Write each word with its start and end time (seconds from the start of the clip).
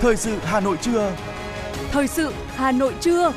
Thời 0.00 0.16
sự 0.16 0.38
Hà 0.42 0.60
Nội 0.60 0.76
trưa. 0.80 1.16
Thời 1.90 2.08
sự 2.08 2.32
Hà 2.48 2.72
Nội 2.72 2.94
trưa. 3.00 3.32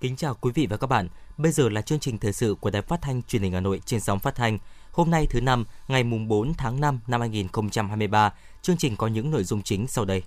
Kính 0.00 0.16
chào 0.16 0.34
quý 0.40 0.52
vị 0.54 0.66
và 0.70 0.76
các 0.76 0.86
bạn. 0.86 1.08
Bây 1.36 1.52
giờ 1.52 1.68
là 1.68 1.82
chương 1.82 1.98
trình 1.98 2.18
thời 2.18 2.32
sự 2.32 2.56
của 2.60 2.70
Đài 2.70 2.82
Phát 2.82 3.02
thanh 3.02 3.22
Truyền 3.22 3.42
hình 3.42 3.52
Hà 3.52 3.60
Nội 3.60 3.80
trên 3.84 4.00
sóng 4.00 4.18
phát 4.18 4.34
thanh. 4.34 4.58
Hôm 4.92 5.10
nay 5.10 5.26
thứ 5.30 5.40
năm, 5.40 5.64
ngày 5.88 6.04
mùng 6.04 6.28
4 6.28 6.54
tháng 6.54 6.80
5 6.80 7.00
năm 7.06 7.20
2023. 7.20 8.32
Chương 8.62 8.76
trình 8.76 8.96
có 8.96 9.06
những 9.06 9.30
nội 9.30 9.44
dung 9.44 9.62
chính 9.62 9.86
sau 9.86 10.04
đây. 10.04 10.22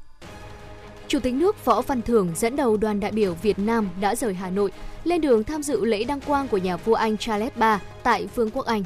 Chủ 1.07 1.19
tịch 1.19 1.33
nước 1.33 1.65
Võ 1.65 1.81
Văn 1.81 2.01
Thưởng 2.01 2.31
dẫn 2.35 2.55
đầu 2.55 2.77
đoàn 2.77 2.99
đại 2.99 3.11
biểu 3.11 3.33
Việt 3.33 3.59
Nam 3.59 3.89
đã 4.01 4.15
rời 4.15 4.33
Hà 4.33 4.49
Nội 4.49 4.71
lên 5.03 5.21
đường 5.21 5.43
tham 5.43 5.63
dự 5.63 5.85
lễ 5.85 6.03
đăng 6.03 6.21
quang 6.21 6.47
của 6.47 6.57
nhà 6.57 6.77
vua 6.77 6.93
Anh 6.93 7.17
Charles 7.17 7.53
III 7.55 7.77
tại 8.03 8.27
Vương 8.35 8.49
quốc 8.51 8.65
Anh. 8.65 8.83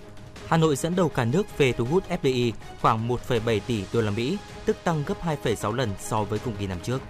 Hà 0.48 0.58
Nội 0.58 0.76
dẫn 0.76 0.96
đầu 0.96 1.10
cả 1.10 1.26
nước 1.26 1.58
về 1.58 1.74
thu 1.74 1.86
hút 1.86 2.04
FDI 2.24 2.52
khoảng 2.82 3.10
1,7 3.10 3.60
tỷ 3.68 3.84
đô 3.94 4.02
la 4.02 4.12
Mỹ, 4.12 4.38
tức 4.66 4.78
tăng 4.84 5.04
gấp 5.06 5.26
2,6 5.44 5.74
lần 5.74 5.90
so 6.00 6.24
với 6.24 6.40
cùng 6.40 6.54
kỳ 6.60 6.68
năm 6.68 6.78
trước. 6.84 7.02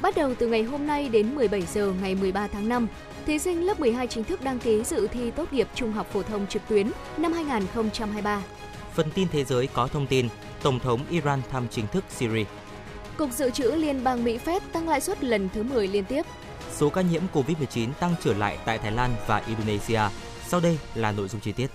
Bắt 0.00 0.14
đầu 0.16 0.34
từ 0.38 0.46
ngày 0.46 0.62
hôm 0.62 0.86
nay 0.86 1.08
đến 1.08 1.34
17 1.34 1.62
giờ 1.62 1.92
ngày 2.02 2.14
13 2.14 2.46
tháng 2.46 2.68
5, 2.68 2.88
thí 3.26 3.38
sinh 3.38 3.66
lớp 3.66 3.80
12 3.80 4.06
chính 4.06 4.24
thức 4.24 4.42
đăng 4.42 4.58
ký 4.58 4.84
dự 4.84 5.06
thi 5.06 5.30
tốt 5.30 5.52
nghiệp 5.52 5.68
trung 5.74 5.92
học 5.92 6.06
phổ 6.12 6.22
thông 6.22 6.46
trực 6.46 6.62
tuyến 6.68 6.90
năm 7.16 7.32
2023. 7.32 8.42
Phần 8.94 9.10
tin 9.14 9.28
thế 9.32 9.44
giới 9.44 9.66
có 9.66 9.86
thông 9.86 10.06
tin 10.06 10.28
Tổng 10.62 10.78
thống 10.78 11.00
Iran 11.10 11.42
thăm 11.50 11.66
chính 11.70 11.86
thức 11.86 12.04
Syria. 12.10 12.44
Cục 13.18 13.32
Dự 13.32 13.50
trữ 13.50 13.70
Liên 13.70 14.04
bang 14.04 14.24
Mỹ 14.24 14.38
Fed 14.44 14.60
tăng 14.72 14.88
lãi 14.88 15.00
suất 15.00 15.24
lần 15.24 15.48
thứ 15.54 15.62
10 15.62 15.88
liên 15.88 16.04
tiếp. 16.04 16.22
Số 16.72 16.90
ca 16.90 17.02
nhiễm 17.02 17.22
COVID-19 17.32 17.92
tăng 18.00 18.14
trở 18.22 18.34
lại 18.34 18.58
tại 18.64 18.78
Thái 18.78 18.92
Lan 18.92 19.10
và 19.26 19.42
Indonesia. 19.46 20.00
Sau 20.46 20.60
đây 20.60 20.78
là 20.94 21.12
nội 21.12 21.28
dung 21.28 21.40
chi 21.40 21.52
tiết. 21.52 21.66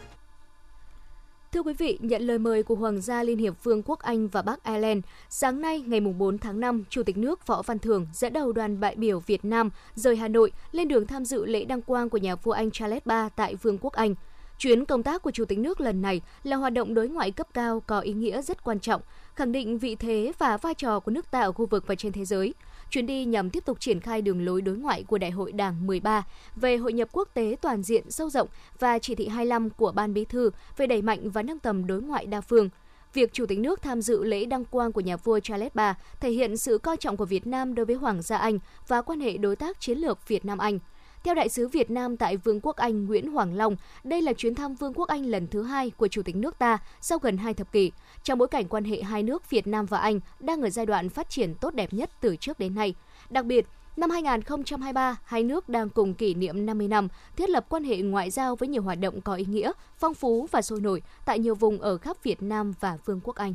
Thưa 1.52 1.62
quý 1.62 1.74
vị, 1.74 1.98
nhận 2.02 2.22
lời 2.22 2.40
mời 2.40 2.64
của 2.64 2.76
Hoàng 2.76 3.02
gia 3.02 3.24
Liên 3.24 3.38
hiệp 3.38 3.64
Vương 3.64 3.84
quốc 3.84 4.00
Anh 4.00 4.28
và 4.28 4.42
Bắc 4.42 4.64
Ireland, 4.64 5.06
sáng 5.30 5.62
nay 5.62 5.84
ngày 5.88 6.00
4 6.00 6.38
tháng 6.38 6.60
5, 6.60 6.84
Chủ 6.90 7.04
tịch 7.04 7.18
nước 7.18 7.48
Võ 7.48 7.62
Văn 7.62 7.80
Thưởng 7.80 8.08
dẫn 8.14 8.34
đầu 8.34 8.52
đoàn 8.52 8.80
đại 8.80 8.96
biểu 8.96 9.20
Việt 9.20 9.46
Nam 9.46 9.70
rời 9.96 10.16
Hà 10.16 10.28
Nội 10.28 10.52
lên 10.72 10.88
đường 10.88 11.08
tham 11.08 11.26
dự 11.26 11.46
lễ 11.46 11.66
đăng 11.66 11.82
quang 11.82 12.10
của 12.10 12.18
nhà 12.18 12.36
vua 12.36 12.52
Anh 12.52 12.72
Charles 12.72 13.04
III 13.06 13.16
tại 13.36 13.56
Vương 13.56 13.78
quốc 13.82 13.94
Anh. 13.94 14.16
Chuyến 14.58 14.86
công 14.86 15.04
tác 15.04 15.22
của 15.22 15.32
Chủ 15.32 15.46
tịch 15.46 15.60
nước 15.60 15.82
lần 15.82 16.02
này 16.02 16.22
là 16.44 16.56
hoạt 16.56 16.74
động 16.74 16.94
đối 16.94 17.08
ngoại 17.08 17.32
cấp 17.32 17.48
cao 17.54 17.84
có 17.88 18.00
ý 18.00 18.14
nghĩa 18.14 18.42
rất 18.42 18.64
quan 18.64 18.80
trọng, 18.80 19.02
khẳng 19.40 19.52
định 19.52 19.78
vị 19.78 19.96
thế 19.96 20.32
và 20.38 20.58
vai 20.58 20.74
trò 20.74 21.00
của 21.00 21.12
nước 21.12 21.32
ta 21.32 21.42
ở 21.42 21.52
khu 21.52 21.66
vực 21.66 21.88
và 21.88 21.96
trên 21.96 22.12
thế 22.12 22.26
giới. 22.26 22.54
Chuyến 22.90 23.06
đi 23.06 23.26
nhằm 23.26 23.50
tiếp 23.50 23.66
tục 23.66 23.80
triển 23.80 24.00
khai 24.00 24.22
đường 24.22 24.46
lối 24.46 24.62
đối 24.62 24.76
ngoại 24.76 25.04
của 25.04 25.18
Đại 25.18 25.32
hội 25.32 25.52
Đảng 25.52 25.88
13 25.88 26.24
về 26.56 26.78
hội 26.78 26.94
nhập 26.94 27.10
quốc 27.12 27.30
tế 27.34 27.56
toàn 27.62 27.84
diện 27.84 28.12
sâu 28.12 28.30
rộng 28.30 28.48
và 28.80 29.00
chỉ 29.00 29.16
thị 29.16 29.28
25 29.28 29.70
của 29.70 29.92
Ban 29.92 30.14
Bí 30.14 30.26
thư 30.26 30.52
về 30.78 30.88
đẩy 30.88 31.02
mạnh 31.02 31.30
và 31.30 31.44
nâng 31.44 31.60
tầm 31.60 31.88
đối 31.88 32.02
ngoại 32.02 32.26
đa 32.26 32.42
phương. 32.42 32.70
Việc 33.14 33.34
Chủ 33.34 33.46
tịch 33.46 33.60
nước 33.60 33.82
tham 33.82 34.02
dự 34.02 34.24
lễ 34.24 34.46
đăng 34.46 34.66
quang 34.66 34.92
của 34.92 35.02
nhà 35.02 35.18
vua 35.18 35.40
Charles 35.40 35.72
III 35.78 35.86
thể 36.20 36.30
hiện 36.30 36.58
sự 36.58 36.78
coi 36.78 36.98
trọng 36.98 37.18
của 37.18 37.26
Việt 37.26 37.48
Nam 37.48 37.76
đối 37.76 37.86
với 37.86 37.96
Hoàng 37.96 38.22
gia 38.22 38.38
Anh 38.38 38.60
và 38.88 39.02
quan 39.02 39.20
hệ 39.20 39.38
đối 39.38 39.56
tác 39.56 39.80
chiến 39.80 39.98
lược 39.98 40.28
Việt 40.28 40.46
Nam-Anh. 40.46 40.80
Theo 41.24 41.36
đại 41.36 41.50
sứ 41.50 41.68
Việt 41.68 41.92
Nam 41.92 42.18
tại 42.18 42.38
Vương 42.38 42.60
quốc 42.62 42.76
Anh 42.76 43.06
Nguyễn 43.06 43.32
Hoàng 43.32 43.54
Long, 43.54 43.76
đây 44.04 44.22
là 44.22 44.34
chuyến 44.34 44.56
thăm 44.56 44.76
Vương 44.76 44.94
quốc 44.94 45.08
Anh 45.08 45.26
lần 45.26 45.48
thứ 45.48 45.64
hai 45.64 45.90
của 45.90 46.08
Chủ 46.08 46.22
tịch 46.22 46.36
nước 46.36 46.60
ta 46.60 46.78
sau 47.02 47.20
gần 47.20 47.38
hai 47.38 47.54
thập 47.54 47.72
kỷ, 47.72 47.92
trong 48.24 48.40
bối 48.40 48.48
cảnh 48.48 48.68
quan 48.68 48.84
hệ 48.84 49.02
hai 49.02 49.24
nước 49.24 49.50
Việt 49.50 49.68
Nam 49.68 49.86
và 49.86 49.98
Anh 49.98 50.20
đang 50.40 50.62
ở 50.62 50.70
giai 50.70 50.86
đoạn 50.86 51.10
phát 51.10 51.30
triển 51.30 51.56
tốt 51.56 51.74
đẹp 51.74 51.94
nhất 51.94 52.10
từ 52.22 52.36
trước 52.36 52.60
đến 52.60 52.76
nay. 52.76 52.96
Đặc 53.30 53.46
biệt, 53.46 53.66
Năm 53.98 54.10
2023, 54.10 55.18
hai 55.24 55.44
nước 55.44 55.70
đang 55.70 55.90
cùng 55.90 56.14
kỷ 56.14 56.34
niệm 56.34 56.66
50 56.66 56.88
năm 56.88 57.08
thiết 57.36 57.50
lập 57.50 57.66
quan 57.70 57.84
hệ 57.84 57.98
ngoại 57.98 58.30
giao 58.30 58.56
với 58.56 58.70
nhiều 58.70 58.82
hoạt 58.82 59.00
động 59.00 59.22
có 59.22 59.34
ý 59.34 59.46
nghĩa, 59.46 59.72
phong 59.98 60.14
phú 60.14 60.48
và 60.52 60.62
sôi 60.62 60.82
nổi 60.82 61.02
tại 61.26 61.40
nhiều 61.40 61.56
vùng 61.56 61.82
ở 61.82 61.98
khắp 61.98 62.24
Việt 62.24 62.42
Nam 62.42 62.74
và 62.80 62.98
Vương 63.06 63.20
quốc 63.24 63.36
Anh. 63.36 63.54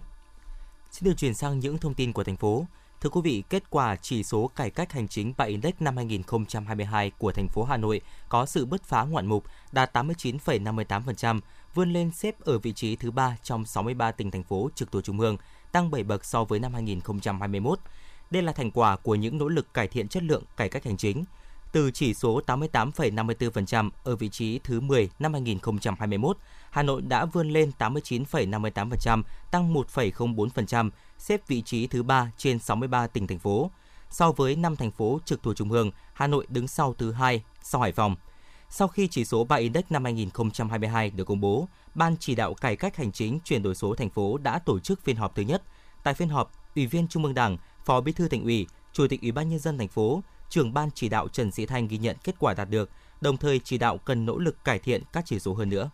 Xin 0.91 1.05
được 1.05 1.15
chuyển 1.17 1.35
sang 1.35 1.59
những 1.59 1.79
thông 1.79 1.95
tin 1.95 2.13
của 2.13 2.25
thành 2.25 2.37
phố. 2.37 2.67
Thưa 3.05 3.11
quý 3.11 3.21
vị, 3.25 3.43
kết 3.49 3.71
quả 3.71 3.97
chỉ 3.97 4.23
số 4.23 4.51
cải 4.57 4.71
cách 4.71 4.93
hành 4.93 5.09
chính 5.09 5.33
và 5.37 5.45
Index 5.45 5.75
năm 5.81 5.97
2022 5.97 7.11
của 7.19 7.33
thành 7.33 7.49
phố 7.49 7.65
Hà 7.65 7.77
Nội 7.77 8.01
có 8.29 8.47
sự 8.47 8.67
bứt 8.67 8.85
phá 8.85 9.03
ngoạn 9.03 9.27
mục, 9.27 9.45
đạt 9.73 9.97
89,58%, 9.97 11.41
vươn 11.75 11.93
lên 11.93 12.11
xếp 12.11 12.41
ở 12.41 12.59
vị 12.59 12.73
trí 12.73 12.97
thứ 12.97 13.11
ba 13.11 13.37
trong 13.43 13.67
63 13.67 14.13
tỉnh 14.13 14.31
thành 14.31 14.43
phố 14.43 14.71
trực 14.75 14.93
thuộc 14.93 15.05
trung 15.05 15.21
ương, 15.21 15.37
tăng 15.73 15.91
7 15.91 16.03
bậc 16.03 16.25
so 16.25 16.45
với 16.45 16.59
năm 16.59 16.75
2021. 16.75 17.79
Đây 18.31 18.43
là 18.43 18.53
thành 18.53 18.71
quả 18.71 18.97
của 18.97 19.15
những 19.15 19.39
nỗ 19.39 19.49
lực 19.49 19.75
cải 19.75 19.89
thiện 19.89 20.09
chất 20.09 20.23
lượng 20.23 20.43
cải 20.57 20.69
cách 20.69 20.85
hành 20.85 20.97
chính. 20.97 21.25
Từ 21.75 21.91
chỉ 21.91 22.15
số 22.15 22.41
88,54% 22.47 23.91
ở 24.05 24.17
vị 24.17 24.29
trí 24.29 24.59
thứ 24.65 24.81
10 24.81 25.11
năm 25.19 25.33
2021, 25.33 26.37
Hà 26.71 26.83
Nội 26.83 27.03
đã 27.03 27.25
vươn 27.25 27.51
lên 27.51 27.73
89,58%, 27.79 29.23
tăng 29.51 29.75
1,04%, 29.75 30.91
xếp 31.19 31.49
vị 31.49 31.63
trí 31.63 31.87
thứ 31.87 32.03
3 32.03 32.31
trên 32.37 32.59
63 32.59 33.07
tỉnh 33.07 33.27
thành 33.27 33.39
phố. 33.39 33.71
So 34.11 34.33
với 34.33 34.57
5 34.57 34.77
thành 34.77 34.91
phố 34.91 35.21
trực 35.25 35.43
thuộc 35.43 35.57
trung 35.57 35.71
ương, 35.73 35.91
Hà 36.13 36.27
Nội 36.27 36.47
đứng 36.49 36.69
sau 36.69 36.95
thứ 36.99 37.13
hai 37.13 37.43
sau 37.63 37.81
Hải 37.81 37.93
Phòng. 37.93 38.17
Sau 38.71 38.89
khi 38.89 39.09
chỉ 39.09 39.25
số 39.25 39.45
3 39.45 39.57
Index 39.57 39.85
năm 39.91 40.05
2022 40.05 41.11
được 41.11 41.25
công 41.25 41.41
bố, 41.41 41.69
Ban 41.95 42.17
chỉ 42.21 42.35
đạo 42.35 42.55
cải 42.55 42.77
cách 42.77 42.97
hành 42.97 43.13
chính 43.13 43.39
chuyển 43.45 43.63
đổi 43.63 43.75
số 43.75 43.95
thành 43.95 44.11
phố 44.11 44.39
đã 44.39 44.59
tổ 44.59 44.79
chức 44.79 45.03
phiên 45.03 45.17
họp 45.17 45.35
thứ 45.35 45.43
nhất. 45.43 45.63
Tại 46.03 46.15
phiên 46.15 46.29
họp, 46.29 46.53
Ủy 46.77 46.87
viên 46.87 47.09
Trung 47.09 47.25
ương 47.25 47.35
Đảng, 47.35 47.57
Phó 47.85 48.01
Bí 48.01 48.13
thư 48.13 48.29
Thành 48.29 48.43
ủy, 48.43 48.67
Chủ 48.93 49.07
tịch 49.09 49.21
Ủy 49.21 49.33
ban 49.33 49.49
nhân 49.49 49.59
dân 49.59 49.79
thành 49.79 49.89
phố, 49.89 50.23
trưởng 50.55 50.75
ban 50.75 50.91
chỉ 50.95 51.09
đạo 51.09 51.29
Trần 51.29 51.51
Sĩ 51.51 51.67
Thanh 51.67 51.89
ghi 51.89 51.99
nhận 51.99 52.17
kết 52.25 52.35
quả 52.39 52.55
đạt 52.55 52.71
được, 52.71 52.91
đồng 53.21 53.37
thời 53.37 53.59
chỉ 53.59 53.79
đạo 53.79 53.99
cần 53.99 54.27
nỗ 54.27 54.39
lực 54.39 54.65
cải 54.65 54.79
thiện 54.79 55.03
các 55.13 55.25
chỉ 55.27 55.39
số 55.39 55.55
hơn 55.55 55.69
nữa. 55.69 55.91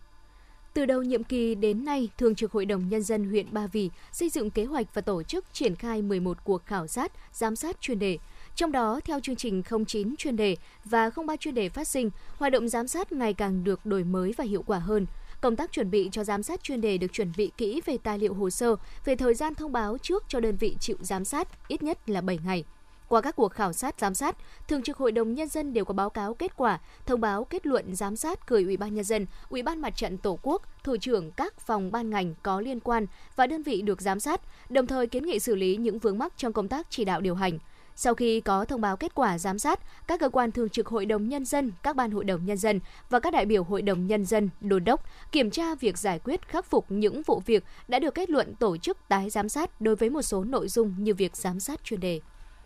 Từ 0.75 0.87
đầu 0.87 1.03
nhiệm 1.03 1.25
kỳ 1.25 1.55
đến 1.55 1.85
nay, 1.85 2.09
Thường 2.19 2.35
trực 2.35 2.53
Hội 2.53 2.65
đồng 2.65 2.89
Nhân 2.89 3.03
dân 3.03 3.25
huyện 3.25 3.47
Ba 3.53 3.67
Vì 3.67 3.91
xây 4.13 4.29
dựng 4.29 4.51
kế 4.51 4.65
hoạch 4.65 4.95
và 4.95 5.03
tổ 5.03 5.23
chức 5.23 5.45
triển 5.53 5.75
khai 5.75 6.03
11 6.03 6.37
cuộc 6.45 6.67
khảo 6.67 6.87
sát, 6.87 7.13
giám 7.33 7.57
sát 7.57 7.81
chuyên 7.81 7.99
đề. 7.99 8.19
Trong 8.55 8.73
đó, 8.73 9.01
theo 9.05 9.21
chương 9.21 9.37
trình 9.37 9.63
09 9.87 10.15
chuyên 10.19 10.37
đề 10.37 10.57
và 10.85 11.11
03 11.27 11.37
chuyên 11.37 11.55
đề 11.55 11.69
phát 11.69 11.89
sinh, 11.89 12.11
hoạt 12.37 12.53
động 12.53 12.69
giám 12.69 12.89
sát 12.89 13.13
ngày 13.13 13.35
càng 13.35 13.65
được 13.65 13.87
đổi 13.87 14.05
mới 14.05 14.35
và 14.37 14.45
hiệu 14.45 14.63
quả 14.67 14.79
hơn. 14.79 15.07
Công 15.41 15.57
tác 15.57 15.73
chuẩn 15.73 15.91
bị 15.91 16.09
cho 16.13 16.25
giám 16.25 16.43
sát 16.43 16.63
chuyên 16.63 16.81
đề 16.81 16.99
được 16.99 17.13
chuẩn 17.13 17.33
bị 17.37 17.51
kỹ 17.57 17.81
về 17.87 17.99
tài 18.03 18.19
liệu 18.19 18.35
hồ 18.35 18.51
sơ, 18.51 18.77
về 19.05 19.17
thời 19.17 19.35
gian 19.35 19.55
thông 19.55 19.73
báo 19.73 19.99
trước 20.03 20.25
cho 20.29 20.41
đơn 20.41 20.57
vị 20.57 20.77
chịu 20.81 20.97
giám 21.01 21.25
sát, 21.25 21.69
ít 21.69 21.83
nhất 21.83 22.11
là 22.11 22.21
7 22.21 22.39
ngày. 22.45 22.65
Qua 23.11 23.21
các 23.21 23.37
cuộc 23.37 23.53
khảo 23.53 23.73
sát 23.73 24.01
giám 24.01 24.15
sát, 24.15 24.37
Thường 24.69 24.83
trực 24.83 24.97
Hội 24.97 25.13
đồng 25.13 25.35
nhân 25.35 25.49
dân 25.49 25.73
đều 25.73 25.85
có 25.85 25.95
báo 25.95 26.11
cáo 26.11 26.35
kết 26.35 26.57
quả, 26.57 26.81
thông 27.07 27.21
báo 27.21 27.45
kết 27.45 27.67
luận 27.67 27.95
giám 27.95 28.17
sát 28.17 28.49
gửi 28.49 28.65
Ủy 28.65 28.77
ban 28.77 28.95
nhân 28.95 29.05
dân, 29.05 29.27
Ủy 29.49 29.63
ban 29.63 29.81
Mặt 29.81 29.97
trận 29.97 30.19
Tổ 30.19 30.39
quốc, 30.43 30.63
thủ 30.85 30.97
trưởng 30.97 31.31
các 31.31 31.61
phòng 31.61 31.93
ban 31.93 32.11
ngành 32.11 32.35
có 32.43 32.61
liên 32.61 32.81
quan 32.81 33.07
và 33.37 33.47
đơn 33.47 33.63
vị 33.63 33.83
được 33.83 34.01
giám 34.01 34.21
sát, 34.21 34.41
đồng 34.69 34.87
thời 34.87 35.07
kiến 35.07 35.27
nghị 35.27 35.39
xử 35.39 35.55
lý 35.55 35.77
những 35.77 35.99
vướng 35.99 36.19
mắc 36.19 36.33
trong 36.37 36.53
công 36.53 36.69
tác 36.69 36.87
chỉ 36.91 37.05
đạo 37.05 37.21
điều 37.21 37.35
hành. 37.35 37.59
Sau 37.97 38.15
khi 38.15 38.41
có 38.41 38.65
thông 38.65 38.81
báo 38.81 38.97
kết 38.97 39.15
quả 39.15 39.39
giám 39.39 39.59
sát, 39.59 39.81
các 40.07 40.21
cơ 40.21 40.29
quan 40.29 40.53
thường 40.53 40.69
trực 40.69 40.87
Hội 40.87 41.07
đồng 41.07 41.29
Nhân 41.29 41.45
dân, 41.45 41.73
các 41.83 41.97
ban 41.97 42.11
Hội 42.11 42.25
đồng 42.25 42.45
Nhân 42.45 42.57
dân 42.57 42.81
và 43.09 43.21
các 43.21 43.33
đại 43.33 43.47
biểu 43.47 43.65
Hội 43.65 43.83
đồng 43.83 44.07
Nhân 44.07 44.25
dân 44.25 44.51
đôn 44.61 44.85
đốc 44.85 45.05
kiểm 45.33 45.51
tra 45.51 45.75
việc 45.75 45.99
giải 45.99 46.19
quyết 46.19 46.49
khắc 46.49 46.65
phục 46.65 46.87
những 46.89 47.23
vụ 47.27 47.43
việc 47.47 47.65
đã 47.89 47.99
được 47.99 48.15
kết 48.15 48.31
luận 48.31 48.55
tổ 48.55 48.77
chức 48.77 48.99
tái 49.09 49.31
giám 49.31 49.49
sát 49.49 49.81
đối 49.81 49.97
với 49.97 50.11
một 50.11 50.23
số 50.23 50.45
nội 50.45 50.69
dung 50.69 50.95
như 50.99 51.15
việc 51.15 51.37
giám 51.37 51.61
sát 51.61 51.85
chuyên 51.85 52.01
đề. 52.01 52.21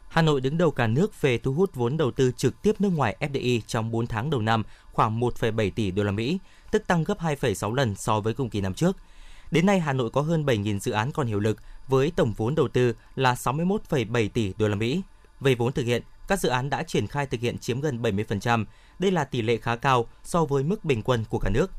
Hà 0.09 0.23
Nội 0.23 0.41
đứng 0.41 0.59
đầu 0.59 0.71
cả 0.71 0.87
nước 0.87 1.21
về 1.21 1.39
thu 1.39 1.53
hút 1.53 1.75
vốn 1.75 1.97
đầu 1.97 2.11
tư 2.11 2.33
trực 2.37 2.63
tiếp 2.63 2.81
nước 2.81 2.93
ngoài 2.95 3.17
FDI 3.21 3.61
trong 3.67 3.91
4 3.91 4.07
tháng 4.07 4.31
đầu 4.31 4.41
năm 4.41 4.63
khoảng 4.93 5.21
1,7 5.21 5.71
tỷ 5.71 5.91
đô 5.91 6.03
la 6.03 6.13
Mỹ, 6.13 6.39
tức 6.71 6.87
tăng 6.87 7.05
gấp 7.05 7.19
2,6 7.21 7.75
lần 7.75 7.95
so 7.95 8.21
với 8.21 8.35
cùng 8.35 8.51
kỳ 8.51 8.61
năm 8.61 8.75
trước. 8.75 8.97
Đến 9.51 9.67
nay 9.67 9.81
Hà 9.81 9.93
Nội 9.93 10.11
có 10.11 10.21
hơn 10.21 10.45
7.000 10.45 10.79
dự 10.79 10.93
án 10.93 11.13
còn 11.13 11.27
hiệu 11.27 11.41
lực 11.41 11.59
với 11.89 12.13
tổng 12.17 12.33
vốn 12.37 12.55
đầu 12.55 12.69
tư 12.69 12.95
là 13.17 13.35
61,7 13.35 14.29
tỷ 14.29 14.53
đô 14.59 14.69
la 14.69 14.75
Mỹ. 14.75 15.03
Về 15.41 15.55
vốn 15.55 15.73
thực 15.73 15.87
hiện, 15.87 16.03
các 16.29 16.41
dự 16.41 16.49
án 16.49 16.71
đã 16.71 16.83
triển 16.83 17.07
khai 17.07 17.27
thực 17.27 17.41
hiện 17.41 17.59
chiếm 17.59 17.81
gần 17.81 18.03
70%. 18.03 18.65
Đây 18.99 19.11
là 19.11 19.25
tỷ 19.25 19.43
lệ 19.43 19.57
khá 19.57 19.77
cao 19.77 20.07
so 20.25 20.45
với 20.45 20.63
mức 20.63 20.85
bình 20.85 21.03
quân 21.03 21.25
của 21.31 21.39
cả 21.39 21.51
nước. 21.51 21.71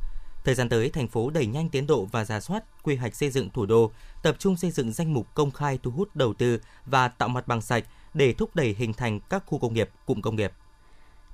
Thời 0.43 0.55
gian 0.55 0.69
tới, 0.69 0.89
thành 0.89 1.07
phố 1.07 1.29
đẩy 1.29 1.45
nhanh 1.45 1.69
tiến 1.69 1.87
độ 1.87 2.05
và 2.05 2.25
giả 2.25 2.39
soát 2.39 2.63
quy 2.83 2.95
hoạch 2.95 3.15
xây 3.15 3.29
dựng 3.29 3.49
thủ 3.49 3.65
đô, 3.65 3.91
tập 4.23 4.35
trung 4.39 4.57
xây 4.57 4.71
dựng 4.71 4.93
danh 4.93 5.13
mục 5.13 5.27
công 5.33 5.51
khai 5.51 5.79
thu 5.83 5.91
hút 5.91 6.15
đầu 6.15 6.33
tư 6.33 6.59
và 6.85 7.07
tạo 7.07 7.29
mặt 7.29 7.47
bằng 7.47 7.61
sạch 7.61 7.83
để 8.15 8.33
thúc 8.33 8.55
đẩy 8.55 8.75
hình 8.77 8.93
thành 8.93 9.19
các 9.29 9.43
khu 9.45 9.59
công 9.59 9.73
nghiệp, 9.73 9.89
cụm 10.05 10.21
công 10.21 10.35
nghiệp. 10.35 10.51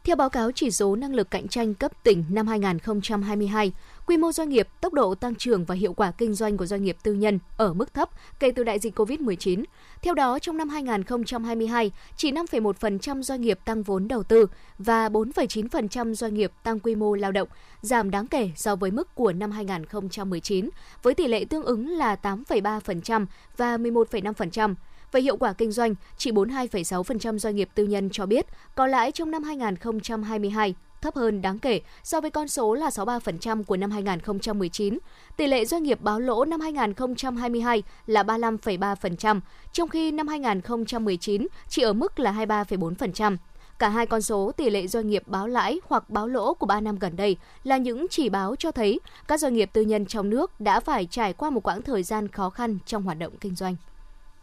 Theo 0.04 0.16
báo 0.16 0.30
cáo 0.30 0.52
chỉ 0.52 0.72
số 0.72 0.96
năng 0.96 1.14
lực 1.14 1.32
cạnh 1.32 1.48
tranh 1.48 1.74
cấp 1.74 2.04
tỉnh 2.04 2.24
năm 2.30 2.48
2022, 2.48 3.72
quy 4.06 4.18
mô 4.18 4.32
doanh 4.32 4.50
nghiệp, 4.50 4.68
tốc 4.82 4.94
độ 4.94 5.16
tăng 5.16 5.36
trưởng 5.36 5.66
và 5.66 5.76
hiệu 5.76 5.94
quả 5.94 6.12
kinh 6.12 6.34
doanh 6.34 6.58
của 6.58 6.66
doanh 6.66 6.84
nghiệp 6.84 6.98
tư 7.04 7.14
nhân 7.14 7.40
ở 7.58 7.74
mức 7.74 7.94
thấp 7.94 8.10
kể 8.40 8.52
từ 8.56 8.64
đại 8.64 8.80
dịch 8.80 9.00
COVID-19. 9.00 9.64
Theo 10.02 10.14
đó, 10.14 10.40
trong 10.40 10.58
năm 10.58 10.70
2022, 10.70 11.92
chỉ 12.18 12.32
5,1% 12.32 13.22
doanh 13.22 13.42
nghiệp 13.42 13.60
tăng 13.66 13.84
vốn 13.84 14.08
đầu 14.08 14.24
tư 14.24 14.46
và 14.78 15.10
4,9% 15.10 16.14
doanh 16.14 16.34
nghiệp 16.34 16.52
tăng 16.64 16.80
quy 16.80 16.96
mô 16.96 17.16
lao 17.16 17.32
động, 17.32 17.48
giảm 17.82 18.12
đáng 18.12 18.28
kể 18.28 18.52
so 18.56 18.76
với 18.76 18.92
mức 18.92 19.16
của 19.16 19.34
năm 19.34 19.52
2019, 19.52 20.70
với 21.04 21.14
tỷ 21.14 21.28
lệ 21.28 21.46
tương 21.46 21.64
ứng 21.64 21.88
là 21.88 22.16
8,3% 22.24 23.26
và 23.58 23.78
11,5%. 23.78 24.76
Về 25.12 25.22
hiệu 25.22 25.38
quả 25.38 25.54
kinh 25.54 25.72
doanh, 25.72 25.96
chỉ 26.18 26.32
42,6% 26.32 27.38
doanh 27.38 27.56
nghiệp 27.56 27.70
tư 27.76 27.86
nhân 27.86 28.10
cho 28.10 28.26
biết 28.26 28.46
có 28.76 28.88
lãi 28.88 29.12
trong 29.12 29.32
năm 29.32 29.44
2022, 29.44 30.76
thấp 31.02 31.16
hơn 31.16 31.42
đáng 31.42 31.60
kể 31.60 31.82
so 32.04 32.22
với 32.22 32.32
con 32.32 32.48
số 32.48 32.74
là 32.74 32.90
63% 32.90 33.64
của 33.64 33.78
năm 33.78 33.92
2019. 33.92 35.00
Tỷ 35.38 35.48
lệ 35.48 35.66
doanh 35.66 35.84
nghiệp 35.84 36.02
báo 36.02 36.20
lỗ 36.20 36.46
năm 36.46 36.60
2022 36.60 37.84
là 38.06 38.24
35,3%, 38.24 39.40
trong 39.74 39.90
khi 39.90 40.12
năm 40.12 40.28
2019 40.28 41.48
chỉ 41.68 41.82
ở 41.82 41.94
mức 41.94 42.20
là 42.20 42.32
23,4%. 42.32 43.38
Cả 43.80 43.90
hai 43.90 44.06
con 44.06 44.22
số 44.22 44.52
tỷ 44.58 44.70
lệ 44.70 44.88
doanh 44.88 45.10
nghiệp 45.10 45.24
báo 45.26 45.48
lãi 45.48 45.80
hoặc 45.90 46.10
báo 46.10 46.28
lỗ 46.28 46.54
của 46.54 46.66
3 46.66 46.82
năm 46.82 47.00
gần 47.00 47.16
đây 47.16 47.38
là 47.64 47.78
những 47.78 48.08
chỉ 48.10 48.30
báo 48.30 48.56
cho 48.56 48.72
thấy 48.72 49.00
các 49.28 49.40
doanh 49.40 49.54
nghiệp 49.54 49.70
tư 49.74 49.82
nhân 49.82 50.06
trong 50.06 50.30
nước 50.30 50.60
đã 50.60 50.80
phải 50.80 51.06
trải 51.06 51.34
qua 51.34 51.50
một 51.50 51.68
quãng 51.68 51.82
thời 51.82 52.04
gian 52.04 52.28
khó 52.28 52.50
khăn 52.50 52.78
trong 52.86 53.04
hoạt 53.04 53.18
động 53.18 53.34
kinh 53.40 53.56
doanh. 53.56 53.76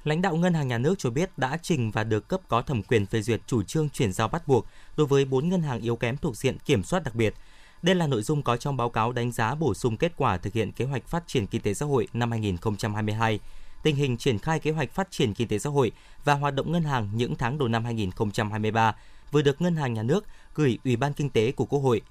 Lãnh 0.09 0.23
đạo 0.23 0.37
Ngân 0.37 0.55
hàng 0.55 0.69
Nhà 0.69 0.79
nước 0.79 0.95
cho 0.99 1.11
biết 1.11 1.39
đã 1.39 1.59
trình 1.63 1.91
và 1.91 2.05
được 2.05 2.29
cấp 2.29 2.41
có 2.49 2.63
thẩm 2.63 2.83
quyền 2.83 3.07
phê 3.07 3.23
duyệt 3.23 3.41
chủ 3.47 3.63
trương 3.63 3.89
chuyển 3.89 4.13
giao 4.13 4.29
bắt 4.29 4.49
buộc 4.49 4.67
đối 4.97 5.07
với 5.07 5.25
4 5.25 5.49
ngân 5.49 5.63
hàng 5.63 5.81
yếu 5.81 5.97
kém 5.97 6.17
thuộc 6.17 6.37
diện 6.37 6.59
kiểm 6.59 6.83
soát 6.83 7.05
đặc 7.05 7.15
biệt. 7.15 7.35
Đây 7.83 7.95
là 7.95 8.07
nội 8.07 8.23
dung 8.23 8.43
có 8.43 8.57
trong 8.57 8.77
báo 8.77 8.91
cáo 8.91 9.13
đánh 9.13 9.33
giá 9.33 9.55
bổ 9.55 9.75
sung 9.75 9.97
kết 9.97 10.13
quả 10.17 10.37
thực 10.37 10.53
hiện 10.53 10.73
kế 10.73 10.85
hoạch 10.85 11.07
phát 11.07 11.25
triển 11.27 11.47
kinh 11.47 11.61
tế 11.61 11.75
xã 11.75 11.87
hội 11.87 12.09
năm 12.13 12.31
2022, 12.31 13.41
tình 13.83 13.97
hình 13.97 14.17
triển 14.17 14.39
khai 14.39 14.59
kế 14.59 14.71
hoạch 14.71 14.93
phát 14.93 15.11
triển 15.11 15.35
kinh 15.35 15.49
tế 15.49 15.59
xã 15.59 15.71
hội 15.71 15.93
và 16.25 16.35
hoạt 16.35 16.55
động 16.55 16.73
ngân 16.73 16.83
hàng 16.83 17.09
những 17.15 17.35
tháng 17.35 17.59
đầu 17.59 17.69
năm 17.69 17.85
2023 17.85 18.95
vừa 19.33 19.43
được 19.43 19.63
Ngân 19.63 19.77
hàng 19.77 19.95
Nhà 19.95 20.03
nước 20.03 20.25
gửi 20.55 20.79
Ủy 20.85 20.97
ban 20.97 21.13
Kinh 21.13 21.31
tế 21.31 21.53
của 21.53 21.65
Quốc 21.65 21.81
hội. 21.81 22.03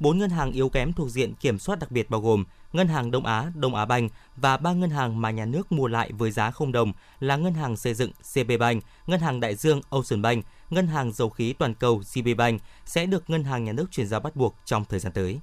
Bốn 0.00 0.18
ngân 0.18 0.30
hàng 0.30 0.52
yếu 0.52 0.68
kém 0.68 0.92
thuộc 0.92 1.10
diện 1.10 1.34
kiểm 1.34 1.58
soát 1.58 1.78
đặc 1.78 1.90
biệt 1.90 2.10
bao 2.10 2.20
gồm 2.20 2.44
Ngân 2.72 2.88
hàng 2.88 3.10
Đông 3.10 3.26
Á, 3.26 3.50
Đông 3.54 3.74
Á 3.74 3.84
Banh 3.84 4.08
và 4.36 4.56
ba 4.56 4.72
ngân 4.72 4.90
hàng 4.90 5.20
mà 5.20 5.30
nhà 5.30 5.44
nước 5.44 5.72
mua 5.72 5.86
lại 5.86 6.10
với 6.18 6.30
giá 6.30 6.50
không 6.50 6.72
đồng 6.72 6.92
là 7.20 7.36
Ngân 7.36 7.54
hàng 7.54 7.76
Xây 7.76 7.94
dựng 7.94 8.10
CB 8.34 8.50
Bank, 8.60 8.82
Ngân 9.06 9.20
hàng 9.20 9.40
Đại 9.40 9.54
Dương 9.54 9.80
Ocean 9.90 10.22
Bank, 10.22 10.44
Ngân 10.70 10.86
hàng 10.86 11.12
Dầu 11.12 11.30
khí 11.30 11.52
Toàn 11.52 11.74
cầu 11.74 12.02
CB 12.14 12.28
Bank 12.38 12.60
sẽ 12.84 13.06
được 13.06 13.30
Ngân 13.30 13.44
hàng 13.44 13.64
Nhà 13.64 13.72
nước 13.72 13.86
chuyển 13.90 14.06
giao 14.06 14.20
bắt 14.20 14.36
buộc 14.36 14.54
trong 14.64 14.84
thời 14.84 15.00
gian 15.00 15.12
tới. 15.12 15.40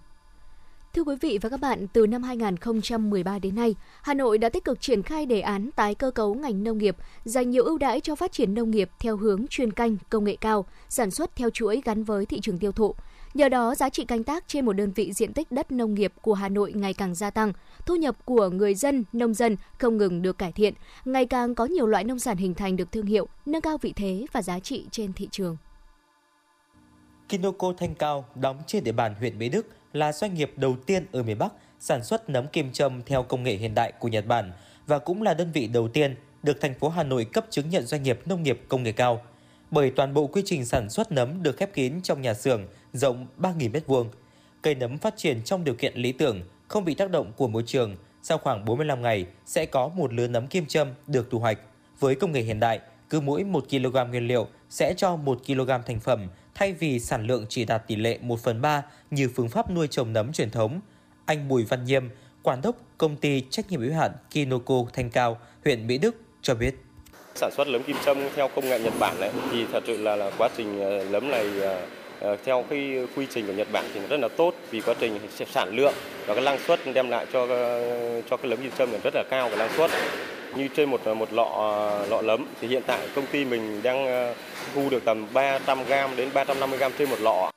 Thưa 0.96 1.04
quý 1.04 1.16
vị 1.22 1.40
và 1.42 1.50
các 1.50 1.60
bạn, 1.60 1.88
từ 1.94 2.08
năm 2.08 2.24
2013 2.24 3.40
đến 3.40 3.56
nay, 3.56 3.76
Hà 4.02 4.14
Nội 4.14 4.38
đã 4.38 4.50
tích 4.50 4.64
cực 4.64 4.82
triển 4.82 5.04
khai 5.04 5.26
đề 5.26 5.42
án 5.42 5.72
tái 5.72 5.96
cơ 5.96 6.12
cấu 6.12 6.34
ngành 6.34 6.64
nông 6.64 6.78
nghiệp, 6.78 6.98
dành 7.26 7.50
nhiều 7.50 7.64
ưu 7.64 7.78
đãi 7.78 8.02
cho 8.02 8.16
phát 8.16 8.32
triển 8.32 8.54
nông 8.54 8.72
nghiệp 8.72 8.90
theo 9.00 9.18
hướng 9.18 9.46
chuyên 9.50 9.74
canh, 9.74 9.98
công 10.10 10.24
nghệ 10.24 10.36
cao, 10.36 10.66
sản 10.90 11.12
xuất 11.12 11.36
theo 11.36 11.50
chuỗi 11.50 11.82
gắn 11.86 12.04
với 12.04 12.26
thị 12.26 12.40
trường 12.42 12.60
tiêu 12.60 12.72
thụ. 12.72 12.96
Nhờ 13.34 13.50
đó, 13.50 13.76
giá 13.76 13.90
trị 13.90 14.06
canh 14.06 14.24
tác 14.24 14.44
trên 14.48 14.66
một 14.66 14.74
đơn 14.74 14.92
vị 14.92 15.14
diện 15.14 15.34
tích 15.34 15.52
đất 15.52 15.72
nông 15.72 15.94
nghiệp 15.94 16.14
của 16.22 16.34
Hà 16.34 16.50
Nội 16.50 16.74
ngày 16.74 16.94
càng 16.94 17.16
gia 17.16 17.30
tăng, 17.30 17.54
thu 17.86 17.96
nhập 17.96 18.26
của 18.26 18.50
người 18.50 18.76
dân, 18.76 19.04
nông 19.14 19.34
dân 19.34 19.56
không 19.80 19.98
ngừng 19.98 20.22
được 20.22 20.38
cải 20.38 20.52
thiện, 20.52 20.74
ngày 21.06 21.26
càng 21.26 21.56
có 21.56 21.66
nhiều 21.66 21.88
loại 21.88 22.04
nông 22.04 22.20
sản 22.20 22.38
hình 22.38 22.54
thành 22.54 22.76
được 22.76 22.92
thương 22.92 23.06
hiệu, 23.06 23.28
nâng 23.46 23.62
cao 23.62 23.78
vị 23.78 23.94
thế 23.96 24.26
và 24.32 24.42
giá 24.42 24.60
trị 24.60 24.86
trên 24.92 25.14
thị 25.14 25.28
trường. 25.32 25.58
Kinoco 27.30 27.74
Thanh 27.78 27.96
Cao 27.96 28.26
đóng 28.36 28.58
trên 28.68 28.84
địa 28.84 28.92
bàn 28.92 29.16
huyện 29.20 29.40
Mỹ 29.40 29.50
Đức 29.50 29.68
là 29.94 30.12
doanh 30.12 30.34
nghiệp 30.34 30.52
đầu 30.56 30.76
tiên 30.86 31.06
ở 31.12 31.24
miền 31.24 31.38
Bắc 31.38 31.54
sản 31.80 32.04
xuất 32.04 32.30
nấm 32.30 32.48
kim 32.48 32.72
châm 32.72 33.02
theo 33.06 33.24
công 33.24 33.44
nghệ 33.44 33.56
hiện 33.56 33.76
đại 33.76 33.92
của 34.00 34.08
Nhật 34.08 34.26
Bản 34.28 34.52
và 34.88 35.00
cũng 35.00 35.22
là 35.22 35.34
đơn 35.34 35.52
vị 35.54 35.68
đầu 35.68 35.88
tiên 35.88 36.16
được 36.44 36.62
thành 36.62 36.74
phố 36.74 36.90
Hà 36.90 37.04
Nội 37.04 37.26
cấp 37.26 37.46
chứng 37.50 37.70
nhận 37.70 37.86
doanh 37.86 38.04
nghiệp 38.04 38.20
nông 38.26 38.44
nghiệp 38.44 38.62
công 38.68 38.84
nghệ 38.84 38.92
cao. 38.92 39.22
Bởi 39.72 39.92
toàn 39.92 40.14
bộ 40.14 40.28
quy 40.28 40.42
trình 40.46 40.66
sản 40.66 40.90
xuất 40.90 41.12
nấm 41.12 41.44
được 41.44 41.58
khép 41.58 41.74
kín 41.74 42.02
trong 42.04 42.22
nhà 42.22 42.34
xưởng 42.34 42.68
rộng 42.94 43.28
3.000 43.40 43.72
m2. 43.72 44.06
Cây 44.62 44.76
nấm 44.76 44.98
phát 44.98 45.14
triển 45.18 45.42
trong 45.44 45.64
điều 45.64 45.76
kiện 45.76 45.96
lý 45.96 46.12
tưởng, 46.12 46.42
không 46.68 46.86
bị 46.86 46.94
tác 46.94 47.10
động 47.10 47.32
của 47.38 47.48
môi 47.48 47.64
trường. 47.66 47.96
Sau 48.24 48.38
khoảng 48.38 48.66
45 48.66 49.02
ngày 49.02 49.26
sẽ 49.46 49.66
có 49.66 49.88
một 49.88 50.14
lứa 50.14 50.28
nấm 50.28 50.48
kim 50.48 50.66
châm 50.66 50.88
được 51.08 51.28
thu 51.32 51.40
hoạch. 51.40 51.60
Với 52.00 52.16
công 52.16 52.32
nghệ 52.32 52.42
hiện 52.42 52.60
đại, 52.60 52.80
cứ 53.10 53.20
mỗi 53.20 53.44
1 53.44 53.66
kg 53.70 54.10
nguyên 54.10 54.28
liệu 54.28 54.48
sẽ 54.70 54.94
cho 54.98 55.16
1 55.16 55.40
kg 55.48 55.70
thành 55.86 56.00
phẩm 56.00 56.28
thay 56.56 56.74
vì 56.74 57.00
sản 57.00 57.28
lượng 57.28 57.46
chỉ 57.50 57.66
đạt 57.66 57.88
tỷ 57.88 57.96
lệ 57.96 58.18
1 58.22 58.40
phần 58.40 58.62
3 58.62 58.84
như 59.12 59.30
phương 59.36 59.50
pháp 59.50 59.72
nuôi 59.72 59.88
trồng 59.88 60.14
nấm 60.14 60.34
truyền 60.34 60.52
thống. 60.52 60.80
Anh 61.26 61.48
Bùi 61.48 61.64
Văn 61.64 61.86
Nhiêm, 61.86 62.04
quản 62.44 62.62
đốc 62.62 62.76
công 62.98 63.16
ty 63.16 63.44
trách 63.50 63.72
nhiệm 63.72 63.82
hữu 63.82 63.94
hạn 63.94 64.12
Kinoko 64.32 64.76
Thanh 64.94 65.10
Cao, 65.10 65.40
huyện 65.66 65.88
Mỹ 65.88 65.98
Đức 65.98 66.16
cho 66.42 66.56
biết. 66.56 66.76
Sản 67.36 67.52
xuất 67.58 67.68
lấm 67.68 67.84
kim 67.84 67.96
châm 68.06 68.18
theo 68.36 68.50
công 68.56 68.66
nghệ 68.66 68.80
Nhật 68.80 68.94
Bản 69.00 69.20
này 69.20 69.32
thì 69.52 69.66
thật 69.72 69.84
sự 69.88 69.98
là, 69.98 70.16
là 70.16 70.32
quá 70.38 70.50
trình 70.58 70.80
ờ, 70.80 71.04
lấm 71.04 71.32
này 71.32 71.60
ờ, 71.62 71.86
Ờ, 72.24 72.38
theo 72.46 72.66
cái 72.70 73.08
quy 73.16 73.28
trình 73.34 73.48
của 73.48 73.54
Nhật 73.54 73.68
Bản 73.72 73.86
thì 73.94 74.00
rất 74.10 74.20
là 74.20 74.28
tốt 74.28 74.54
vì 74.72 74.82
quá 74.82 74.96
trình 75.00 75.20
sản 75.54 75.76
lượng 75.76 75.94
và 76.26 76.36
cái 76.36 76.44
năng 76.44 76.60
suất 76.68 76.80
đem 76.94 77.10
lại 77.10 77.26
cho 77.34 77.48
ờ, 77.48 78.22
cho 78.30 78.38
cái 78.38 78.48
lấm 78.50 78.60
kim 78.62 78.72
châm 78.78 78.90
rất 79.04 79.16
là 79.16 79.24
cao 79.30 79.50
và 79.50 79.56
năng 79.56 79.78
suất 79.78 79.92
như 80.56 80.68
trên 80.76 80.90
một 80.90 81.08
một 81.08 81.34
lọ 81.34 81.44
ờ, 81.44 82.08
lọ 82.10 82.22
lấm 82.22 82.48
thì 82.62 82.68
hiện 82.68 82.84
tại 82.88 83.08
công 83.16 83.26
ty 83.32 83.46
mình 83.46 83.84
đang 83.84 84.34
thu 84.76 84.90
được 84.90 85.06
tầm 85.06 85.28
300 85.34 85.84
g 85.84 85.92
đến 86.18 86.30
350 86.34 86.80
g 86.80 86.84
trên 86.98 87.10
một 87.10 87.20
lọ. 87.20 87.52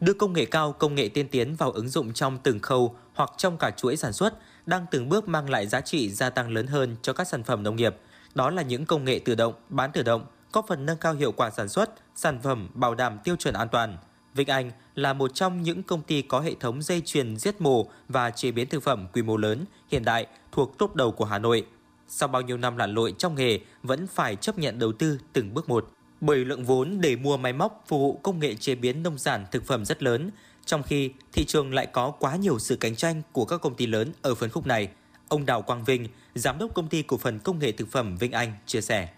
Đưa 0.00 0.12
công 0.12 0.32
nghệ 0.32 0.44
cao, 0.44 0.72
công 0.72 0.94
nghệ 0.94 1.08
tiên 1.08 1.28
tiến 1.28 1.54
vào 1.54 1.70
ứng 1.70 1.88
dụng 1.88 2.12
trong 2.12 2.38
từng 2.42 2.60
khâu 2.60 2.96
hoặc 3.14 3.30
trong 3.36 3.56
cả 3.56 3.70
chuỗi 3.70 3.96
sản 3.96 4.12
xuất 4.12 4.34
đang 4.66 4.86
từng 4.90 5.08
bước 5.08 5.28
mang 5.28 5.50
lại 5.50 5.66
giá 5.66 5.80
trị 5.80 6.10
gia 6.10 6.30
tăng 6.30 6.50
lớn 6.50 6.66
hơn 6.66 6.96
cho 7.02 7.12
các 7.12 7.28
sản 7.28 7.42
phẩm 7.42 7.62
nông 7.62 7.76
nghiệp. 7.76 7.96
Đó 8.34 8.50
là 8.50 8.62
những 8.62 8.86
công 8.86 9.04
nghệ 9.04 9.18
tự 9.24 9.34
động, 9.34 9.54
bán 9.68 9.90
tự 9.92 10.02
động, 10.02 10.24
có 10.52 10.62
phần 10.68 10.86
nâng 10.86 10.98
cao 10.98 11.14
hiệu 11.14 11.32
quả 11.32 11.50
sản 11.50 11.68
xuất, 11.68 11.90
sản 12.14 12.40
phẩm 12.42 12.68
bảo 12.74 12.94
đảm 12.94 13.18
tiêu 13.24 13.36
chuẩn 13.36 13.54
an 13.54 13.68
toàn. 13.68 13.98
Vinh 14.34 14.48
Anh 14.48 14.70
là 14.94 15.12
một 15.12 15.34
trong 15.34 15.62
những 15.62 15.82
công 15.82 16.02
ty 16.02 16.22
có 16.22 16.40
hệ 16.40 16.54
thống 16.60 16.82
dây 16.82 17.02
chuyền 17.04 17.36
giết 17.36 17.60
mổ 17.60 17.86
và 18.08 18.30
chế 18.30 18.50
biến 18.50 18.68
thực 18.68 18.82
phẩm 18.82 19.06
quy 19.12 19.22
mô 19.22 19.36
lớn, 19.36 19.64
hiện 19.88 20.04
đại 20.04 20.26
thuộc 20.52 20.78
top 20.78 20.94
đầu 20.94 21.12
của 21.12 21.24
Hà 21.24 21.38
Nội 21.38 21.66
sau 22.12 22.28
bao 22.28 22.42
nhiêu 22.42 22.56
năm 22.56 22.76
lặn 22.76 22.94
lội 22.94 23.14
trong 23.18 23.34
nghề 23.34 23.58
vẫn 23.82 24.06
phải 24.06 24.36
chấp 24.36 24.58
nhận 24.58 24.78
đầu 24.78 24.92
tư 24.92 25.18
từng 25.32 25.54
bước 25.54 25.68
một. 25.68 25.90
Bởi 26.20 26.44
lượng 26.44 26.64
vốn 26.64 27.00
để 27.00 27.16
mua 27.16 27.36
máy 27.36 27.52
móc 27.52 27.84
phục 27.88 28.00
vụ 28.00 28.20
công 28.22 28.38
nghệ 28.38 28.54
chế 28.54 28.74
biến 28.74 29.02
nông 29.02 29.18
sản 29.18 29.46
thực 29.50 29.66
phẩm 29.66 29.84
rất 29.84 30.02
lớn, 30.02 30.30
trong 30.64 30.82
khi 30.82 31.10
thị 31.32 31.44
trường 31.44 31.74
lại 31.74 31.86
có 31.86 32.10
quá 32.10 32.36
nhiều 32.36 32.58
sự 32.58 32.76
cạnh 32.76 32.96
tranh 32.96 33.22
của 33.32 33.44
các 33.44 33.60
công 33.60 33.74
ty 33.74 33.86
lớn 33.86 34.12
ở 34.22 34.34
phân 34.34 34.50
khúc 34.50 34.66
này. 34.66 34.88
Ông 35.28 35.46
Đào 35.46 35.62
Quang 35.62 35.84
Vinh, 35.84 36.08
giám 36.34 36.58
đốc 36.58 36.74
công 36.74 36.88
ty 36.88 37.02
cổ 37.02 37.16
phần 37.16 37.38
công 37.38 37.58
nghệ 37.58 37.72
thực 37.72 37.88
phẩm 37.90 38.16
Vinh 38.16 38.32
Anh 38.32 38.52
chia 38.66 38.80
sẻ 38.80 39.08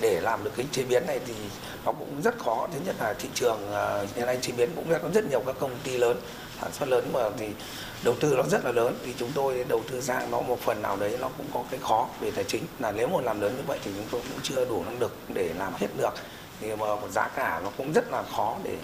để 0.00 0.20
làm 0.20 0.44
được 0.44 0.50
cái 0.56 0.66
chế 0.72 0.84
biến 0.84 1.06
này 1.06 1.20
thì 1.26 1.34
nó 1.84 1.92
cũng 1.92 2.22
rất 2.22 2.38
khó. 2.38 2.68
Thứ 2.72 2.78
nhất 2.86 2.96
là 3.00 3.14
thị 3.18 3.28
trường 3.34 3.72
à, 3.72 4.04
hiện 4.14 4.26
nay 4.26 4.38
chế 4.42 4.52
biến 4.52 4.70
cũng 4.76 4.84
có 5.02 5.08
rất 5.14 5.24
nhiều 5.30 5.42
các 5.46 5.56
công 5.58 5.70
ty 5.84 5.98
lớn, 5.98 6.20
sản 6.60 6.72
xuất 6.72 6.88
lớn 6.88 7.10
mà 7.12 7.20
thì 7.38 7.48
đầu 8.04 8.14
tư 8.20 8.34
nó 8.36 8.42
rất 8.42 8.64
là 8.64 8.72
lớn. 8.72 8.98
Thì 9.04 9.14
chúng 9.18 9.32
tôi 9.34 9.64
đầu 9.68 9.82
tư 9.90 10.00
ra 10.00 10.20
nó 10.30 10.40
một 10.40 10.60
phần 10.60 10.82
nào 10.82 10.96
đấy 10.96 11.18
nó 11.20 11.28
cũng 11.38 11.46
có 11.54 11.64
cái 11.70 11.80
khó 11.82 12.08
về 12.20 12.30
tài 12.30 12.44
chính. 12.44 12.62
Là 12.78 12.92
nếu 12.92 13.08
mà 13.08 13.20
làm 13.22 13.40
lớn 13.40 13.54
như 13.56 13.62
vậy 13.66 13.78
thì 13.84 13.90
chúng 13.96 14.06
tôi 14.10 14.20
cũng 14.30 14.40
chưa 14.42 14.64
đủ 14.64 14.84
năng 14.84 14.98
lực 14.98 15.16
để 15.34 15.50
làm 15.58 15.72
hết 15.74 15.88
được. 15.98 16.14
Thì 16.60 16.76
mà 16.76 16.86
giá 17.10 17.28
cả 17.28 17.60
nó 17.64 17.70
cũng 17.76 17.92
rất 17.92 18.10
là 18.10 18.22
khó 18.36 18.56
để 18.62 18.76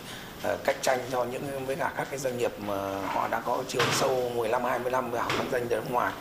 à, 0.42 0.56
cạnh 0.64 0.76
tranh 0.82 0.98
cho 1.12 1.24
những, 1.24 1.66
với 1.66 1.76
cả 1.76 1.92
các 1.96 2.06
cái 2.10 2.18
doanh 2.18 2.38
nghiệp 2.38 2.52
mà 2.66 3.00
họ 3.06 3.28
đã 3.28 3.40
có 3.40 3.62
chiều 3.68 3.82
sâu 3.92 4.30
15 4.34 4.64
20 4.64 4.90
năm 4.90 5.10
vào 5.10 5.28
kinh 5.38 5.50
doanh 5.50 5.62
ở 5.62 5.76
nước 5.76 5.90
ngoài 5.90 6.12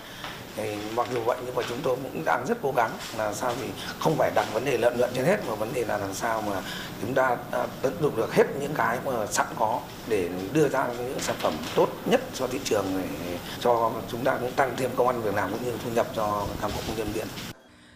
thì 0.58 0.76
mặc 0.96 1.08
dù 1.14 1.22
vậy 1.22 1.38
nhưng 1.46 1.56
mà 1.56 1.64
chúng 1.70 1.78
tôi 1.84 1.98
cũng 2.04 2.26
đang 2.26 2.46
rất 2.48 2.58
cố 2.62 2.74
gắng 2.78 2.92
là 3.18 3.34
sao 3.34 3.54
thì 3.62 3.68
không 4.00 4.16
phải 4.18 4.32
đặt 4.36 4.46
vấn 4.54 4.66
đề 4.66 4.78
lợi 4.78 4.98
nhuận 4.98 5.10
trên 5.14 5.26
hết 5.26 5.38
mà 5.48 5.56
vấn 5.56 5.74
đề 5.74 5.86
là 5.86 5.98
làm 5.98 6.14
sao 6.14 6.42
mà 6.42 6.62
chúng 7.02 7.14
ta 7.14 7.38
tận 7.82 7.94
dụng 8.02 8.16
được 8.16 8.34
hết 8.34 8.46
những 8.62 8.74
cái 8.74 9.00
mà 9.06 9.26
sẵn 9.26 9.48
có 9.60 9.82
để 10.08 10.30
đưa 10.54 10.70
ra 10.70 10.88
những 10.88 11.20
sản 11.20 11.36
phẩm 11.40 11.54
tốt 11.76 11.90
nhất 12.06 12.22
cho 12.34 12.48
thị 12.48 12.60
trường 12.64 12.86
để 12.98 13.38
cho 13.60 13.92
chúng 14.12 14.24
ta 14.24 14.38
cũng 14.42 14.52
tăng 14.52 14.74
thêm 14.78 14.90
công 14.96 15.08
an 15.08 15.22
việc 15.22 15.36
làm 15.36 15.52
cũng 15.52 15.66
như 15.66 15.72
thu 15.84 15.90
nhập 15.92 16.08
cho 16.16 16.48
cán 16.62 16.72
bộ 16.76 16.82
công 16.88 16.98
nhân 16.98 17.12
viên. 17.14 17.28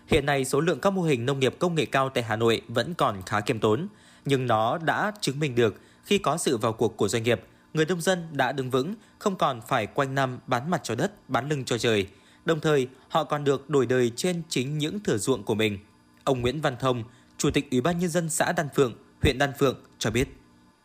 Hiện 0.07 0.25
nay 0.25 0.45
số 0.45 0.59
lượng 0.61 0.79
các 0.79 0.89
mô 0.89 1.01
hình 1.01 1.25
nông 1.25 1.39
nghiệp 1.39 1.55
công 1.59 1.75
nghệ 1.75 1.85
cao 1.85 2.09
tại 2.09 2.23
Hà 2.23 2.35
Nội 2.35 2.61
vẫn 2.67 2.93
còn 2.93 3.21
khá 3.25 3.41
kiêm 3.41 3.59
tốn, 3.59 3.87
nhưng 4.25 4.47
nó 4.47 4.77
đã 4.77 5.11
chứng 5.21 5.39
minh 5.39 5.55
được 5.55 5.75
khi 6.03 6.17
có 6.17 6.37
sự 6.37 6.57
vào 6.57 6.73
cuộc 6.73 6.97
của 6.97 7.07
doanh 7.07 7.23
nghiệp, 7.23 7.41
người 7.73 7.85
nông 7.85 8.01
dân 8.01 8.27
đã 8.31 8.51
đứng 8.51 8.69
vững, 8.69 8.95
không 9.19 9.35
còn 9.35 9.61
phải 9.67 9.87
quanh 9.87 10.15
năm 10.15 10.39
bán 10.47 10.71
mặt 10.71 10.81
cho 10.83 10.95
đất, 10.95 11.29
bán 11.29 11.49
lưng 11.49 11.65
cho 11.65 11.77
trời– 11.77 12.07
Đồng 12.45 12.59
thời, 12.59 12.87
họ 13.09 13.23
còn 13.23 13.43
được 13.43 13.69
đổi 13.69 13.85
đời 13.85 14.11
trên 14.15 14.41
chính 14.49 14.77
những 14.77 14.99
thửa 14.99 15.17
ruộng 15.17 15.43
của 15.43 15.55
mình. 15.55 15.77
Ông 16.23 16.41
Nguyễn 16.41 16.61
Văn 16.61 16.75
Thông, 16.79 17.03
Chủ 17.37 17.51
tịch 17.51 17.71
Ủy 17.71 17.81
ban 17.81 17.99
Nhân 17.99 18.09
dân 18.09 18.29
xã 18.29 18.51
Đan 18.57 18.67
Phượng, 18.75 18.93
huyện 19.21 19.37
Đan 19.37 19.51
Phượng 19.59 19.75
cho 19.99 20.11
biết. 20.11 20.27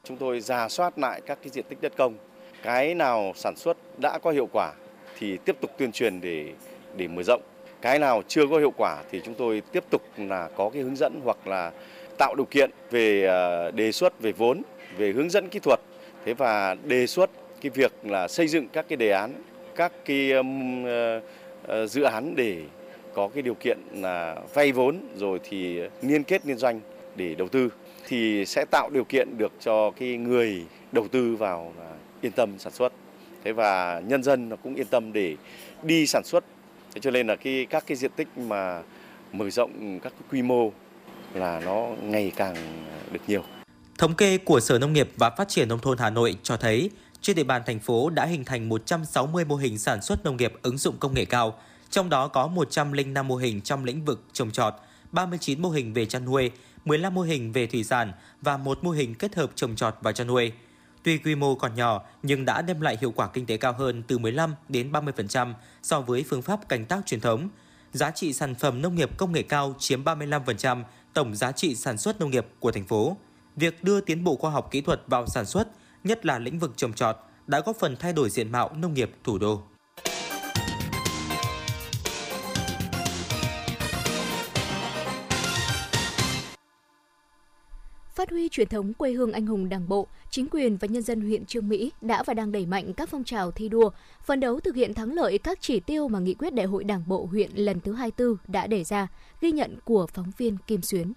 Chúng 0.05 0.17
tôi 0.17 0.41
giả 0.41 0.69
soát 0.69 0.99
lại 0.99 1.21
các 1.27 1.39
cái 1.43 1.51
diện 1.51 1.65
tích 1.69 1.79
đất 1.81 1.93
công. 1.97 2.17
Cái 2.63 2.95
nào 2.95 3.33
sản 3.37 3.57
xuất 3.57 3.77
đã 4.01 4.19
có 4.23 4.31
hiệu 4.31 4.49
quả 4.53 4.73
thì 5.19 5.37
tiếp 5.45 5.57
tục 5.61 5.71
tuyên 5.79 5.93
truyền 5.93 6.21
để 6.21 6.53
để 6.97 7.09
mở 7.09 7.23
rộng. 7.23 7.43
Cái 7.81 7.99
nào 7.99 8.23
chưa 8.29 8.47
có 8.51 8.59
hiệu 8.59 8.73
quả 8.77 9.03
thì 9.11 9.21
chúng 9.25 9.35
tôi 9.35 9.63
tiếp 9.73 9.85
tục 9.91 10.03
là 10.17 10.49
có 10.57 10.71
cái 10.71 10.83
hướng 10.83 10.97
dẫn 10.97 11.21
hoặc 11.25 11.47
là 11.47 11.73
tạo 12.19 12.35
điều 12.35 12.47
kiện 12.51 12.71
về 12.91 13.27
à, 13.27 13.71
đề 13.71 13.93
xuất 13.93 14.21
về 14.21 14.33
vốn, 14.33 14.63
về 14.97 15.13
hướng 15.13 15.31
dẫn 15.31 15.49
kỹ 15.49 15.59
thuật. 15.59 15.81
Thế 16.25 16.35
và 16.35 16.75
đề 16.75 17.07
xuất 17.07 17.31
cái 17.61 17.71
việc 17.71 17.93
là 18.03 18.29
xây 18.29 18.49
dựng 18.49 18.69
các 18.69 18.87
cái 18.89 18.97
đề 18.97 19.11
án, 19.11 19.43
các 19.77 19.93
cái 20.05 20.33
ờ, 20.33 20.43
Ờ, 21.67 21.87
dự 21.87 22.03
án 22.03 22.37
để 22.37 22.63
có 23.15 23.29
cái 23.29 23.43
điều 23.43 23.55
kiện 23.55 23.79
là 23.93 24.37
vay 24.55 24.73
vốn 24.73 24.99
rồi 25.17 25.41
thì 25.49 25.81
liên 26.03 26.25
kết 26.25 26.47
liên 26.47 26.59
doanh 26.59 26.81
để 27.17 27.35
đầu 27.35 27.49
tư 27.49 27.69
thì 28.09 28.45
sẽ 28.47 28.65
tạo 28.71 28.91
điều 28.91 29.05
kiện 29.05 29.39
được 29.39 29.53
cho 29.61 29.91
cái 29.91 30.17
người 30.17 30.65
đầu 30.93 31.09
tư 31.09 31.37
vào 31.37 31.73
là 31.79 31.91
yên 32.21 32.33
tâm 32.33 32.59
sản 32.59 32.73
xuất. 32.73 32.93
Thế 33.45 33.53
và 33.53 34.03
nhân 34.07 34.23
dân 34.23 34.49
nó 34.49 34.57
cũng 34.57 34.75
yên 34.75 34.87
tâm 34.87 35.13
để 35.13 35.37
đi 35.83 36.07
sản 36.07 36.25
xuất. 36.25 36.45
Thế 36.95 37.01
cho 37.01 37.11
nên 37.11 37.27
là 37.27 37.37
cái 37.37 37.67
các 37.71 37.85
cái 37.87 37.97
diện 37.97 38.11
tích 38.17 38.29
mà 38.39 38.83
mở 39.33 39.51
rộng 39.51 40.01
các 40.01 40.13
cái 40.13 40.29
quy 40.31 40.43
mô 40.43 40.73
là 41.35 41.61
nó 41.65 41.89
ngày 42.03 42.33
càng 42.37 42.57
được 43.13 43.21
nhiều. 43.27 43.43
Thống 43.99 44.15
kê 44.15 44.39
của 44.39 44.61
Sở 44.61 44.79
Nông 44.79 44.93
nghiệp 44.93 45.09
và 45.17 45.31
Phát 45.31 45.49
triển 45.49 45.69
Nông 45.69 45.79
thôn 45.79 45.99
Hà 45.99 46.11
Nội 46.11 46.37
cho 46.43 46.57
thấy, 46.57 46.91
trên 47.21 47.37
địa 47.37 47.45
bàn 47.45 47.63
thành 47.67 47.79
phố 47.79 48.11
đã 48.11 48.25
hình 48.27 48.45
thành 48.45 48.69
160 48.69 49.45
mô 49.45 49.57
hình 49.57 49.79
sản 49.79 50.03
xuất 50.03 50.25
nông 50.25 50.37
nghiệp 50.37 50.53
ứng 50.63 50.79
dụng 50.79 50.97
công 50.99 51.15
nghệ 51.15 51.25
cao, 51.25 51.59
trong 51.91 52.09
đó 52.09 52.29
có 52.29 52.47
105 52.47 53.29
mô 53.29 53.37
hình 53.37 53.61
trong 53.61 53.85
lĩnh 53.85 54.05
vực 54.05 54.23
trồng 54.33 54.51
trọt, 54.51 54.75
39 55.13 55.63
mô 55.63 55.71
hình 55.71 55.93
về 55.93 56.07
chăn 56.07 56.25
nuôi, 56.25 56.51
15 56.85 57.15
mô 57.15 57.23
hình 57.23 57.53
về 57.53 57.67
thủy 57.67 57.85
sản 57.85 58.13
và 58.43 58.57
một 58.57 58.85
mô 58.85 58.91
hình 58.91 59.15
kết 59.15 59.35
hợp 59.35 59.51
trồng 59.55 59.77
trọt 59.77 59.95
và 60.01 60.13
chăn 60.13 60.27
nuôi. 60.27 60.53
Tuy 61.03 61.19
quy 61.19 61.35
mô 61.35 61.55
còn 61.55 61.75
nhỏ 61.75 62.03
nhưng 62.23 62.45
đã 62.45 62.63
đem 62.63 62.81
lại 62.81 62.99
hiệu 63.01 63.13
quả 63.17 63.29
kinh 63.29 63.47
tế 63.47 63.57
cao 63.57 63.73
hơn 63.73 64.03
từ 64.09 64.19
15 64.19 64.55
đến 64.69 64.93
30% 64.93 65.53
so 65.83 66.01
với 66.01 66.25
phương 66.29 66.43
pháp 66.43 66.69
canh 66.69 66.85
tác 66.85 67.07
truyền 67.07 67.21
thống. 67.21 67.49
Giá 67.93 68.11
trị 68.11 68.33
sản 68.33 68.55
phẩm 68.55 68.83
nông 68.83 68.95
nghiệp 68.95 69.11
công 69.17 69.33
nghệ 69.33 69.43
cao 69.43 69.75
chiếm 69.79 70.05
35% 70.05 70.83
tổng 71.13 71.35
giá 71.35 71.53
trị 71.53 71.75
sản 71.75 71.99
xuất 71.99 72.21
nông 72.21 72.31
nghiệp 72.31 72.47
của 72.61 72.73
thành 72.73 72.85
phố. 72.85 73.17
Việc 73.57 73.85
đưa 73.85 74.01
tiến 74.01 74.25
bộ 74.25 74.37
khoa 74.37 74.51
học 74.51 74.69
kỹ 74.71 74.81
thuật 74.81 75.03
vào 75.07 75.27
sản 75.27 75.47
xuất, 75.47 75.69
nhất 76.07 76.27
là 76.27 76.39
lĩnh 76.39 76.59
vực 76.59 76.73
trồng 76.77 76.93
trọt, 76.93 77.17
đã 77.47 77.61
góp 77.61 77.77
phần 77.77 77.97
thay 77.97 78.13
đổi 78.13 78.31
diện 78.31 78.53
mạo 78.53 78.71
nông 78.75 78.95
nghiệp 78.95 79.11
thủ 79.25 79.39
đô. 79.39 79.63
Phát 88.15 88.31
huy 88.31 88.49
truyền 88.49 88.69
thống 88.69 88.95
quê 88.95 89.13
hương 89.13 89.33
anh 89.33 89.47
hùng 89.47 89.69
Đảng 89.69 89.89
bộ, 89.89 90.07
chính 90.31 90.49
quyền 90.51 90.77
và 90.77 90.89
nhân 90.89 91.03
dân 91.03 91.21
huyện 91.21 91.47
Trương 91.47 91.69
Mỹ 91.69 91.93
đã 92.01 92.23
và 92.23 92.35
đang 92.35 92.53
đẩy 92.53 92.67
mạnh 92.67 92.93
các 92.93 93.09
phong 93.09 93.25
trào 93.25 93.51
thi 93.51 93.69
đua, 93.69 93.91
phấn 94.27 94.41
đấu 94.41 94.61
thực 94.61 94.75
hiện 94.75 94.95
thắng 94.95 95.13
lợi 95.13 95.39
các 95.39 95.59
chỉ 95.61 95.81
tiêu 95.81 96.09
mà 96.09 96.19
nghị 96.19 96.35
quyết 96.35 96.55
đại 96.55 96.67
hội 96.67 96.85
Đảng 96.85 97.03
bộ 97.07 97.27
huyện 97.27 97.51
lần 97.55 97.81
thứ 97.81 97.93
24 97.93 98.37
đã 98.49 98.67
đề 98.67 98.85
ra, 98.85 99.09
ghi 99.41 99.53
nhận 99.53 99.79
của 99.85 100.07
phóng 100.07 100.33
viên 100.39 100.57
Kim 100.67 100.83
Xuyến. 100.83 101.13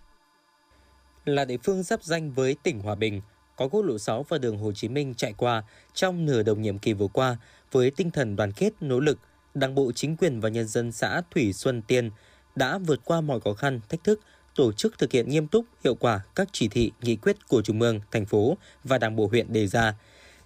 Là 1.26 1.46
địa 1.46 1.58
phương 1.64 1.84
giáp 1.84 2.04
danh 2.04 2.32
với 2.32 2.56
tỉnh 2.64 2.80
Hòa 2.80 2.96
Bình, 2.96 3.22
có 3.60 3.68
quốc 3.68 3.82
lộ 3.82 3.98
6 3.98 4.26
và 4.30 4.38
đường 4.38 4.58
Hồ 4.58 4.72
Chí 4.72 4.88
Minh 4.88 5.14
chạy 5.18 5.34
qua 5.38 5.64
trong 5.94 6.26
nửa 6.26 6.44
đầu 6.44 6.56
nhiệm 6.56 6.80
kỳ 6.80 6.94
vừa 6.94 7.08
qua 7.08 7.38
với 7.72 7.92
tinh 7.92 8.12
thần 8.12 8.36
đoàn 8.36 8.52
kết, 8.52 8.74
nỗ 8.82 9.00
lực, 9.00 9.20
Đảng 9.54 9.76
bộ 9.76 9.92
chính 9.96 10.16
quyền 10.16 10.40
và 10.40 10.50
nhân 10.50 10.68
dân 10.68 10.92
xã 10.92 11.22
Thủy 11.32 11.54
Xuân 11.54 11.82
Tiên 11.82 12.12
đã 12.56 12.78
vượt 12.78 13.00
qua 13.06 13.22
mọi 13.22 13.40
khó 13.40 13.54
khăn, 13.54 13.80
thách 13.90 14.04
thức, 14.04 14.20
tổ 14.56 14.72
chức 14.72 14.98
thực 14.98 15.12
hiện 15.12 15.30
nghiêm 15.30 15.48
túc, 15.48 15.66
hiệu 15.84 15.96
quả 15.96 16.22
các 16.36 16.48
chỉ 16.52 16.68
thị, 16.68 16.92
nghị 17.02 17.16
quyết 17.16 17.48
của 17.48 17.62
Trung 17.62 17.82
ương, 17.82 18.00
thành 18.12 18.26
phố 18.26 18.58
và 18.84 18.98
Đảng 18.98 19.16
bộ 19.16 19.28
huyện 19.28 19.54
đề 19.54 19.68
ra. 19.68 19.96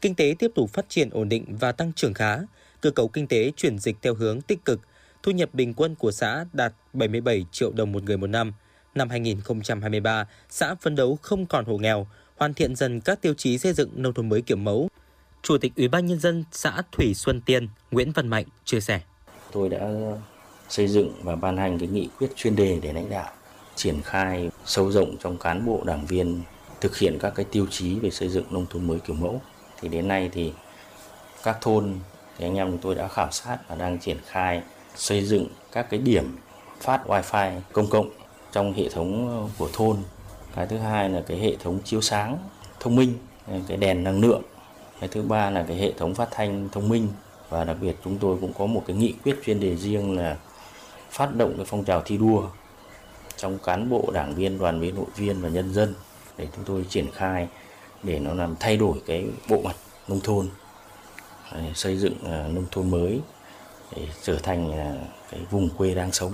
Kinh 0.02 0.16
tế 0.16 0.36
tiếp 0.40 0.52
tục 0.56 0.70
phát 0.70 0.86
triển 0.90 1.10
ổn 1.10 1.30
định 1.30 1.58
và 1.60 1.72
tăng 1.72 1.94
trưởng 1.94 2.14
khá, 2.14 2.38
cơ 2.82 2.92
cấu 2.92 3.08
kinh 3.08 3.28
tế 3.28 3.52
chuyển 3.56 3.80
dịch 3.80 3.96
theo 4.02 4.14
hướng 4.14 4.42
tích 4.42 4.66
cực, 4.66 4.82
thu 5.24 5.32
nhập 5.32 5.50
bình 5.54 5.74
quân 5.74 5.96
của 5.96 6.12
xã 6.12 6.46
đạt 6.54 6.74
77 6.94 7.46
triệu 7.52 7.72
đồng 7.72 7.92
một 7.92 8.04
người 8.04 8.18
một 8.18 8.28
năm. 8.28 8.54
Năm 8.96 9.10
2023, 9.10 10.28
xã 10.50 10.76
phấn 10.76 10.96
đấu 10.96 11.18
không 11.22 11.46
còn 11.46 11.66
hộ 11.66 11.78
nghèo, 11.78 12.08
hoàn 12.38 12.54
thiện 12.54 12.76
dần 12.76 13.02
các 13.02 13.22
tiêu 13.22 13.34
chí 13.34 13.58
xây 13.58 13.74
dựng 13.74 13.90
nông 13.96 14.14
thôn 14.14 14.30
mới 14.30 14.42
kiểu 14.42 14.58
mẫu. 14.58 14.90
Chủ 15.42 15.58
tịch 15.58 15.72
Ủy 15.76 15.88
ban 15.88 16.06
nhân 16.06 16.20
dân 16.20 16.44
xã 16.52 16.82
Thủy 16.92 17.14
Xuân 17.14 17.42
Tiên 17.42 17.68
Nguyễn 17.92 18.12
Văn 18.12 18.28
Mạnh 18.28 18.46
chia 18.66 18.80
sẻ: 18.80 19.02
Tôi 19.52 19.70
đã 19.70 19.90
xây 20.70 20.88
dựng 20.88 21.14
và 21.24 21.36
ban 21.36 21.58
hành 21.58 21.80
cái 21.80 21.88
nghị 21.88 22.10
quyết 22.20 22.36
chuyên 22.36 22.56
đề 22.56 22.80
để 22.82 22.94
lãnh 22.94 23.10
đạo, 23.10 23.32
triển 23.76 24.02
khai 24.02 24.50
sâu 24.66 24.92
rộng 24.92 25.18
trong 25.24 25.38
cán 25.38 25.66
bộ, 25.66 25.84
đảng 25.86 26.06
viên 26.06 26.42
thực 26.82 26.98
hiện 26.98 27.18
các 27.20 27.34
cái 27.36 27.46
tiêu 27.52 27.68
chí 27.70 28.00
về 28.00 28.10
xây 28.10 28.30
dựng 28.30 28.46
nông 28.50 28.66
thôn 28.70 28.88
mới 28.88 29.00
kiểu 29.00 29.16
mẫu. 29.16 29.42
Thì 29.82 29.90
đến 29.90 30.08
nay 30.08 30.30
thì 30.34 30.54
các 31.44 31.58
thôn, 31.62 31.94
thì 32.38 32.46
anh 32.46 32.56
em 32.56 32.72
chúng 32.72 32.82
tôi 32.82 32.96
đã 32.96 33.08
khảo 33.08 33.32
sát 33.32 33.58
và 33.68 33.76
đang 33.76 34.00
triển 34.00 34.18
khai 34.28 34.62
xây 34.96 35.26
dựng 35.26 35.48
các 35.72 35.88
cái 35.90 36.00
điểm 36.00 36.38
phát 36.80 37.02
wifi 37.08 37.60
công 37.74 37.90
cộng 37.90 38.10
trong 38.52 38.74
hệ 38.74 38.90
thống 38.90 39.50
của 39.58 39.70
thôn 39.74 39.98
cái 40.56 40.68
thứ 40.68 40.78
hai 40.78 41.10
là 41.10 41.22
cái 41.28 41.38
hệ 41.38 41.56
thống 41.56 41.80
chiếu 41.84 42.02
sáng 42.02 42.38
thông 42.80 42.96
minh 42.96 43.14
cái 43.68 43.78
đèn 43.78 44.04
năng 44.04 44.22
lượng 44.22 44.42
cái 45.00 45.10
thứ 45.10 45.22
ba 45.22 45.50
là 45.50 45.66
cái 45.68 45.78
hệ 45.78 45.92
thống 45.92 46.16
phát 46.16 46.28
thanh 46.32 46.70
thông 46.72 46.90
minh 46.90 47.08
và 47.50 47.64
đặc 47.64 47.78
biệt 47.82 47.96
chúng 48.04 48.18
tôi 48.18 48.38
cũng 48.42 48.54
có 48.54 48.66
một 48.66 48.84
cái 48.88 48.96
nghị 48.96 49.14
quyết 49.24 49.36
chuyên 49.46 49.60
đề 49.60 49.76
riêng 49.76 50.18
là 50.18 50.38
phát 51.10 51.36
động 51.36 51.54
cái 51.58 51.66
phong 51.66 51.84
trào 51.84 52.02
thi 52.02 52.18
đua 52.18 52.50
trong 53.38 53.60
cán 53.60 53.90
bộ 53.90 54.10
đảng 54.14 54.36
viên 54.36 54.58
đoàn 54.58 54.80
viên 54.80 54.96
hội 54.96 55.08
viên 55.16 55.42
và 55.42 55.50
nhân 55.50 55.74
dân 55.74 55.94
để 56.38 56.48
chúng 56.56 56.66
tôi 56.66 56.86
triển 56.90 57.12
khai 57.12 57.48
để 58.04 58.20
nó 58.20 58.34
làm 58.34 58.56
thay 58.60 58.78
đổi 58.78 58.98
cái 59.06 59.26
bộ 59.50 59.62
mặt 59.62 59.76
nông 60.08 60.20
thôn 60.20 60.50
xây 61.76 61.98
dựng 61.98 62.14
à, 62.26 62.48
nông 62.54 62.66
thôn 62.72 62.92
mới 62.92 63.20
để 63.96 64.08
trở 64.22 64.36
thành 64.36 64.72
à, 64.72 64.94
cái 65.32 65.42
vùng 65.52 65.70
quê 65.70 65.96
đang 65.96 66.12
sống. 66.12 66.34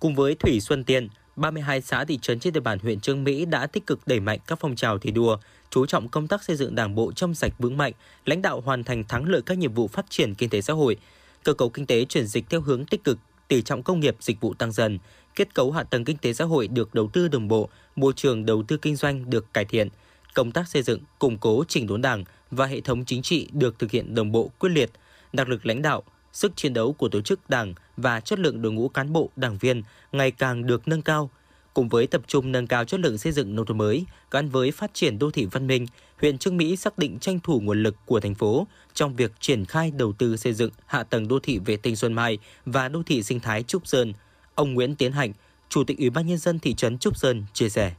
Cùng 0.00 0.14
với 0.14 0.34
Thủy 0.34 0.60
Xuân 0.60 0.84
Tiên, 0.84 1.08
32 1.36 1.80
xã 1.80 2.04
thị 2.04 2.18
trấn 2.22 2.40
trên 2.40 2.52
địa 2.52 2.60
bàn 2.60 2.78
huyện 2.78 3.00
Trương 3.00 3.24
Mỹ 3.24 3.44
đã 3.44 3.66
tích 3.66 3.86
cực 3.86 4.00
đẩy 4.06 4.20
mạnh 4.20 4.38
các 4.46 4.58
phong 4.60 4.76
trào 4.76 4.98
thi 4.98 5.10
đua, 5.10 5.36
chú 5.70 5.86
trọng 5.86 6.08
công 6.08 6.28
tác 6.28 6.44
xây 6.44 6.56
dựng 6.56 6.74
đảng 6.74 6.94
bộ 6.94 7.12
trong 7.12 7.34
sạch 7.34 7.52
vững 7.58 7.76
mạnh, 7.76 7.92
lãnh 8.24 8.42
đạo 8.42 8.60
hoàn 8.60 8.84
thành 8.84 9.04
thắng 9.04 9.28
lợi 9.28 9.42
các 9.46 9.58
nhiệm 9.58 9.74
vụ 9.74 9.88
phát 9.88 10.06
triển 10.08 10.34
kinh 10.34 10.50
tế 10.50 10.60
xã 10.60 10.72
hội, 10.72 10.96
cơ 11.44 11.54
cấu 11.54 11.68
kinh 11.68 11.86
tế 11.86 12.04
chuyển 12.04 12.26
dịch 12.26 12.44
theo 12.50 12.60
hướng 12.60 12.84
tích 12.84 13.04
cực, 13.04 13.18
tỷ 13.48 13.62
trọng 13.62 13.82
công 13.82 14.00
nghiệp 14.00 14.16
dịch 14.20 14.40
vụ 14.40 14.54
tăng 14.54 14.72
dần, 14.72 14.98
kết 15.34 15.54
cấu 15.54 15.72
hạ 15.72 15.82
tầng 15.82 16.04
kinh 16.04 16.16
tế 16.16 16.32
xã 16.32 16.44
hội 16.44 16.68
được 16.68 16.94
đầu 16.94 17.10
tư 17.12 17.28
đồng 17.28 17.48
bộ, 17.48 17.68
môi 17.96 18.12
trường 18.16 18.46
đầu 18.46 18.62
tư 18.62 18.76
kinh 18.76 18.96
doanh 18.96 19.30
được 19.30 19.54
cải 19.54 19.64
thiện, 19.64 19.88
công 20.34 20.52
tác 20.52 20.68
xây 20.68 20.82
dựng, 20.82 21.00
củng 21.18 21.38
cố 21.38 21.64
chỉnh 21.68 21.86
đốn 21.86 22.02
Đảng 22.02 22.24
và 22.50 22.66
hệ 22.66 22.80
thống 22.80 23.04
chính 23.04 23.22
trị 23.22 23.48
được 23.52 23.78
thực 23.78 23.90
hiện 23.90 24.14
đồng 24.14 24.32
bộ 24.32 24.50
quyết 24.58 24.70
liệt, 24.70 24.90
năng 25.32 25.48
lực 25.48 25.66
lãnh 25.66 25.82
đạo, 25.82 26.02
sức 26.32 26.52
chiến 26.56 26.74
đấu 26.74 26.92
của 26.92 27.08
tổ 27.08 27.20
chức 27.20 27.50
Đảng 27.50 27.74
và 27.96 28.20
chất 28.20 28.38
lượng 28.38 28.62
đội 28.62 28.72
ngũ 28.72 28.88
cán 28.88 29.12
bộ, 29.12 29.30
đảng 29.36 29.58
viên 29.58 29.82
ngày 30.12 30.30
càng 30.30 30.66
được 30.66 30.88
nâng 30.88 31.02
cao. 31.02 31.30
Cùng 31.74 31.88
với 31.88 32.06
tập 32.06 32.22
trung 32.26 32.52
nâng 32.52 32.66
cao 32.66 32.84
chất 32.84 33.00
lượng 33.00 33.18
xây 33.18 33.32
dựng 33.32 33.54
nông 33.54 33.66
thôn 33.66 33.78
mới 33.78 34.04
gắn 34.30 34.48
với 34.48 34.70
phát 34.70 34.94
triển 34.94 35.18
đô 35.18 35.30
thị 35.30 35.46
văn 35.50 35.66
minh, 35.66 35.86
huyện 36.20 36.38
Trương 36.38 36.56
Mỹ 36.56 36.76
xác 36.76 36.98
định 36.98 37.18
tranh 37.18 37.40
thủ 37.40 37.60
nguồn 37.60 37.82
lực 37.82 37.96
của 38.06 38.20
thành 38.20 38.34
phố 38.34 38.66
trong 38.94 39.16
việc 39.16 39.32
triển 39.40 39.64
khai 39.64 39.90
đầu 39.90 40.12
tư 40.12 40.36
xây 40.36 40.52
dựng 40.52 40.70
hạ 40.86 41.02
tầng 41.02 41.28
đô 41.28 41.38
thị 41.42 41.58
vệ 41.58 41.76
tinh 41.76 41.96
Xuân 41.96 42.12
Mai 42.12 42.38
và 42.66 42.88
đô 42.88 43.02
thị 43.06 43.22
sinh 43.22 43.40
thái 43.40 43.62
Trúc 43.62 43.86
Sơn– 43.86 44.12
Ông 44.54 44.74
Nguyễn 44.74 44.94
Tiến 44.94 45.12
Hạnh, 45.12 45.32
Chủ 45.68 45.84
tịch 45.84 45.98
Ủy 45.98 46.10
ban 46.10 46.26
nhân 46.26 46.38
dân 46.38 46.58
thị 46.58 46.74
trấn 46.74 46.98
Trúc 46.98 47.16
Sơn 47.16 47.44
chia 47.52 47.68
sẻ. 47.68 47.92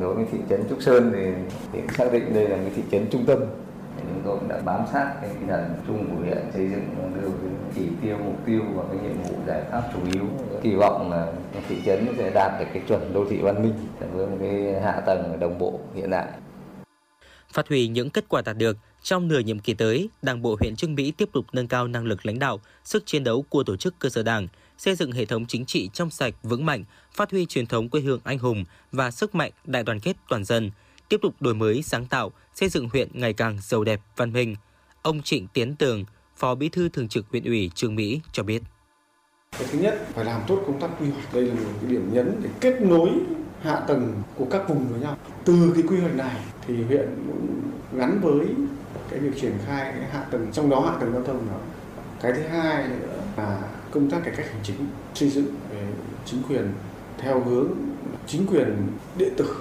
Đối 0.00 0.14
với 0.14 0.24
thị 0.32 0.38
trấn 0.50 0.64
Trúc 0.68 0.82
Sơn 0.82 1.12
thì, 1.14 1.54
thì 1.72 1.80
xác 1.96 2.12
định 2.12 2.34
đây 2.34 2.48
là 2.48 2.56
cái 2.56 2.70
thị 2.76 2.82
trấn 2.90 3.06
trung 3.10 3.24
tâm. 3.26 3.38
Chúng 3.98 4.22
tôi 4.24 4.38
cũng 4.38 4.48
đã 4.48 4.60
bám 4.64 4.80
sát 4.92 5.14
cái 5.20 5.30
tinh 5.30 5.48
thần 5.48 5.74
chung 5.86 6.06
của 6.10 6.22
huyện 6.22 6.38
xây 6.52 6.68
dựng 6.68 7.12
đưa 7.14 7.28
cái 7.28 7.50
chỉ 7.74 7.82
tiêu, 8.02 8.18
mục 8.24 8.46
tiêu 8.46 8.60
và 8.74 8.84
cái 8.90 8.98
nhiệm 9.02 9.22
vụ 9.22 9.34
giải 9.46 9.62
pháp 9.70 9.82
chủ 9.92 9.98
yếu. 10.12 10.24
Kỳ 10.62 10.74
vọng 10.74 11.10
là 11.10 11.32
thị 11.68 11.76
trấn 11.86 12.06
sẽ 12.18 12.30
đạt 12.34 12.60
được 12.60 12.66
cái 12.74 12.82
chuẩn 12.88 13.12
đô 13.14 13.24
thị 13.30 13.38
văn 13.42 13.62
minh 13.62 13.74
với 14.12 14.26
một 14.26 14.36
cái 14.40 14.80
hạ 14.82 15.00
tầng 15.06 15.36
đồng 15.40 15.58
bộ 15.58 15.80
hiện 15.94 16.10
đại. 16.10 16.28
Phát 17.52 17.68
huy 17.68 17.88
những 17.88 18.10
kết 18.10 18.24
quả 18.28 18.42
đạt 18.42 18.56
được, 18.56 18.76
trong 19.02 19.28
nửa 19.28 19.38
nhiệm 19.38 19.58
kỳ 19.58 19.74
tới, 19.74 20.08
Đảng 20.22 20.42
bộ 20.42 20.56
huyện 20.60 20.76
Trương 20.76 20.94
Mỹ 20.94 21.10
tiếp 21.10 21.28
tục 21.32 21.46
nâng 21.52 21.68
cao 21.68 21.88
năng 21.88 22.04
lực 22.04 22.26
lãnh 22.26 22.38
đạo, 22.38 22.60
sức 22.84 23.02
chiến 23.06 23.24
đấu 23.24 23.44
của 23.48 23.62
tổ 23.62 23.76
chức 23.76 23.98
cơ 23.98 24.08
sở 24.08 24.22
Đảng, 24.22 24.48
xây 24.78 24.94
dựng 24.94 25.12
hệ 25.12 25.24
thống 25.24 25.46
chính 25.46 25.64
trị 25.64 25.90
trong 25.92 26.10
sạch, 26.10 26.34
vững 26.42 26.66
mạnh, 26.66 26.84
phát 27.12 27.30
huy 27.30 27.46
truyền 27.46 27.66
thống 27.66 27.88
quê 27.88 28.00
hương 28.00 28.20
anh 28.24 28.38
hùng 28.38 28.64
và 28.92 29.10
sức 29.10 29.34
mạnh 29.34 29.52
đại 29.64 29.82
đoàn 29.82 30.00
kết 30.00 30.16
toàn 30.28 30.44
dân, 30.44 30.70
tiếp 31.10 31.20
tục 31.22 31.34
đổi 31.40 31.54
mới 31.54 31.82
sáng 31.82 32.06
tạo, 32.06 32.32
xây 32.54 32.68
dựng 32.68 32.88
huyện 32.88 33.08
ngày 33.12 33.32
càng 33.32 33.58
giàu 33.60 33.84
đẹp, 33.84 34.00
văn 34.16 34.32
minh. 34.32 34.56
Ông 35.02 35.22
Trịnh 35.22 35.46
Tiến 35.46 35.76
Tường, 35.76 36.04
Phó 36.36 36.54
Bí 36.54 36.68
thư 36.68 36.88
Thường 36.88 37.08
trực 37.08 37.26
huyện 37.30 37.44
ủy 37.44 37.70
Trương 37.74 37.94
Mỹ 37.94 38.20
cho 38.32 38.42
biết. 38.42 38.62
Cái 39.58 39.68
thứ 39.72 39.78
nhất 39.78 40.06
phải 40.14 40.24
làm 40.24 40.40
tốt 40.46 40.62
công 40.66 40.80
tác 40.80 40.88
quy 41.00 41.10
hoạch. 41.10 41.34
Đây 41.34 41.42
là 41.42 41.54
một 41.54 41.70
cái 41.80 41.90
điểm 41.90 42.14
nhấn 42.14 42.40
để 42.42 42.50
kết 42.60 42.80
nối 42.80 43.10
hạ 43.62 43.80
tầng 43.88 44.22
của 44.36 44.46
các 44.50 44.68
vùng 44.68 44.88
với 44.88 45.00
nhau. 45.00 45.16
Từ 45.44 45.72
cái 45.74 45.82
quy 45.88 46.00
hoạch 46.00 46.14
này 46.14 46.36
thì 46.66 46.82
huyện 46.84 47.08
gắn 47.92 48.20
với 48.20 48.46
cái 49.10 49.20
việc 49.20 49.40
triển 49.40 49.58
khai 49.66 49.92
cái 49.92 50.10
hạ 50.10 50.26
tầng 50.30 50.48
trong 50.52 50.70
đó 50.70 50.80
hạ 50.80 50.98
tầng 51.00 51.12
giao 51.12 51.22
thông 51.22 51.46
đó. 51.48 51.58
Cái 52.20 52.32
thứ 52.32 52.42
hai 52.42 52.88
nữa 52.88 53.22
là 53.36 53.62
công 53.90 54.10
tác 54.10 54.20
cải 54.24 54.34
cách 54.36 54.46
hành 54.50 54.60
chính 54.62 54.76
xây 55.14 55.30
dựng 55.30 55.54
về 55.70 55.86
chính 56.24 56.42
quyền 56.48 56.72
theo 57.18 57.44
hướng 57.44 57.68
chính 58.26 58.46
quyền 58.46 58.86
điện 59.16 59.34
tử 59.36 59.56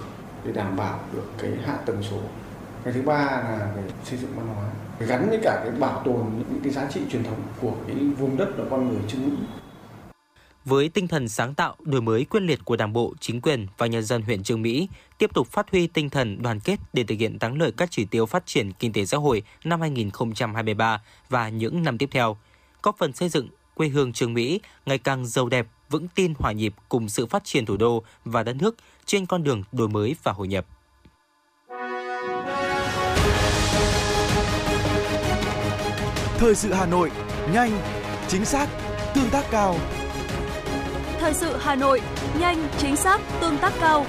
để 0.46 0.52
đảm 0.52 0.76
bảo 0.76 1.00
được 1.14 1.26
cái 1.38 1.52
hạ 1.66 1.78
tầng 1.86 2.04
số. 2.12 2.20
Cái 2.84 2.94
thứ 2.94 3.02
ba 3.02 3.26
là 3.26 3.72
về 3.76 3.84
xây 4.04 4.20
dựng 4.20 4.32
văn 4.36 4.48
hóa. 4.48 4.70
Gắn 5.00 5.30
với 5.30 5.40
cả 5.44 5.62
cái 5.64 5.72
bảo 5.80 6.02
tồn 6.06 6.26
những 6.38 6.60
cái 6.64 6.74
giá 6.74 6.88
trị 6.94 7.02
truyền 7.12 7.24
thống 7.24 7.42
của 7.62 7.74
cái 7.88 7.96
vùng 7.96 8.38
đất 8.38 8.50
và 8.58 8.64
con 8.70 8.90
người 8.90 9.02
Trương 9.08 9.26
Mỹ 9.26 9.36
với 10.66 10.90
tinh 10.90 11.08
thần 11.08 11.30
sáng 11.30 11.54
tạo, 11.54 11.76
đổi 11.84 12.02
mới 12.02 12.26
quyết 12.26 12.40
liệt 12.40 12.60
của 12.66 12.76
Đảng 12.76 12.94
bộ, 12.94 13.14
chính 13.20 13.42
quyền 13.42 13.68
và 13.78 13.88
nhân 13.88 14.04
dân 14.04 14.22
huyện 14.22 14.44
Trương 14.44 14.62
Mỹ, 14.62 14.90
tiếp 15.18 15.34
tục 15.34 15.48
phát 15.48 15.72
huy 15.72 15.88
tinh 15.88 16.10
thần 16.10 16.42
đoàn 16.42 16.60
kết 16.60 16.80
để 16.94 17.04
thực 17.04 17.16
hiện 17.20 17.40
thắng 17.40 17.58
lợi 17.58 17.72
các 17.78 17.92
chỉ 17.92 18.06
tiêu 18.06 18.26
phát 18.26 18.46
triển 18.46 18.72
kinh 18.74 18.94
tế 18.94 19.06
xã 19.06 19.18
hội 19.18 19.44
năm 19.64 19.82
2023 19.82 21.02
và 21.30 21.50
những 21.50 21.84
năm 21.84 21.98
tiếp 21.98 22.10
theo, 22.12 22.38
góp 22.84 22.98
phần 22.98 23.14
xây 23.14 23.30
dựng 23.30 23.48
quê 23.74 23.88
hương 23.88 24.14
Trương 24.14 24.34
Mỹ 24.34 24.60
ngày 24.86 24.98
càng 24.98 25.26
giàu 25.26 25.50
đẹp, 25.50 25.68
vững 25.90 26.08
tin 26.16 26.34
hòa 26.40 26.52
nhịp 26.52 26.74
cùng 26.90 27.10
sự 27.10 27.26
phát 27.26 27.44
triển 27.44 27.66
thủ 27.66 27.78
đô 27.78 28.04
và 28.26 28.44
đất 28.44 28.56
nước 28.56 28.76
trên 29.06 29.26
con 29.26 29.44
đường 29.44 29.64
đổi 29.72 29.88
mới 29.88 30.16
và 30.24 30.32
hội 30.32 30.48
nhập. 30.48 30.66
Thời 36.38 36.56
sự 36.56 36.74
Hà 36.74 36.86
Nội, 36.86 37.12
nhanh, 37.54 37.72
chính 38.28 38.46
xác, 38.46 38.68
tương 39.16 39.30
tác 39.30 39.46
cao. 39.52 39.76
Thời 41.20 41.34
sự 41.34 41.58
Hà 41.60 41.76
Nội, 41.76 42.02
nhanh, 42.40 42.68
chính 42.78 42.96
xác, 42.96 43.22
tương 43.42 43.58
tác 43.58 43.74
cao. 43.80 44.06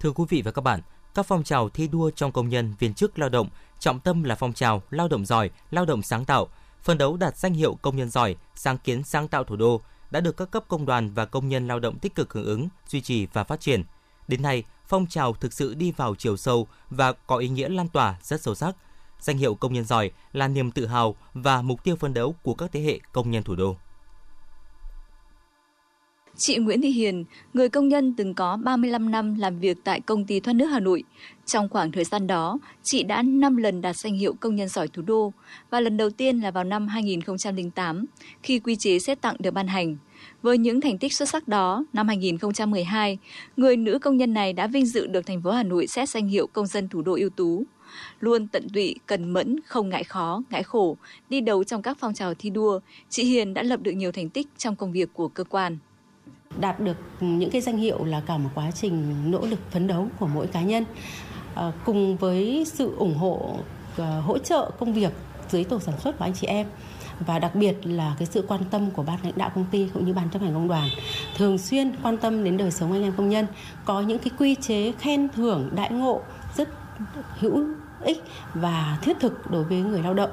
Thưa 0.00 0.12
quý 0.12 0.24
vị 0.28 0.42
và 0.42 0.50
các 0.50 0.62
bạn, 0.62 0.80
các 1.14 1.26
phong 1.26 1.44
trào 1.44 1.68
thi 1.68 1.88
đua 1.88 2.10
trong 2.10 2.32
công 2.32 2.48
nhân 2.48 2.74
viên 2.78 2.94
chức 2.94 3.18
lao 3.18 3.28
động, 3.28 3.48
trọng 3.78 4.00
tâm 4.00 4.22
là 4.22 4.34
phong 4.34 4.52
trào 4.52 4.82
lao 4.90 5.08
động 5.08 5.26
giỏi, 5.26 5.50
lao 5.70 5.84
động 5.84 6.02
sáng 6.02 6.24
tạo, 6.24 6.48
phân 6.82 6.98
đấu 6.98 7.16
đạt 7.16 7.36
danh 7.36 7.54
hiệu 7.54 7.78
công 7.82 7.96
nhân 7.96 8.10
giỏi, 8.10 8.36
sáng 8.54 8.78
kiến 8.78 9.04
sáng 9.04 9.28
tạo 9.28 9.44
thủ 9.44 9.56
đô 9.56 9.80
đã 10.10 10.20
được 10.20 10.36
các 10.36 10.50
cấp 10.50 10.64
công 10.68 10.86
đoàn 10.86 11.10
và 11.14 11.24
công 11.24 11.48
nhân 11.48 11.68
lao 11.68 11.80
động 11.80 11.98
tích 11.98 12.14
cực 12.14 12.32
hưởng 12.32 12.44
ứng, 12.44 12.68
duy 12.88 13.00
trì 13.00 13.26
và 13.26 13.44
phát 13.44 13.60
triển. 13.60 13.84
Đến 14.28 14.42
nay, 14.42 14.64
phong 14.86 15.06
trào 15.06 15.32
thực 15.32 15.52
sự 15.52 15.74
đi 15.74 15.92
vào 15.92 16.14
chiều 16.14 16.36
sâu 16.36 16.66
và 16.90 17.12
có 17.12 17.36
ý 17.36 17.48
nghĩa 17.48 17.68
lan 17.68 17.88
tỏa 17.88 18.16
rất 18.22 18.42
sâu 18.42 18.54
sắc. 18.54 18.76
Danh 19.20 19.38
hiệu 19.38 19.54
công 19.54 19.72
nhân 19.72 19.84
giỏi 19.84 20.10
là 20.32 20.48
niềm 20.48 20.70
tự 20.70 20.86
hào 20.86 21.16
và 21.34 21.62
mục 21.62 21.84
tiêu 21.84 21.96
phấn 21.96 22.14
đấu 22.14 22.34
của 22.42 22.54
các 22.54 22.70
thế 22.72 22.80
hệ 22.80 23.00
công 23.12 23.30
nhân 23.30 23.42
thủ 23.42 23.54
đô. 23.54 23.76
Chị 26.42 26.56
Nguyễn 26.56 26.80
Thị 26.80 26.90
Hiền, 26.90 27.24
người 27.54 27.68
công 27.68 27.88
nhân 27.88 28.14
từng 28.16 28.34
có 28.34 28.56
35 28.56 29.10
năm 29.10 29.34
làm 29.38 29.58
việc 29.58 29.76
tại 29.84 30.00
công 30.00 30.24
ty 30.24 30.40
thoát 30.40 30.54
nước 30.54 30.66
Hà 30.66 30.80
Nội. 30.80 31.02
Trong 31.46 31.68
khoảng 31.68 31.92
thời 31.92 32.04
gian 32.04 32.26
đó, 32.26 32.58
chị 32.82 33.02
đã 33.02 33.22
5 33.22 33.56
lần 33.56 33.80
đạt 33.80 33.96
danh 33.96 34.14
hiệu 34.14 34.34
công 34.40 34.56
nhân 34.56 34.68
giỏi 34.68 34.88
thủ 34.88 35.02
đô 35.02 35.32
và 35.70 35.80
lần 35.80 35.96
đầu 35.96 36.10
tiên 36.10 36.40
là 36.40 36.50
vào 36.50 36.64
năm 36.64 36.88
2008 36.88 38.04
khi 38.42 38.58
quy 38.58 38.76
chế 38.76 38.98
xét 38.98 39.20
tặng 39.20 39.36
được 39.38 39.50
ban 39.50 39.66
hành. 39.66 39.96
Với 40.42 40.58
những 40.58 40.80
thành 40.80 40.98
tích 40.98 41.12
xuất 41.12 41.28
sắc 41.28 41.48
đó, 41.48 41.84
năm 41.92 42.08
2012, 42.08 43.18
người 43.56 43.76
nữ 43.76 43.98
công 43.98 44.16
nhân 44.16 44.34
này 44.34 44.52
đã 44.52 44.66
vinh 44.66 44.86
dự 44.86 45.06
được 45.06 45.26
thành 45.26 45.42
phố 45.42 45.50
Hà 45.50 45.62
Nội 45.62 45.86
xét 45.86 46.08
danh 46.08 46.28
hiệu 46.28 46.46
công 46.46 46.66
dân 46.66 46.88
thủ 46.88 47.02
đô 47.02 47.14
ưu 47.14 47.30
tú. 47.30 47.64
Luôn 48.20 48.46
tận 48.46 48.68
tụy, 48.74 48.94
cần 49.06 49.30
mẫn, 49.30 49.56
không 49.66 49.88
ngại 49.88 50.04
khó, 50.04 50.42
ngại 50.50 50.62
khổ, 50.62 50.96
đi 51.28 51.40
đầu 51.40 51.64
trong 51.64 51.82
các 51.82 51.96
phong 52.00 52.14
trào 52.14 52.34
thi 52.34 52.50
đua, 52.50 52.80
chị 53.08 53.24
Hiền 53.24 53.54
đã 53.54 53.62
lập 53.62 53.80
được 53.82 53.92
nhiều 53.92 54.12
thành 54.12 54.28
tích 54.28 54.46
trong 54.58 54.76
công 54.76 54.92
việc 54.92 55.08
của 55.14 55.28
cơ 55.28 55.44
quan. 55.44 55.78
Đạt 56.58 56.80
được 56.80 56.96
những 57.20 57.50
cái 57.50 57.60
danh 57.60 57.76
hiệu 57.76 58.04
là 58.04 58.20
cả 58.26 58.38
một 58.38 58.50
quá 58.54 58.70
trình 58.70 59.14
nỗ 59.30 59.46
lực 59.46 59.58
phấn 59.70 59.86
đấu 59.86 60.08
của 60.18 60.26
mỗi 60.26 60.46
cá 60.46 60.62
nhân. 60.62 60.84
À, 61.54 61.72
cùng 61.84 62.16
với 62.16 62.64
sự 62.72 62.94
ủng 62.96 63.14
hộ, 63.14 63.56
ờ, 63.96 64.20
hỗ 64.20 64.38
trợ 64.38 64.70
công 64.78 64.92
việc 64.92 65.12
dưới 65.48 65.64
tổ 65.64 65.80
sản 65.80 65.94
xuất 66.00 66.18
của 66.18 66.24
anh 66.24 66.34
chị 66.34 66.46
em 66.46 66.66
và 67.20 67.38
đặc 67.38 67.54
biệt 67.54 67.76
là 67.82 68.14
cái 68.18 68.26
sự 68.26 68.44
quan 68.48 68.60
tâm 68.70 68.90
của 68.90 69.02
ban 69.02 69.18
lãnh 69.22 69.32
đạo 69.36 69.50
công 69.54 69.64
ty 69.70 69.88
cũng 69.94 70.06
như 70.06 70.12
ban 70.12 70.30
chấp 70.30 70.42
hành 70.42 70.54
công 70.54 70.68
đoàn 70.68 70.88
thường 71.36 71.58
xuyên 71.58 71.92
quan 72.02 72.16
tâm 72.16 72.44
đến 72.44 72.56
đời 72.56 72.70
sống 72.70 72.92
anh 72.92 73.02
em 73.02 73.12
công 73.16 73.28
nhân 73.28 73.46
có 73.84 74.00
những 74.00 74.18
cái 74.18 74.30
quy 74.38 74.54
chế 74.54 74.92
khen 74.92 75.28
thưởng 75.28 75.70
đại 75.74 75.90
ngộ 75.90 76.20
rất 76.56 76.68
hữu 77.38 77.64
ích 78.00 78.22
và 78.54 78.98
thiết 79.02 79.16
thực 79.20 79.50
đối 79.50 79.64
với 79.64 79.78
người 79.78 80.02
lao 80.02 80.14
động 80.14 80.30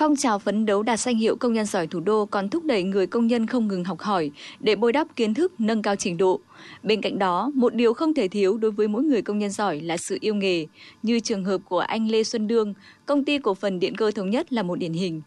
Phong 0.00 0.16
trào 0.16 0.38
phấn 0.38 0.66
đấu 0.66 0.82
đạt 0.82 1.00
danh 1.00 1.16
hiệu 1.16 1.36
công 1.36 1.52
nhân 1.52 1.66
giỏi 1.66 1.86
thủ 1.86 2.00
đô 2.00 2.26
còn 2.26 2.48
thúc 2.48 2.64
đẩy 2.64 2.82
người 2.82 3.06
công 3.06 3.26
nhân 3.26 3.46
không 3.46 3.68
ngừng 3.68 3.84
học 3.84 4.00
hỏi 4.00 4.30
để 4.60 4.76
bồi 4.76 4.92
đắp 4.92 5.16
kiến 5.16 5.34
thức, 5.34 5.52
nâng 5.58 5.82
cao 5.82 5.96
trình 5.96 6.16
độ. 6.16 6.40
Bên 6.82 7.00
cạnh 7.00 7.18
đó, 7.18 7.50
một 7.54 7.74
điều 7.74 7.94
không 7.94 8.14
thể 8.14 8.28
thiếu 8.28 8.56
đối 8.56 8.70
với 8.70 8.88
mỗi 8.88 9.02
người 9.02 9.22
công 9.22 9.38
nhân 9.38 9.50
giỏi 9.50 9.80
là 9.80 9.96
sự 9.96 10.18
yêu 10.20 10.34
nghề, 10.34 10.66
như 11.02 11.20
trường 11.20 11.44
hợp 11.44 11.60
của 11.68 11.78
anh 11.78 12.10
Lê 12.10 12.24
Xuân 12.24 12.46
Đương, 12.46 12.74
công 13.06 13.24
ty 13.24 13.38
cổ 13.38 13.54
phần 13.54 13.80
điện 13.80 13.96
cơ 13.96 14.10
thống 14.10 14.30
nhất 14.30 14.52
là 14.52 14.62
một 14.62 14.78
điển 14.78 14.92
hình. 14.92 15.22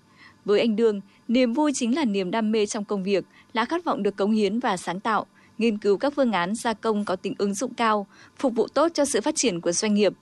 Với 0.46 0.60
anh 0.60 0.76
Đương, 0.76 1.02
niềm 1.28 1.54
vui 1.54 1.72
chính 1.76 1.96
là 1.96 2.06
niềm 2.06 2.32
đam 2.32 2.52
mê 2.52 2.66
trong 2.66 2.86
công 2.86 3.04
việc, 3.04 3.26
là 3.54 3.66
khát 3.66 3.84
vọng 3.84 4.04
được 4.04 4.16
cống 4.16 4.32
hiến 4.32 4.60
và 4.60 4.78
sáng 4.78 5.00
tạo, 5.00 5.26
nghiên 5.58 5.78
cứu 5.78 5.98
các 5.98 6.14
phương 6.16 6.32
án 6.32 6.56
gia 6.56 6.74
công 6.74 7.06
có 7.06 7.16
tính 7.16 7.34
ứng 7.38 7.54
dụng 7.54 7.74
cao, 7.74 8.08
phục 8.38 8.56
vụ 8.56 8.68
tốt 8.68 8.92
cho 8.94 9.06
sự 9.06 9.22
phát 9.22 9.36
triển 9.36 9.62
của 9.62 9.72
doanh 9.72 9.94
nghiệp 9.94 10.14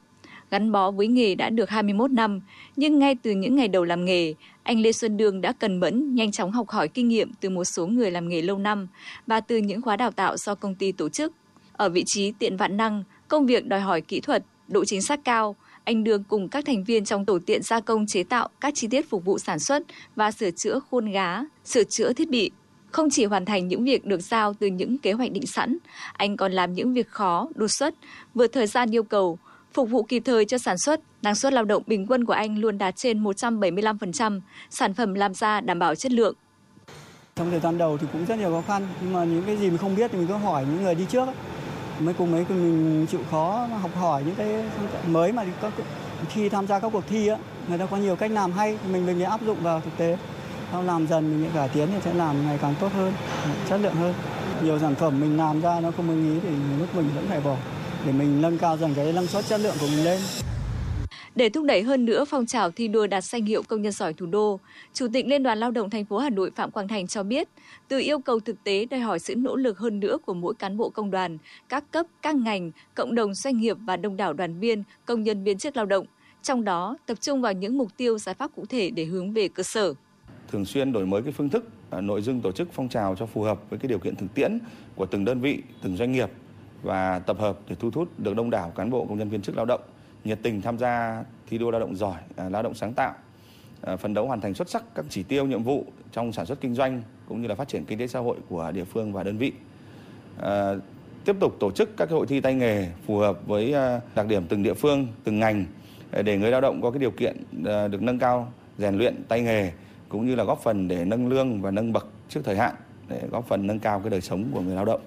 gắn 0.51 0.71
bó 0.71 0.91
với 0.91 1.07
nghề 1.07 1.35
đã 1.35 1.49
được 1.49 1.69
21 1.69 2.11
năm, 2.11 2.41
nhưng 2.75 2.99
ngay 2.99 3.15
từ 3.15 3.31
những 3.31 3.55
ngày 3.55 3.67
đầu 3.67 3.83
làm 3.83 4.05
nghề, 4.05 4.33
anh 4.63 4.81
Lê 4.81 4.91
Xuân 4.91 5.17
Đường 5.17 5.41
đã 5.41 5.53
cần 5.59 5.79
mẫn, 5.79 6.15
nhanh 6.15 6.31
chóng 6.31 6.51
học 6.51 6.69
hỏi 6.69 6.87
kinh 6.87 7.07
nghiệm 7.07 7.31
từ 7.33 7.49
một 7.49 7.63
số 7.63 7.87
người 7.87 8.11
làm 8.11 8.29
nghề 8.29 8.41
lâu 8.41 8.57
năm 8.57 8.87
và 9.27 9.41
từ 9.41 9.57
những 9.57 9.81
khóa 9.81 9.97
đào 9.97 10.11
tạo 10.11 10.37
do 10.37 10.55
công 10.55 10.75
ty 10.75 10.91
tổ 10.91 11.09
chức. 11.09 11.33
Ở 11.73 11.89
vị 11.89 12.03
trí 12.05 12.31
tiện 12.39 12.57
vạn 12.57 12.77
năng, 12.77 13.03
công 13.27 13.45
việc 13.45 13.65
đòi 13.65 13.79
hỏi 13.79 14.01
kỹ 14.01 14.19
thuật, 14.19 14.43
độ 14.67 14.85
chính 14.85 15.01
xác 15.01 15.23
cao, 15.23 15.55
anh 15.83 16.03
Đường 16.03 16.23
cùng 16.23 16.49
các 16.49 16.65
thành 16.65 16.83
viên 16.83 17.05
trong 17.05 17.25
tổ 17.25 17.39
tiện 17.45 17.63
gia 17.63 17.79
công 17.79 18.05
chế 18.07 18.23
tạo 18.23 18.49
các 18.61 18.73
chi 18.75 18.87
tiết 18.87 19.09
phục 19.09 19.25
vụ 19.25 19.39
sản 19.39 19.59
xuất 19.59 19.83
và 20.15 20.31
sửa 20.31 20.51
chữa 20.51 20.79
khuôn 20.79 21.11
gá, 21.11 21.39
sửa 21.65 21.83
chữa 21.83 22.13
thiết 22.13 22.29
bị. 22.29 22.51
Không 22.91 23.09
chỉ 23.09 23.25
hoàn 23.25 23.45
thành 23.45 23.67
những 23.67 23.83
việc 23.83 24.05
được 24.05 24.21
giao 24.21 24.53
từ 24.53 24.67
những 24.67 24.97
kế 24.97 25.11
hoạch 25.11 25.31
định 25.31 25.47
sẵn, 25.47 25.77
anh 26.13 26.37
còn 26.37 26.51
làm 26.51 26.73
những 26.73 26.93
việc 26.93 27.07
khó, 27.07 27.47
đột 27.55 27.67
xuất, 27.67 27.93
vượt 28.33 28.47
thời 28.47 28.67
gian 28.67 28.95
yêu 28.95 29.03
cầu, 29.03 29.39
Phục 29.73 29.89
vụ 29.89 30.03
kịp 30.03 30.23
thời 30.25 30.45
cho 30.45 30.57
sản 30.57 30.77
xuất, 30.77 30.99
năng 31.21 31.35
suất 31.35 31.53
lao 31.53 31.65
động 31.65 31.83
bình 31.87 32.07
quân 32.07 32.25
của 32.25 32.33
anh 32.33 32.57
luôn 32.57 32.77
đạt 32.77 32.95
trên 32.97 33.23
175%, 33.23 34.41
sản 34.69 34.93
phẩm 34.93 35.13
làm 35.13 35.33
ra 35.33 35.61
đảm 35.61 35.79
bảo 35.79 35.95
chất 35.95 36.11
lượng. 36.11 36.35
Trong 37.35 37.51
thời 37.51 37.59
gian 37.59 37.77
đầu 37.77 37.97
thì 37.97 38.07
cũng 38.13 38.25
rất 38.25 38.39
nhiều 38.39 38.49
khó 38.49 38.61
khăn, 38.67 38.87
nhưng 39.01 39.13
mà 39.13 39.23
những 39.23 39.43
cái 39.45 39.57
gì 39.57 39.69
mình 39.69 39.77
không 39.77 39.95
biết 39.95 40.11
thì 40.11 40.17
mình 40.17 40.27
cứ 40.27 40.33
hỏi 40.33 40.65
những 40.65 40.83
người 40.83 40.95
đi 40.95 41.05
trước 41.09 41.25
ấy. 41.25 41.35
Mới 41.99 42.13
cùng 42.13 42.31
mấy 42.31 42.45
mình 42.49 43.05
chịu 43.11 43.21
khó 43.31 43.67
học 43.81 43.91
hỏi 43.95 44.23
những 44.25 44.35
cái 44.35 44.63
mới 45.07 45.31
mà 45.31 45.45
khi 46.29 46.49
tham 46.49 46.67
gia 46.67 46.79
các 46.79 46.89
cuộc 46.93 47.03
thi 47.09 47.27
á, 47.27 47.37
người 47.67 47.77
ta 47.77 47.85
có 47.85 47.97
nhiều 47.97 48.15
cách 48.15 48.31
làm 48.31 48.51
hay 48.51 48.77
mình 48.91 49.05
mình 49.05 49.23
áp 49.23 49.41
dụng 49.45 49.57
vào 49.63 49.81
thực 49.81 49.97
tế. 49.97 50.17
Sau 50.71 50.83
làm 50.83 51.07
dần 51.07 51.41
mình 51.41 51.51
cải 51.53 51.69
tiến 51.69 51.87
thì 51.93 51.99
sẽ 52.03 52.13
làm 52.13 52.47
ngày 52.47 52.57
càng 52.61 52.75
tốt 52.79 52.91
hơn, 52.93 53.13
chất 53.69 53.77
lượng 53.77 53.95
hơn. 53.95 54.13
Nhiều 54.63 54.79
sản 54.79 54.95
phẩm 54.95 55.19
mình 55.21 55.37
làm 55.37 55.61
ra 55.61 55.79
nó 55.79 55.91
không 55.91 56.09
ưng 56.09 56.33
ý 56.33 56.39
thì 56.43 56.49
lúc 56.79 56.95
mình 56.95 57.09
vẫn 57.15 57.25
phải 57.29 57.39
bỏ 57.39 57.55
để 58.05 58.11
mình 58.11 58.41
nâng 58.41 58.57
cao 58.57 58.77
dần 58.77 58.93
cái 58.95 59.13
năng 59.13 59.27
suất 59.27 59.45
chất 59.45 59.61
lượng 59.61 59.75
của 59.79 59.87
mình 59.87 60.05
lên. 60.05 60.19
Để 61.35 61.49
thúc 61.49 61.65
đẩy 61.65 61.81
hơn 61.81 62.05
nữa 62.05 62.25
phong 62.25 62.45
trào 62.45 62.71
thi 62.71 62.87
đua 62.87 63.07
đạt 63.07 63.23
danh 63.23 63.45
hiệu 63.45 63.63
công 63.63 63.81
nhân 63.81 63.91
giỏi 63.91 64.13
thủ 64.13 64.25
đô, 64.25 64.59
Chủ 64.93 65.07
tịch 65.13 65.27
Liên 65.27 65.43
đoàn 65.43 65.57
Lao 65.57 65.71
động 65.71 65.89
thành 65.89 66.05
phố 66.05 66.17
Hà 66.17 66.29
Nội 66.29 66.51
Phạm 66.55 66.71
Quang 66.71 66.87
Thành 66.87 67.07
cho 67.07 67.23
biết, 67.23 67.47
từ 67.87 67.99
yêu 67.99 68.19
cầu 68.19 68.39
thực 68.39 68.63
tế 68.63 68.85
đòi 68.85 68.99
hỏi 68.99 69.19
sự 69.19 69.35
nỗ 69.35 69.55
lực 69.55 69.77
hơn 69.77 69.99
nữa 69.99 70.17
của 70.25 70.33
mỗi 70.33 70.53
cán 70.53 70.77
bộ 70.77 70.89
công 70.89 71.11
đoàn, 71.11 71.37
các 71.69 71.91
cấp, 71.91 72.05
các 72.21 72.35
ngành, 72.35 72.71
cộng 72.95 73.15
đồng 73.15 73.33
doanh 73.33 73.57
nghiệp 73.57 73.77
và 73.85 73.97
đông 73.97 74.17
đảo 74.17 74.33
đoàn 74.33 74.59
viên, 74.59 74.83
công 75.05 75.23
nhân 75.23 75.43
viên 75.43 75.57
chức 75.57 75.77
lao 75.77 75.85
động, 75.85 76.05
trong 76.43 76.63
đó 76.63 76.97
tập 77.05 77.17
trung 77.21 77.41
vào 77.41 77.53
những 77.53 77.77
mục 77.77 77.97
tiêu 77.97 78.17
giải 78.17 78.35
pháp 78.35 78.51
cụ 78.55 78.65
thể 78.69 78.89
để 78.89 79.05
hướng 79.05 79.33
về 79.33 79.47
cơ 79.47 79.63
sở. 79.63 79.93
Thường 80.51 80.65
xuyên 80.65 80.91
đổi 80.91 81.05
mới 81.05 81.21
cái 81.21 81.31
phương 81.31 81.49
thức, 81.49 81.67
à, 81.89 82.01
nội 82.01 82.21
dung 82.21 82.41
tổ 82.41 82.51
chức 82.51 82.67
phong 82.73 82.89
trào 82.89 83.15
cho 83.19 83.25
phù 83.25 83.41
hợp 83.41 83.69
với 83.69 83.79
cái 83.79 83.89
điều 83.89 83.99
kiện 83.99 84.15
thực 84.15 84.33
tiễn 84.33 84.59
của 84.95 85.05
từng 85.05 85.25
đơn 85.25 85.41
vị, 85.41 85.61
từng 85.83 85.97
doanh 85.97 86.11
nghiệp 86.11 86.29
và 86.83 87.19
tập 87.19 87.37
hợp 87.39 87.57
để 87.69 87.75
thu 87.79 87.89
hút 87.93 88.19
được 88.19 88.35
đông 88.35 88.49
đảo 88.49 88.71
cán 88.75 88.89
bộ 88.89 89.05
công 89.05 89.17
nhân 89.17 89.29
viên 89.29 89.41
chức 89.41 89.55
lao 89.55 89.65
động 89.65 89.81
nhiệt 90.23 90.39
tình 90.43 90.61
tham 90.61 90.77
gia 90.77 91.23
thi 91.47 91.57
đua 91.57 91.71
lao 91.71 91.79
động 91.79 91.95
giỏi, 91.95 92.19
à, 92.35 92.49
lao 92.49 92.63
động 92.63 92.73
sáng 92.73 92.93
tạo, 92.93 93.13
à, 93.81 93.95
phấn 93.95 94.13
đấu 94.13 94.27
hoàn 94.27 94.41
thành 94.41 94.53
xuất 94.53 94.69
sắc 94.69 94.83
các 94.95 95.05
chỉ 95.09 95.23
tiêu 95.23 95.45
nhiệm 95.45 95.63
vụ 95.63 95.85
trong 96.11 96.31
sản 96.31 96.45
xuất 96.45 96.61
kinh 96.61 96.75
doanh 96.75 97.01
cũng 97.27 97.41
như 97.41 97.47
là 97.47 97.55
phát 97.55 97.67
triển 97.67 97.85
kinh 97.85 97.99
tế 97.99 98.07
xã 98.07 98.19
hội 98.19 98.37
của 98.49 98.71
địa 98.71 98.83
phương 98.83 99.13
và 99.13 99.23
đơn 99.23 99.37
vị. 99.37 99.53
À, 100.41 100.73
tiếp 101.25 101.35
tục 101.39 101.55
tổ 101.59 101.71
chức 101.71 101.97
các 101.97 102.09
hội 102.09 102.27
thi 102.27 102.41
tay 102.41 102.53
nghề 102.53 102.87
phù 103.05 103.17
hợp 103.17 103.47
với 103.47 103.73
à, 103.73 103.99
đặc 104.15 104.27
điểm 104.27 104.45
từng 104.49 104.63
địa 104.63 104.73
phương, 104.73 105.07
từng 105.23 105.39
ngành 105.39 105.65
để 106.23 106.37
người 106.37 106.51
lao 106.51 106.61
động 106.61 106.81
có 106.81 106.91
cái 106.91 106.99
điều 106.99 107.11
kiện 107.11 107.37
được 107.91 108.01
nâng 108.01 108.19
cao, 108.19 108.53
rèn 108.77 108.97
luyện 108.97 109.23
tay 109.27 109.41
nghề 109.41 109.71
cũng 110.09 110.27
như 110.27 110.35
là 110.35 110.43
góp 110.43 110.59
phần 110.63 110.87
để 110.87 111.05
nâng 111.05 111.27
lương 111.27 111.61
và 111.61 111.71
nâng 111.71 111.93
bậc 111.93 112.07
trước 112.29 112.41
thời 112.43 112.57
hạn 112.57 112.75
để 113.07 113.21
góp 113.31 113.47
phần 113.47 113.67
nâng 113.67 113.79
cao 113.79 113.99
cái 113.99 114.09
đời 114.09 114.21
sống 114.21 114.45
của 114.53 114.61
người 114.61 114.75
lao 114.75 114.85
động 114.85 115.01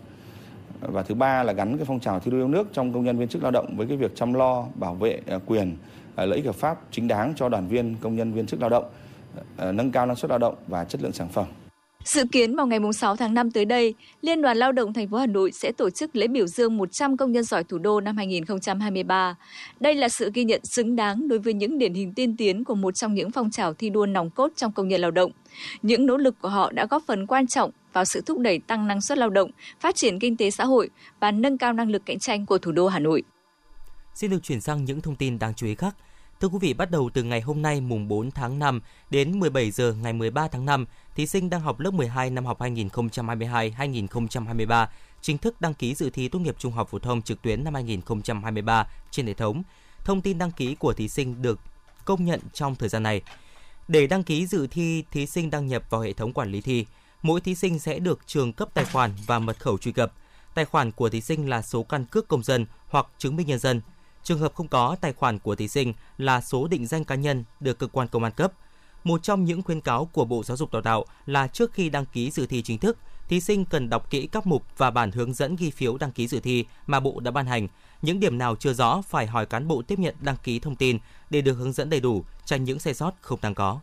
và 0.88 1.02
thứ 1.02 1.14
ba 1.14 1.42
là 1.42 1.52
gắn 1.52 1.76
cái 1.76 1.84
phong 1.84 2.00
trào 2.00 2.20
thi 2.20 2.30
đua 2.30 2.36
yêu 2.36 2.48
nước 2.48 2.68
trong 2.72 2.92
công 2.92 3.04
nhân 3.04 3.18
viên 3.18 3.28
chức 3.28 3.42
lao 3.42 3.50
động 3.50 3.76
với 3.76 3.86
cái 3.86 3.96
việc 3.96 4.16
chăm 4.16 4.34
lo 4.34 4.64
bảo 4.74 4.94
vệ 4.94 5.20
à, 5.26 5.38
quyền 5.46 5.76
à, 6.14 6.24
lợi 6.24 6.36
ích 6.36 6.46
hợp 6.46 6.54
pháp 6.54 6.78
chính 6.90 7.08
đáng 7.08 7.32
cho 7.36 7.48
đoàn 7.48 7.68
viên 7.68 7.96
công 8.00 8.16
nhân 8.16 8.32
viên 8.32 8.46
chức 8.46 8.60
lao 8.60 8.70
động 8.70 8.84
à, 9.56 9.72
nâng 9.72 9.90
cao 9.90 10.06
năng 10.06 10.16
suất 10.16 10.30
lao 10.30 10.38
động 10.38 10.54
và 10.66 10.84
chất 10.84 11.02
lượng 11.02 11.12
sản 11.12 11.28
phẩm 11.28 11.46
Dự 12.04 12.24
kiến 12.32 12.56
vào 12.56 12.66
ngày 12.66 12.78
6 12.94 13.16
tháng 13.16 13.34
5 13.34 13.50
tới 13.50 13.64
đây, 13.64 13.94
Liên 14.22 14.42
đoàn 14.42 14.56
Lao 14.56 14.72
động 14.72 14.92
thành 14.92 15.08
phố 15.08 15.16
Hà 15.16 15.26
Nội 15.26 15.52
sẽ 15.52 15.72
tổ 15.72 15.90
chức 15.90 16.16
lễ 16.16 16.26
biểu 16.26 16.46
dương 16.46 16.76
100 16.76 17.16
công 17.16 17.32
nhân 17.32 17.44
giỏi 17.44 17.64
thủ 17.64 17.78
đô 17.78 18.00
năm 18.00 18.16
2023. 18.16 19.36
Đây 19.80 19.94
là 19.94 20.08
sự 20.08 20.30
ghi 20.34 20.44
nhận 20.44 20.60
xứng 20.64 20.96
đáng 20.96 21.28
đối 21.28 21.38
với 21.38 21.54
những 21.54 21.78
điển 21.78 21.94
hình 21.94 22.14
tiên 22.14 22.36
tiến 22.36 22.64
của 22.64 22.74
một 22.74 22.94
trong 22.94 23.14
những 23.14 23.30
phong 23.30 23.50
trào 23.50 23.74
thi 23.74 23.90
đua 23.90 24.06
nòng 24.06 24.30
cốt 24.30 24.52
trong 24.56 24.72
công 24.72 24.88
nhân 24.88 25.00
lao 25.00 25.10
động. 25.10 25.30
Những 25.82 26.06
nỗ 26.06 26.16
lực 26.16 26.34
của 26.40 26.48
họ 26.48 26.72
đã 26.72 26.86
góp 26.86 27.02
phần 27.06 27.26
quan 27.26 27.46
trọng 27.46 27.70
vào 27.94 28.04
sự 28.04 28.20
thúc 28.20 28.38
đẩy 28.38 28.58
tăng 28.58 28.86
năng 28.86 29.00
suất 29.00 29.18
lao 29.18 29.30
động, 29.30 29.50
phát 29.80 29.96
triển 29.96 30.18
kinh 30.18 30.36
tế 30.36 30.50
xã 30.50 30.64
hội 30.64 30.90
và 31.20 31.30
nâng 31.30 31.58
cao 31.58 31.72
năng 31.72 31.90
lực 31.90 32.02
cạnh 32.06 32.18
tranh 32.18 32.46
của 32.46 32.58
thủ 32.58 32.72
đô 32.72 32.88
Hà 32.88 32.98
Nội. 32.98 33.22
Xin 34.14 34.30
được 34.30 34.42
chuyển 34.42 34.60
sang 34.60 34.84
những 34.84 35.00
thông 35.00 35.16
tin 35.16 35.38
đáng 35.38 35.54
chú 35.54 35.66
ý 35.66 35.74
khác. 35.74 35.96
Thưa 36.40 36.48
quý 36.48 36.58
vị, 36.60 36.74
bắt 36.74 36.90
đầu 36.90 37.10
từ 37.14 37.22
ngày 37.22 37.40
hôm 37.40 37.62
nay 37.62 37.80
mùng 37.80 38.08
4 38.08 38.30
tháng 38.30 38.58
5 38.58 38.80
đến 39.10 39.40
17 39.40 39.70
giờ 39.70 39.94
ngày 40.02 40.12
13 40.12 40.48
tháng 40.48 40.66
5, 40.66 40.86
thí 41.14 41.26
sinh 41.26 41.50
đang 41.50 41.60
học 41.60 41.80
lớp 41.80 41.90
12 41.90 42.30
năm 42.30 42.46
học 42.46 42.60
2022-2023 42.60 44.86
chính 45.20 45.38
thức 45.38 45.60
đăng 45.60 45.74
ký 45.74 45.94
dự 45.94 46.10
thi 46.10 46.28
tốt 46.28 46.38
nghiệp 46.38 46.54
trung 46.58 46.72
học 46.72 46.88
phổ 46.90 46.98
thông 46.98 47.22
trực 47.22 47.42
tuyến 47.42 47.64
năm 47.64 47.74
2023 47.74 48.86
trên 49.10 49.26
hệ 49.26 49.34
thống. 49.34 49.62
Thông 50.04 50.20
tin 50.20 50.38
đăng 50.38 50.50
ký 50.50 50.74
của 50.74 50.92
thí 50.92 51.08
sinh 51.08 51.42
được 51.42 51.60
công 52.04 52.24
nhận 52.24 52.40
trong 52.52 52.74
thời 52.74 52.88
gian 52.88 53.02
này. 53.02 53.22
Để 53.88 54.06
đăng 54.06 54.22
ký 54.22 54.46
dự 54.46 54.66
thi, 54.66 55.04
thí 55.10 55.26
sinh 55.26 55.50
đăng 55.50 55.66
nhập 55.66 55.90
vào 55.90 56.00
hệ 56.00 56.12
thống 56.12 56.32
quản 56.32 56.52
lý 56.52 56.60
thi. 56.60 56.86
Mỗi 57.24 57.40
thí 57.40 57.54
sinh 57.54 57.78
sẽ 57.78 57.98
được 57.98 58.20
trường 58.26 58.52
cấp 58.52 58.68
tài 58.74 58.84
khoản 58.84 59.10
và 59.26 59.38
mật 59.38 59.60
khẩu 59.60 59.78
truy 59.78 59.92
cập. 59.92 60.12
Tài 60.54 60.64
khoản 60.64 60.92
của 60.92 61.08
thí 61.08 61.20
sinh 61.20 61.48
là 61.48 61.62
số 61.62 61.82
căn 61.82 62.04
cước 62.04 62.28
công 62.28 62.42
dân 62.42 62.66
hoặc 62.88 63.06
chứng 63.18 63.36
minh 63.36 63.46
nhân 63.46 63.58
dân. 63.58 63.80
Trường 64.22 64.38
hợp 64.38 64.54
không 64.54 64.68
có 64.68 64.96
tài 65.00 65.12
khoản 65.12 65.38
của 65.38 65.54
thí 65.54 65.68
sinh 65.68 65.94
là 66.18 66.40
số 66.40 66.66
định 66.66 66.86
danh 66.86 67.04
cá 67.04 67.14
nhân 67.14 67.44
được 67.60 67.78
cơ 67.78 67.86
quan 67.86 68.08
công 68.08 68.24
an 68.24 68.32
cấp. 68.32 68.52
Một 69.04 69.22
trong 69.22 69.44
những 69.44 69.62
khuyến 69.62 69.80
cáo 69.80 70.04
của 70.04 70.24
Bộ 70.24 70.42
Giáo 70.44 70.56
dục 70.56 70.72
Đào 70.72 70.82
tạo 70.82 71.04
là 71.26 71.46
trước 71.46 71.72
khi 71.72 71.90
đăng 71.90 72.06
ký 72.06 72.30
dự 72.30 72.46
thi 72.46 72.62
chính 72.62 72.78
thức, 72.78 72.98
thí 73.28 73.40
sinh 73.40 73.64
cần 73.64 73.90
đọc 73.90 74.10
kỹ 74.10 74.28
các 74.32 74.46
mục 74.46 74.64
và 74.76 74.90
bản 74.90 75.12
hướng 75.12 75.34
dẫn 75.34 75.56
ghi 75.56 75.70
phiếu 75.70 75.96
đăng 75.96 76.12
ký 76.12 76.28
dự 76.28 76.40
thi 76.40 76.64
mà 76.86 77.00
Bộ 77.00 77.20
đã 77.20 77.30
ban 77.30 77.46
hành. 77.46 77.68
Những 78.02 78.20
điểm 78.20 78.38
nào 78.38 78.56
chưa 78.56 78.72
rõ 78.72 79.02
phải 79.08 79.26
hỏi 79.26 79.46
cán 79.46 79.68
bộ 79.68 79.82
tiếp 79.82 79.98
nhận 79.98 80.14
đăng 80.20 80.36
ký 80.42 80.58
thông 80.58 80.76
tin 80.76 80.98
để 81.30 81.40
được 81.40 81.54
hướng 81.54 81.72
dẫn 81.72 81.90
đầy 81.90 82.00
đủ, 82.00 82.24
tránh 82.44 82.64
những 82.64 82.78
sai 82.78 82.94
sót 82.94 83.14
không 83.20 83.38
đáng 83.42 83.54
có. 83.54 83.80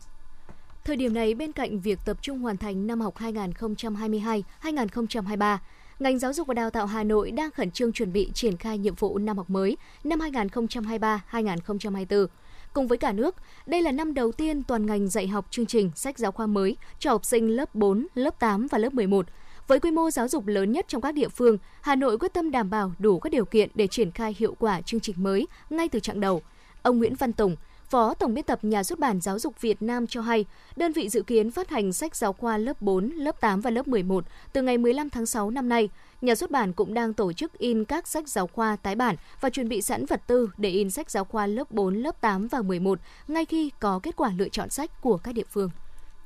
Thời 0.84 0.96
điểm 0.96 1.14
này, 1.14 1.34
bên 1.34 1.52
cạnh 1.52 1.80
việc 1.80 1.98
tập 2.04 2.16
trung 2.20 2.38
hoàn 2.38 2.56
thành 2.56 2.86
năm 2.86 3.00
học 3.00 3.14
2022-2023, 3.18 5.58
ngành 5.98 6.18
giáo 6.18 6.32
dục 6.32 6.46
và 6.46 6.54
đào 6.54 6.70
tạo 6.70 6.86
Hà 6.86 7.04
Nội 7.04 7.30
đang 7.30 7.50
khẩn 7.50 7.70
trương 7.70 7.92
chuẩn 7.92 8.12
bị 8.12 8.30
triển 8.34 8.56
khai 8.56 8.78
nhiệm 8.78 8.94
vụ 8.94 9.18
năm 9.18 9.36
học 9.36 9.50
mới 9.50 9.76
năm 10.04 10.18
2023-2024. 10.18 12.26
Cùng 12.72 12.88
với 12.88 12.98
cả 12.98 13.12
nước, 13.12 13.34
đây 13.66 13.82
là 13.82 13.92
năm 13.92 14.14
đầu 14.14 14.32
tiên 14.32 14.62
toàn 14.62 14.86
ngành 14.86 15.08
dạy 15.08 15.28
học 15.28 15.46
chương 15.50 15.66
trình 15.66 15.90
sách 15.94 16.18
giáo 16.18 16.32
khoa 16.32 16.46
mới 16.46 16.76
cho 16.98 17.10
học 17.10 17.24
sinh 17.24 17.56
lớp 17.56 17.74
4, 17.74 18.06
lớp 18.14 18.40
8 18.40 18.66
và 18.70 18.78
lớp 18.78 18.94
11. 18.94 19.26
Với 19.68 19.80
quy 19.80 19.90
mô 19.90 20.10
giáo 20.10 20.28
dục 20.28 20.46
lớn 20.46 20.72
nhất 20.72 20.84
trong 20.88 21.02
các 21.02 21.14
địa 21.14 21.28
phương, 21.28 21.58
Hà 21.80 21.94
Nội 21.94 22.18
quyết 22.18 22.34
tâm 22.34 22.50
đảm 22.50 22.70
bảo 22.70 22.92
đủ 22.98 23.20
các 23.20 23.32
điều 23.32 23.44
kiện 23.44 23.68
để 23.74 23.86
triển 23.86 24.10
khai 24.10 24.36
hiệu 24.38 24.56
quả 24.58 24.80
chương 24.80 25.00
trình 25.00 25.16
mới 25.18 25.46
ngay 25.70 25.88
từ 25.88 26.00
chặng 26.00 26.20
đầu. 26.20 26.42
Ông 26.82 26.98
Nguyễn 26.98 27.14
Văn 27.14 27.32
Tùng, 27.32 27.56
Phó 27.92 28.14
Tổng 28.14 28.34
biên 28.34 28.44
tập 28.44 28.58
Nhà 28.62 28.82
xuất 28.82 28.98
bản 28.98 29.20
Giáo 29.20 29.38
dục 29.38 29.60
Việt 29.60 29.82
Nam 29.82 30.06
cho 30.06 30.20
hay, 30.20 30.44
đơn 30.76 30.92
vị 30.92 31.08
dự 31.08 31.22
kiến 31.22 31.50
phát 31.50 31.70
hành 31.70 31.92
sách 31.92 32.16
giáo 32.16 32.32
khoa 32.32 32.56
lớp 32.56 32.82
4, 32.82 33.10
lớp 33.10 33.40
8 33.40 33.60
và 33.60 33.70
lớp 33.70 33.88
11 33.88 34.24
từ 34.52 34.62
ngày 34.62 34.78
15 34.78 35.10
tháng 35.10 35.26
6 35.26 35.50
năm 35.50 35.68
nay. 35.68 35.88
Nhà 36.20 36.34
xuất 36.34 36.50
bản 36.50 36.72
cũng 36.72 36.94
đang 36.94 37.14
tổ 37.14 37.32
chức 37.32 37.58
in 37.58 37.84
các 37.84 38.08
sách 38.08 38.28
giáo 38.28 38.46
khoa 38.46 38.76
tái 38.76 38.94
bản 38.94 39.16
và 39.40 39.50
chuẩn 39.50 39.68
bị 39.68 39.82
sẵn 39.82 40.06
vật 40.06 40.22
tư 40.26 40.50
để 40.56 40.70
in 40.70 40.90
sách 40.90 41.10
giáo 41.10 41.24
khoa 41.24 41.46
lớp 41.46 41.70
4, 41.70 41.94
lớp 41.94 42.20
8 42.20 42.48
và 42.48 42.62
11 42.62 42.98
ngay 43.28 43.44
khi 43.44 43.70
có 43.80 44.00
kết 44.02 44.16
quả 44.16 44.30
lựa 44.36 44.48
chọn 44.48 44.70
sách 44.70 44.90
của 45.00 45.16
các 45.16 45.34
địa 45.34 45.46
phương. 45.50 45.70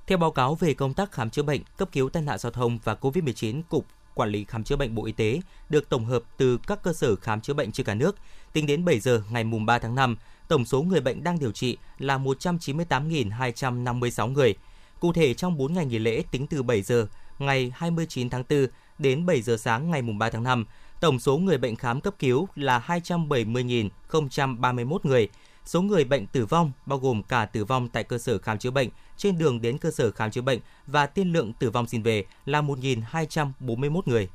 Theo 0.06 0.18
báo 0.18 0.30
cáo 0.30 0.54
về 0.54 0.74
công 0.74 0.94
tác 0.94 1.12
khám 1.12 1.30
chữa 1.30 1.42
bệnh, 1.42 1.60
cấp 1.76 1.88
cứu 1.92 2.08
tai 2.08 2.22
nạn 2.22 2.38
giao 2.38 2.52
thông 2.52 2.78
và 2.84 2.94
COVID-19, 3.00 3.62
Cục 3.68 3.86
Quản 4.14 4.30
lý 4.30 4.44
Khám 4.44 4.64
chữa 4.64 4.76
bệnh 4.76 4.94
Bộ 4.94 5.06
Y 5.06 5.12
tế 5.12 5.40
được 5.68 5.88
tổng 5.88 6.04
hợp 6.04 6.22
từ 6.36 6.58
các 6.66 6.82
cơ 6.82 6.92
sở 6.92 7.16
khám 7.16 7.40
chữa 7.40 7.54
bệnh 7.54 7.72
trên 7.72 7.86
cả 7.86 7.94
nước. 7.94 8.16
Tính 8.52 8.66
đến 8.66 8.84
7 8.84 9.00
giờ 9.00 9.22
ngày 9.30 9.44
3 9.66 9.78
tháng 9.78 9.94
5, 9.94 10.16
tổng 10.48 10.64
số 10.64 10.82
người 10.82 11.00
bệnh 11.00 11.24
đang 11.24 11.38
điều 11.38 11.52
trị 11.52 11.76
là 11.98 12.18
198.256 12.18 14.32
người. 14.32 14.54
Cụ 15.00 15.12
thể 15.12 15.34
trong 15.34 15.56
4 15.56 15.74
ngày 15.74 15.86
nghỉ 15.86 15.98
lễ 15.98 16.22
tính 16.30 16.46
từ 16.46 16.62
7 16.62 16.82
giờ 16.82 17.06
ngày 17.38 17.72
29 17.74 18.30
tháng 18.30 18.44
4 18.50 18.66
đến 18.98 19.26
7 19.26 19.42
giờ 19.42 19.56
sáng 19.56 19.90
ngày 19.90 20.02
3 20.02 20.30
tháng 20.30 20.42
5, 20.42 20.66
tổng 21.00 21.18
số 21.18 21.38
người 21.38 21.58
bệnh 21.58 21.76
khám 21.76 22.00
cấp 22.00 22.14
cứu 22.18 22.48
là 22.54 22.84
270.031 22.86 24.98
người. 25.02 25.28
Số 25.64 25.82
người 25.82 26.04
bệnh 26.04 26.26
tử 26.26 26.46
vong 26.46 26.72
bao 26.86 26.98
gồm 26.98 27.22
cả 27.22 27.46
tử 27.46 27.64
vong 27.64 27.88
tại 27.88 28.04
cơ 28.04 28.18
sở 28.18 28.38
khám 28.38 28.58
chữa 28.58 28.70
bệnh, 28.70 28.88
trên 29.16 29.38
đường 29.38 29.60
đến 29.60 29.78
cơ 29.78 29.90
sở 29.90 30.10
khám 30.10 30.30
chữa 30.30 30.42
bệnh 30.42 30.60
và 30.86 31.06
tiên 31.06 31.32
lượng 31.32 31.52
tử 31.52 31.70
vong 31.70 31.86
xin 31.86 32.02
về 32.02 32.24
là 32.44 32.62
1.241 32.62 34.00
người. 34.06 34.28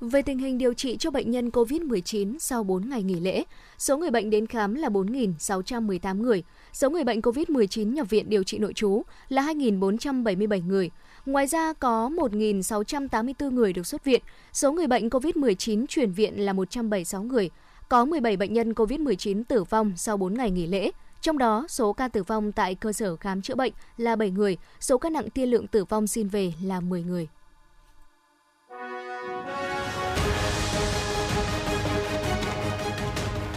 Về 0.00 0.22
tình 0.22 0.38
hình 0.38 0.58
điều 0.58 0.74
trị 0.74 0.96
cho 0.96 1.10
bệnh 1.10 1.30
nhân 1.30 1.48
COVID-19 1.48 2.36
sau 2.38 2.64
4 2.64 2.88
ngày 2.88 3.02
nghỉ 3.02 3.20
lễ, 3.20 3.44
số 3.78 3.98
người 3.98 4.10
bệnh 4.10 4.30
đến 4.30 4.46
khám 4.46 4.74
là 4.74 4.88
4.618 4.88 6.22
người, 6.22 6.42
số 6.72 6.90
người 6.90 7.04
bệnh 7.04 7.20
COVID-19 7.20 7.92
nhập 7.92 8.10
viện 8.10 8.30
điều 8.30 8.42
trị 8.42 8.58
nội 8.58 8.72
trú 8.72 9.02
là 9.28 9.42
2.477 9.42 10.66
người. 10.66 10.90
Ngoài 11.26 11.46
ra 11.46 11.72
có 11.72 12.08
1.684 12.08 13.50
người 13.50 13.72
được 13.72 13.86
xuất 13.86 14.04
viện, 14.04 14.22
số 14.52 14.72
người 14.72 14.86
bệnh 14.86 15.08
COVID-19 15.08 15.86
chuyển 15.88 16.12
viện 16.12 16.44
là 16.44 16.52
176 16.52 17.22
người, 17.22 17.50
có 17.88 18.04
17 18.04 18.36
bệnh 18.36 18.52
nhân 18.52 18.72
COVID-19 18.72 19.42
tử 19.48 19.64
vong 19.64 19.92
sau 19.96 20.16
4 20.16 20.34
ngày 20.34 20.50
nghỉ 20.50 20.66
lễ. 20.66 20.90
Trong 21.20 21.38
đó, 21.38 21.66
số 21.68 21.92
ca 21.92 22.08
tử 22.08 22.22
vong 22.22 22.52
tại 22.52 22.74
cơ 22.74 22.92
sở 22.92 23.16
khám 23.16 23.42
chữa 23.42 23.54
bệnh 23.54 23.72
là 23.96 24.16
7 24.16 24.30
người, 24.30 24.56
số 24.80 24.98
ca 24.98 25.10
nặng 25.10 25.30
tiên 25.30 25.50
lượng 25.50 25.66
tử 25.66 25.84
vong 25.84 26.06
xin 26.06 26.28
về 26.28 26.52
là 26.62 26.80
10 26.80 27.02
người. 27.02 27.28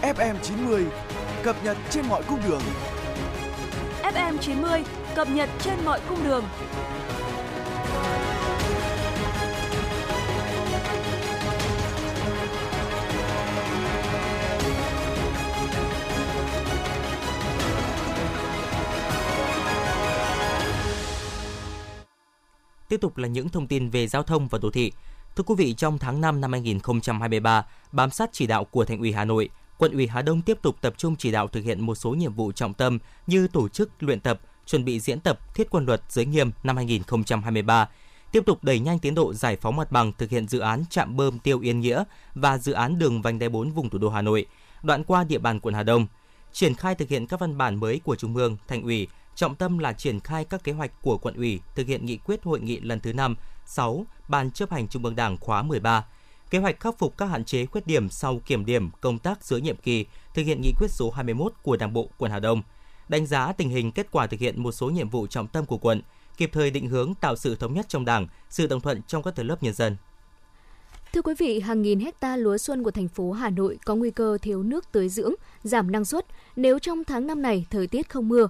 FM 0.04 0.36
90 0.42 0.86
cập 1.44 1.56
nhật 1.64 1.78
trên 1.90 2.06
mọi 2.10 2.24
cung 2.24 2.40
đường. 2.48 2.62
FM 4.04 4.38
90 4.38 4.84
cập 5.16 5.30
nhật 5.30 5.50
trên 5.60 5.86
mọi 5.86 6.00
cung 6.10 6.24
đường. 6.24 6.44
Tiếp 22.90 23.02
tục 23.02 23.18
là 23.18 23.28
những 23.28 23.50
thông 23.50 23.68
tin 23.68 23.90
về 23.90 24.08
giao 24.08 24.24
thông 24.24 24.48
và 24.48 24.60
đô 24.62 24.72
thị. 24.72 24.92
Thưa 25.36 25.44
quý 25.44 25.56
vị, 25.58 25.74
trong 25.74 25.98
tháng 25.98 26.22
5 26.22 26.42
năm 26.42 26.52
2023, 26.52 27.66
bám 27.92 28.10
sát 28.10 28.30
chỉ 28.34 28.48
đạo 28.48 28.66
của 28.66 28.86
Thành 28.86 29.00
ủy 29.00 29.12
Hà 29.12 29.26
Nội, 29.26 29.50
quận 29.78 29.92
ủy 29.94 30.08
Hà 30.08 30.22
Đông 30.22 30.42
tiếp 30.42 30.58
tục 30.62 30.76
tập 30.82 30.94
trung 30.98 31.16
chỉ 31.16 31.32
đạo 31.32 31.48
thực 31.48 31.64
hiện 31.64 31.82
một 31.82 31.96
số 31.96 32.12
nhiệm 32.12 32.34
vụ 32.34 32.52
trọng 32.52 32.74
tâm 32.74 33.00
như 33.28 33.48
tổ 33.48 33.70
chức 33.70 33.90
luyện 34.00 34.20
tập, 34.20 34.40
chuẩn 34.66 34.86
bị 34.86 35.00
diễn 35.00 35.20
tập 35.20 35.56
thiết 35.56 35.70
quân 35.70 35.86
luật 35.86 36.02
giới 36.10 36.26
nghiêm 36.26 36.52
năm 36.64 36.76
2023, 36.76 37.90
tiếp 38.32 38.44
tục 38.46 38.64
đẩy 38.64 38.80
nhanh 38.80 39.00
tiến 39.00 39.16
độ 39.16 39.34
giải 39.34 39.56
phóng 39.56 39.76
mặt 39.76 39.92
bằng 39.92 40.12
thực 40.18 40.30
hiện 40.30 40.48
dự 40.48 40.60
án 40.60 40.84
trạm 40.90 41.18
bơm 41.18 41.40
tiêu 41.40 41.60
Yên 41.60 41.80
Nghĩa 41.80 42.04
và 42.36 42.58
dự 42.58 42.72
án 42.72 43.00
đường 43.00 43.22
vành 43.22 43.40
đai 43.40 43.50
4 43.50 43.72
vùng 43.72 43.90
thủ 43.90 43.98
đô 43.98 44.10
Hà 44.10 44.22
Nội, 44.22 44.46
đoạn 44.84 45.04
qua 45.04 45.24
địa 45.24 45.40
bàn 45.40 45.60
quận 45.60 45.76
Hà 45.76 45.84
Đông, 45.84 46.08
triển 46.52 46.76
khai 46.76 46.96
thực 46.96 47.10
hiện 47.10 47.28
các 47.28 47.40
văn 47.40 47.58
bản 47.58 47.76
mới 47.76 48.02
của 48.04 48.16
Trung 48.16 48.36
ương, 48.36 48.58
Thành 48.68 48.84
ủy, 48.84 49.08
trọng 49.36 49.56
tâm 49.56 49.78
là 49.78 49.94
triển 49.94 50.20
khai 50.20 50.46
các 50.46 50.64
kế 50.64 50.72
hoạch 50.72 50.92
của 51.02 51.18
quận 51.18 51.36
ủy 51.36 51.60
thực 51.76 51.88
hiện 51.88 52.06
nghị 52.06 52.18
quyết 52.18 52.44
hội 52.44 52.60
nghị 52.60 52.80
lần 52.80 53.00
thứ 53.00 53.14
5, 53.14 53.36
6 53.66 54.06
Ban 54.28 54.52
chấp 54.52 54.72
hành 54.72 54.88
Trung 54.88 55.06
ương 55.06 55.16
Đảng 55.16 55.38
khóa 55.38 55.64
13, 55.64 56.06
kế 56.54 56.60
hoạch 56.60 56.80
khắc 56.80 57.00
phục 57.00 57.18
các 57.18 57.26
hạn 57.26 57.46
chế 57.46 57.66
khuyết 57.66 57.88
điểm 57.88 58.10
sau 58.10 58.42
kiểm 58.46 58.66
điểm 58.66 58.90
công 59.02 59.20
tác 59.20 59.44
giữa 59.44 59.58
nhiệm 59.58 59.76
kỳ, 59.76 60.06
thực 60.34 60.44
hiện 60.44 60.62
nghị 60.62 60.72
quyết 60.80 60.88
số 60.92 61.12
21 61.12 61.54
của 61.62 61.78
Đảng 61.78 61.94
bộ 61.94 62.10
quận 62.18 62.32
Hà 62.32 62.40
Đông, 62.40 62.62
đánh 63.10 63.26
giá 63.26 63.54
tình 63.54 63.70
hình 63.70 63.92
kết 63.92 64.08
quả 64.12 64.28
thực 64.28 64.40
hiện 64.40 64.64
một 64.64 64.72
số 64.72 64.90
nhiệm 64.90 65.10
vụ 65.10 65.28
trọng 65.28 65.48
tâm 65.48 65.66
của 65.66 65.78
quận, 65.78 66.02
kịp 66.38 66.50
thời 66.54 66.72
định 66.72 66.88
hướng 66.88 67.14
tạo 67.16 67.36
sự 67.36 67.56
thống 67.56 67.74
nhất 67.74 67.86
trong 67.90 68.06
Đảng, 68.06 68.28
sự 68.50 68.68
đồng 68.68 68.82
thuận 68.82 69.02
trong 69.08 69.24
các 69.24 69.36
tầng 69.36 69.48
lớp 69.48 69.64
nhân 69.64 69.74
dân. 69.74 69.98
Thưa 71.14 71.22
quý 71.22 71.34
vị, 71.38 71.60
hàng 71.60 71.82
nghìn 71.82 72.00
hecta 72.00 72.36
lúa 72.38 72.58
xuân 72.58 72.84
của 72.84 72.92
thành 72.92 73.08
phố 73.08 73.32
Hà 73.32 73.50
Nội 73.50 73.78
có 73.86 73.96
nguy 73.96 74.12
cơ 74.12 74.38
thiếu 74.42 74.64
nước 74.64 74.92
tưới 74.92 75.10
dưỡng, 75.10 75.34
giảm 75.64 75.92
năng 75.92 76.06
suất 76.06 76.26
nếu 76.56 76.80
trong 76.80 77.04
tháng 77.04 77.28
năm 77.28 77.42
này 77.42 77.66
thời 77.70 77.88
tiết 77.88 78.10
không 78.10 78.30
mưa. 78.30 78.48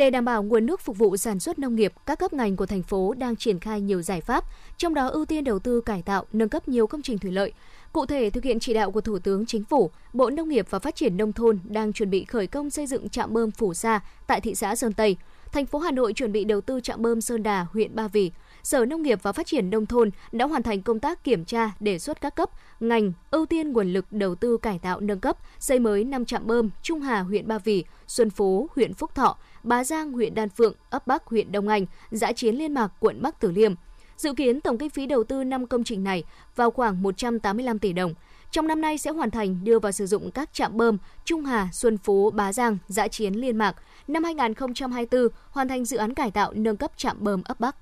Để 0.00 0.10
đảm 0.10 0.24
bảo 0.24 0.42
nguồn 0.42 0.66
nước 0.66 0.80
phục 0.80 0.98
vụ 0.98 1.16
sản 1.16 1.40
xuất 1.40 1.58
nông 1.58 1.74
nghiệp, 1.74 1.92
các 2.06 2.18
cấp 2.18 2.32
ngành 2.32 2.56
của 2.56 2.66
thành 2.66 2.82
phố 2.82 3.14
đang 3.18 3.36
triển 3.36 3.60
khai 3.60 3.80
nhiều 3.80 4.02
giải 4.02 4.20
pháp, 4.20 4.44
trong 4.76 4.94
đó 4.94 5.08
ưu 5.08 5.24
tiên 5.24 5.44
đầu 5.44 5.58
tư 5.58 5.80
cải 5.80 6.02
tạo, 6.02 6.24
nâng 6.32 6.48
cấp 6.48 6.68
nhiều 6.68 6.86
công 6.86 7.02
trình 7.02 7.18
thủy 7.18 7.32
lợi. 7.32 7.52
Cụ 7.92 8.06
thể, 8.06 8.30
thực 8.30 8.44
hiện 8.44 8.60
chỉ 8.60 8.74
đạo 8.74 8.90
của 8.90 9.00
Thủ 9.00 9.18
tướng 9.18 9.46
Chính 9.46 9.64
phủ, 9.64 9.90
Bộ 10.12 10.30
Nông 10.30 10.48
nghiệp 10.48 10.66
và 10.70 10.78
Phát 10.78 10.96
triển 10.96 11.16
Nông 11.16 11.32
thôn 11.32 11.58
đang 11.64 11.92
chuẩn 11.92 12.10
bị 12.10 12.24
khởi 12.24 12.46
công 12.46 12.70
xây 12.70 12.86
dựng 12.86 13.08
trạm 13.08 13.32
bơm 13.32 13.50
Phủ 13.50 13.74
Sa 13.74 14.00
tại 14.26 14.40
thị 14.40 14.54
xã 14.54 14.76
Sơn 14.76 14.92
Tây. 14.92 15.16
Thành 15.52 15.66
phố 15.66 15.78
Hà 15.78 15.90
Nội 15.90 16.12
chuẩn 16.12 16.32
bị 16.32 16.44
đầu 16.44 16.60
tư 16.60 16.80
trạm 16.80 17.02
bơm 17.02 17.20
Sơn 17.20 17.42
Đà, 17.42 17.66
huyện 17.72 17.94
Ba 17.94 18.08
Vì. 18.08 18.30
Sở 18.62 18.84
Nông 18.84 19.02
nghiệp 19.02 19.18
và 19.22 19.32
Phát 19.32 19.46
triển 19.46 19.70
Nông 19.70 19.86
thôn 19.86 20.10
đã 20.32 20.46
hoàn 20.46 20.62
thành 20.62 20.82
công 20.82 21.00
tác 21.00 21.24
kiểm 21.24 21.44
tra, 21.44 21.70
đề 21.80 21.98
xuất 21.98 22.20
các 22.20 22.34
cấp, 22.34 22.50
ngành 22.80 23.12
ưu 23.30 23.46
tiên 23.46 23.72
nguồn 23.72 23.92
lực 23.92 24.06
đầu 24.10 24.34
tư 24.34 24.56
cải 24.56 24.78
tạo 24.78 25.00
nâng 25.00 25.20
cấp, 25.20 25.36
xây 25.58 25.78
mới 25.78 26.04
5 26.04 26.24
trạm 26.24 26.46
bơm 26.46 26.70
Trung 26.82 27.00
Hà, 27.00 27.20
huyện 27.20 27.48
Ba 27.48 27.58
Vì, 27.58 27.84
Xuân 28.06 28.30
Phú, 28.30 28.68
huyện 28.76 28.94
Phúc 28.94 29.14
Thọ, 29.14 29.36
Bá 29.62 29.84
Giang, 29.84 30.12
huyện 30.12 30.34
Đan 30.34 30.48
Phượng, 30.48 30.74
ấp 30.90 31.06
Bắc, 31.06 31.26
huyện 31.26 31.52
Đông 31.52 31.68
Anh, 31.68 31.86
Giã 32.10 32.32
Chiến 32.32 32.54
Liên 32.54 32.74
Mạc, 32.74 32.92
quận 33.00 33.22
Bắc 33.22 33.40
Từ 33.40 33.50
Liêm. 33.50 33.74
Dự 34.16 34.34
kiến 34.34 34.60
tổng 34.60 34.78
kinh 34.78 34.90
phí 34.90 35.06
đầu 35.06 35.24
tư 35.24 35.44
5 35.44 35.66
công 35.66 35.84
trình 35.84 36.04
này 36.04 36.24
vào 36.56 36.70
khoảng 36.70 37.02
185 37.02 37.78
tỷ 37.78 37.92
đồng. 37.92 38.14
Trong 38.50 38.66
năm 38.66 38.80
nay 38.80 38.98
sẽ 38.98 39.10
hoàn 39.10 39.30
thành 39.30 39.64
đưa 39.64 39.78
vào 39.78 39.92
sử 39.92 40.06
dụng 40.06 40.30
các 40.30 40.52
trạm 40.52 40.76
bơm 40.76 40.98
Trung 41.24 41.44
Hà, 41.44 41.68
Xuân 41.72 41.98
Phú, 41.98 42.30
Bá 42.30 42.52
Giang, 42.52 42.78
Giã 42.88 43.08
Chiến 43.08 43.34
Liên 43.34 43.56
Mạc. 43.56 43.76
Năm 44.08 44.24
2024 44.24 45.28
hoàn 45.50 45.68
thành 45.68 45.84
dự 45.84 45.96
án 45.96 46.14
cải 46.14 46.30
tạo 46.30 46.52
nâng 46.52 46.76
cấp 46.76 46.90
trạm 46.96 47.16
bơm 47.20 47.42
ấp 47.42 47.60
Bắc. 47.60 47.76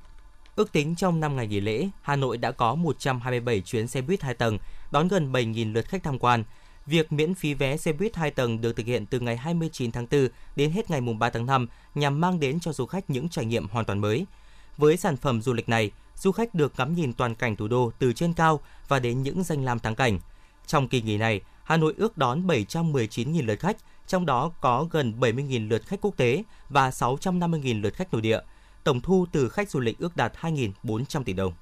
Ước 0.56 0.72
tính 0.72 0.94
trong 0.96 1.20
5 1.20 1.36
ngày 1.36 1.46
nghỉ 1.46 1.60
lễ, 1.60 1.88
Hà 2.02 2.16
Nội 2.16 2.38
đã 2.38 2.50
có 2.50 2.74
127 2.74 3.60
chuyến 3.60 3.88
xe 3.88 4.00
buýt 4.00 4.22
2 4.22 4.34
tầng, 4.34 4.58
đón 4.90 5.08
gần 5.08 5.32
7.000 5.32 5.72
lượt 5.72 5.88
khách 5.88 6.02
tham 6.02 6.18
quan. 6.18 6.44
Việc 6.88 7.12
miễn 7.12 7.34
phí 7.34 7.54
vé 7.54 7.76
xe 7.76 7.92
buýt 7.92 8.16
2 8.16 8.30
tầng 8.30 8.60
được 8.60 8.76
thực 8.76 8.86
hiện 8.86 9.06
từ 9.06 9.20
ngày 9.20 9.36
29 9.36 9.92
tháng 9.92 10.06
4 10.10 10.28
đến 10.56 10.70
hết 10.70 10.90
ngày 10.90 11.00
3 11.00 11.30
tháng 11.30 11.46
5 11.46 11.66
nhằm 11.94 12.20
mang 12.20 12.40
đến 12.40 12.60
cho 12.60 12.72
du 12.72 12.86
khách 12.86 13.10
những 13.10 13.28
trải 13.28 13.44
nghiệm 13.44 13.68
hoàn 13.68 13.84
toàn 13.84 13.98
mới. 13.98 14.26
Với 14.76 14.96
sản 14.96 15.16
phẩm 15.16 15.42
du 15.42 15.52
lịch 15.52 15.68
này, 15.68 15.90
du 16.16 16.32
khách 16.32 16.54
được 16.54 16.72
ngắm 16.78 16.94
nhìn 16.94 17.12
toàn 17.12 17.34
cảnh 17.34 17.56
thủ 17.56 17.68
đô 17.68 17.92
từ 17.98 18.12
trên 18.12 18.32
cao 18.32 18.60
và 18.88 18.98
đến 18.98 19.22
những 19.22 19.42
danh 19.42 19.64
lam 19.64 19.78
thắng 19.78 19.94
cảnh. 19.94 20.20
Trong 20.66 20.88
kỳ 20.88 21.02
nghỉ 21.02 21.16
này, 21.16 21.40
Hà 21.64 21.76
Nội 21.76 21.94
ước 21.96 22.18
đón 22.18 22.46
719.000 22.46 23.46
lượt 23.46 23.60
khách, 23.60 23.76
trong 24.06 24.26
đó 24.26 24.52
có 24.60 24.86
gần 24.90 25.14
70.000 25.20 25.68
lượt 25.68 25.82
khách 25.86 26.00
quốc 26.00 26.16
tế 26.16 26.42
và 26.68 26.90
650.000 26.90 27.82
lượt 27.82 27.94
khách 27.94 28.12
nội 28.12 28.22
địa. 28.22 28.40
Tổng 28.84 29.00
thu 29.00 29.26
từ 29.32 29.48
khách 29.48 29.70
du 29.70 29.80
lịch 29.80 29.98
ước 29.98 30.16
đạt 30.16 30.32
2.400 30.40 31.24
tỷ 31.24 31.32
đồng. 31.32 31.52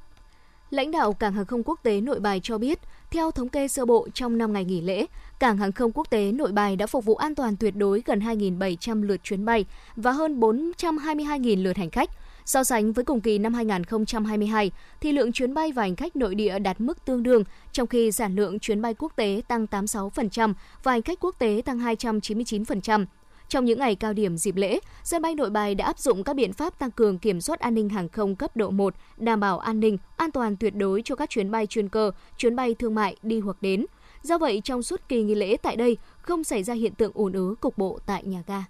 Lãnh 0.70 0.90
đạo 0.90 1.12
Cảng 1.12 1.32
hàng 1.32 1.46
không 1.46 1.62
quốc 1.64 1.80
tế 1.82 2.00
Nội 2.00 2.20
Bài 2.20 2.40
cho 2.42 2.58
biết, 2.58 2.78
theo 3.10 3.30
thống 3.30 3.48
kê 3.48 3.68
sơ 3.68 3.84
bộ 3.84 4.08
trong 4.14 4.38
5 4.38 4.52
ngày 4.52 4.64
nghỉ 4.64 4.80
lễ, 4.80 5.06
Cảng 5.38 5.56
hàng 5.56 5.72
không 5.72 5.92
quốc 5.94 6.10
tế 6.10 6.32
Nội 6.32 6.52
Bài 6.52 6.76
đã 6.76 6.86
phục 6.86 7.04
vụ 7.04 7.14
an 7.14 7.34
toàn 7.34 7.56
tuyệt 7.56 7.76
đối 7.76 8.02
gần 8.06 8.20
2.700 8.20 9.02
lượt 9.02 9.20
chuyến 9.22 9.44
bay 9.44 9.64
và 9.96 10.12
hơn 10.12 10.40
422.000 10.40 11.62
lượt 11.62 11.76
hành 11.76 11.90
khách. 11.90 12.10
So 12.44 12.64
sánh 12.64 12.92
với 12.92 13.04
cùng 13.04 13.20
kỳ 13.20 13.38
năm 13.38 13.54
2022, 13.54 14.70
thì 15.00 15.12
lượng 15.12 15.32
chuyến 15.32 15.54
bay 15.54 15.72
và 15.72 15.82
hành 15.82 15.96
khách 15.96 16.16
nội 16.16 16.34
địa 16.34 16.58
đạt 16.58 16.80
mức 16.80 17.04
tương 17.04 17.22
đương, 17.22 17.44
trong 17.72 17.86
khi 17.86 18.12
sản 18.12 18.34
lượng 18.34 18.58
chuyến 18.58 18.82
bay 18.82 18.94
quốc 18.94 19.12
tế 19.16 19.42
tăng 19.48 19.66
86% 19.70 20.54
và 20.82 20.92
hành 20.92 21.02
khách 21.02 21.20
quốc 21.20 21.34
tế 21.38 21.62
tăng 21.64 21.78
299%. 21.78 23.06
Trong 23.48 23.64
những 23.64 23.78
ngày 23.78 23.94
cao 23.94 24.12
điểm 24.12 24.36
dịp 24.36 24.56
lễ, 24.56 24.80
sân 25.04 25.22
bay 25.22 25.34
Nội 25.34 25.50
Bài 25.50 25.74
đã 25.74 25.84
áp 25.84 25.98
dụng 25.98 26.24
các 26.24 26.36
biện 26.36 26.52
pháp 26.52 26.78
tăng 26.78 26.90
cường 26.90 27.18
kiểm 27.18 27.40
soát 27.40 27.60
an 27.60 27.74
ninh 27.74 27.88
hàng 27.88 28.08
không 28.08 28.36
cấp 28.36 28.56
độ 28.56 28.70
1, 28.70 28.94
đảm 29.16 29.40
bảo 29.40 29.58
an 29.58 29.80
ninh, 29.80 29.98
an 30.16 30.32
toàn 30.32 30.56
tuyệt 30.56 30.74
đối 30.74 31.02
cho 31.04 31.14
các 31.14 31.30
chuyến 31.30 31.50
bay 31.50 31.66
chuyên 31.66 31.88
cơ, 31.88 32.10
chuyến 32.36 32.56
bay 32.56 32.74
thương 32.74 32.94
mại 32.94 33.16
đi 33.22 33.40
hoặc 33.40 33.56
đến. 33.60 33.86
Do 34.22 34.38
vậy, 34.38 34.60
trong 34.64 34.82
suốt 34.82 35.00
kỳ 35.08 35.22
nghỉ 35.22 35.34
lễ 35.34 35.56
tại 35.56 35.76
đây 35.76 35.96
không 36.22 36.44
xảy 36.44 36.62
ra 36.62 36.74
hiện 36.74 36.94
tượng 36.94 37.12
ùn 37.14 37.32
ứ 37.32 37.54
cục 37.60 37.78
bộ 37.78 37.98
tại 38.06 38.24
nhà 38.24 38.42
ga. 38.46 38.64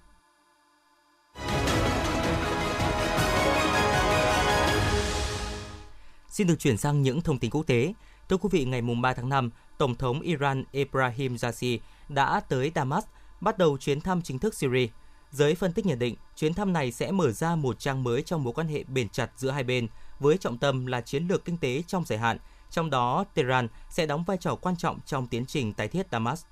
Xin 6.28 6.46
được 6.46 6.58
chuyển 6.58 6.76
sang 6.76 7.02
những 7.02 7.20
thông 7.20 7.38
tin 7.38 7.50
quốc 7.50 7.66
tế. 7.66 7.94
Thưa 8.28 8.36
quý 8.36 8.48
vị, 8.52 8.64
ngày 8.64 8.82
3 9.02 9.14
tháng 9.14 9.28
5, 9.28 9.50
Tổng 9.78 9.94
thống 9.94 10.20
Iran 10.20 10.64
Ebrahim 10.72 11.38
Raisi 11.38 11.80
đã 12.08 12.40
tới 12.40 12.72
Damas, 12.74 13.04
bắt 13.40 13.58
đầu 13.58 13.78
chuyến 13.78 14.00
thăm 14.00 14.22
chính 14.22 14.38
thức 14.38 14.54
Syria. 14.54 14.86
Giới 15.30 15.54
phân 15.54 15.72
tích 15.72 15.86
nhận 15.86 15.98
định, 15.98 16.16
chuyến 16.36 16.54
thăm 16.54 16.72
này 16.72 16.92
sẽ 16.92 17.12
mở 17.12 17.32
ra 17.32 17.56
một 17.56 17.78
trang 17.78 18.04
mới 18.04 18.22
trong 18.22 18.44
mối 18.44 18.52
quan 18.52 18.68
hệ 18.68 18.84
bền 18.84 19.08
chặt 19.08 19.30
giữa 19.36 19.50
hai 19.50 19.64
bên, 19.64 19.88
với 20.20 20.38
trọng 20.38 20.58
tâm 20.58 20.86
là 20.86 21.00
chiến 21.00 21.26
lược 21.28 21.44
kinh 21.44 21.56
tế 21.56 21.82
trong 21.86 22.04
dài 22.04 22.18
hạn, 22.18 22.38
trong 22.70 22.90
đó 22.90 23.24
Tehran 23.34 23.68
sẽ 23.90 24.06
đóng 24.06 24.24
vai 24.24 24.36
trò 24.36 24.54
quan 24.54 24.76
trọng 24.76 25.00
trong 25.06 25.26
tiến 25.26 25.46
trình 25.46 25.72
tái 25.72 25.88
thiết 25.88 26.06
Damas. 26.12 26.44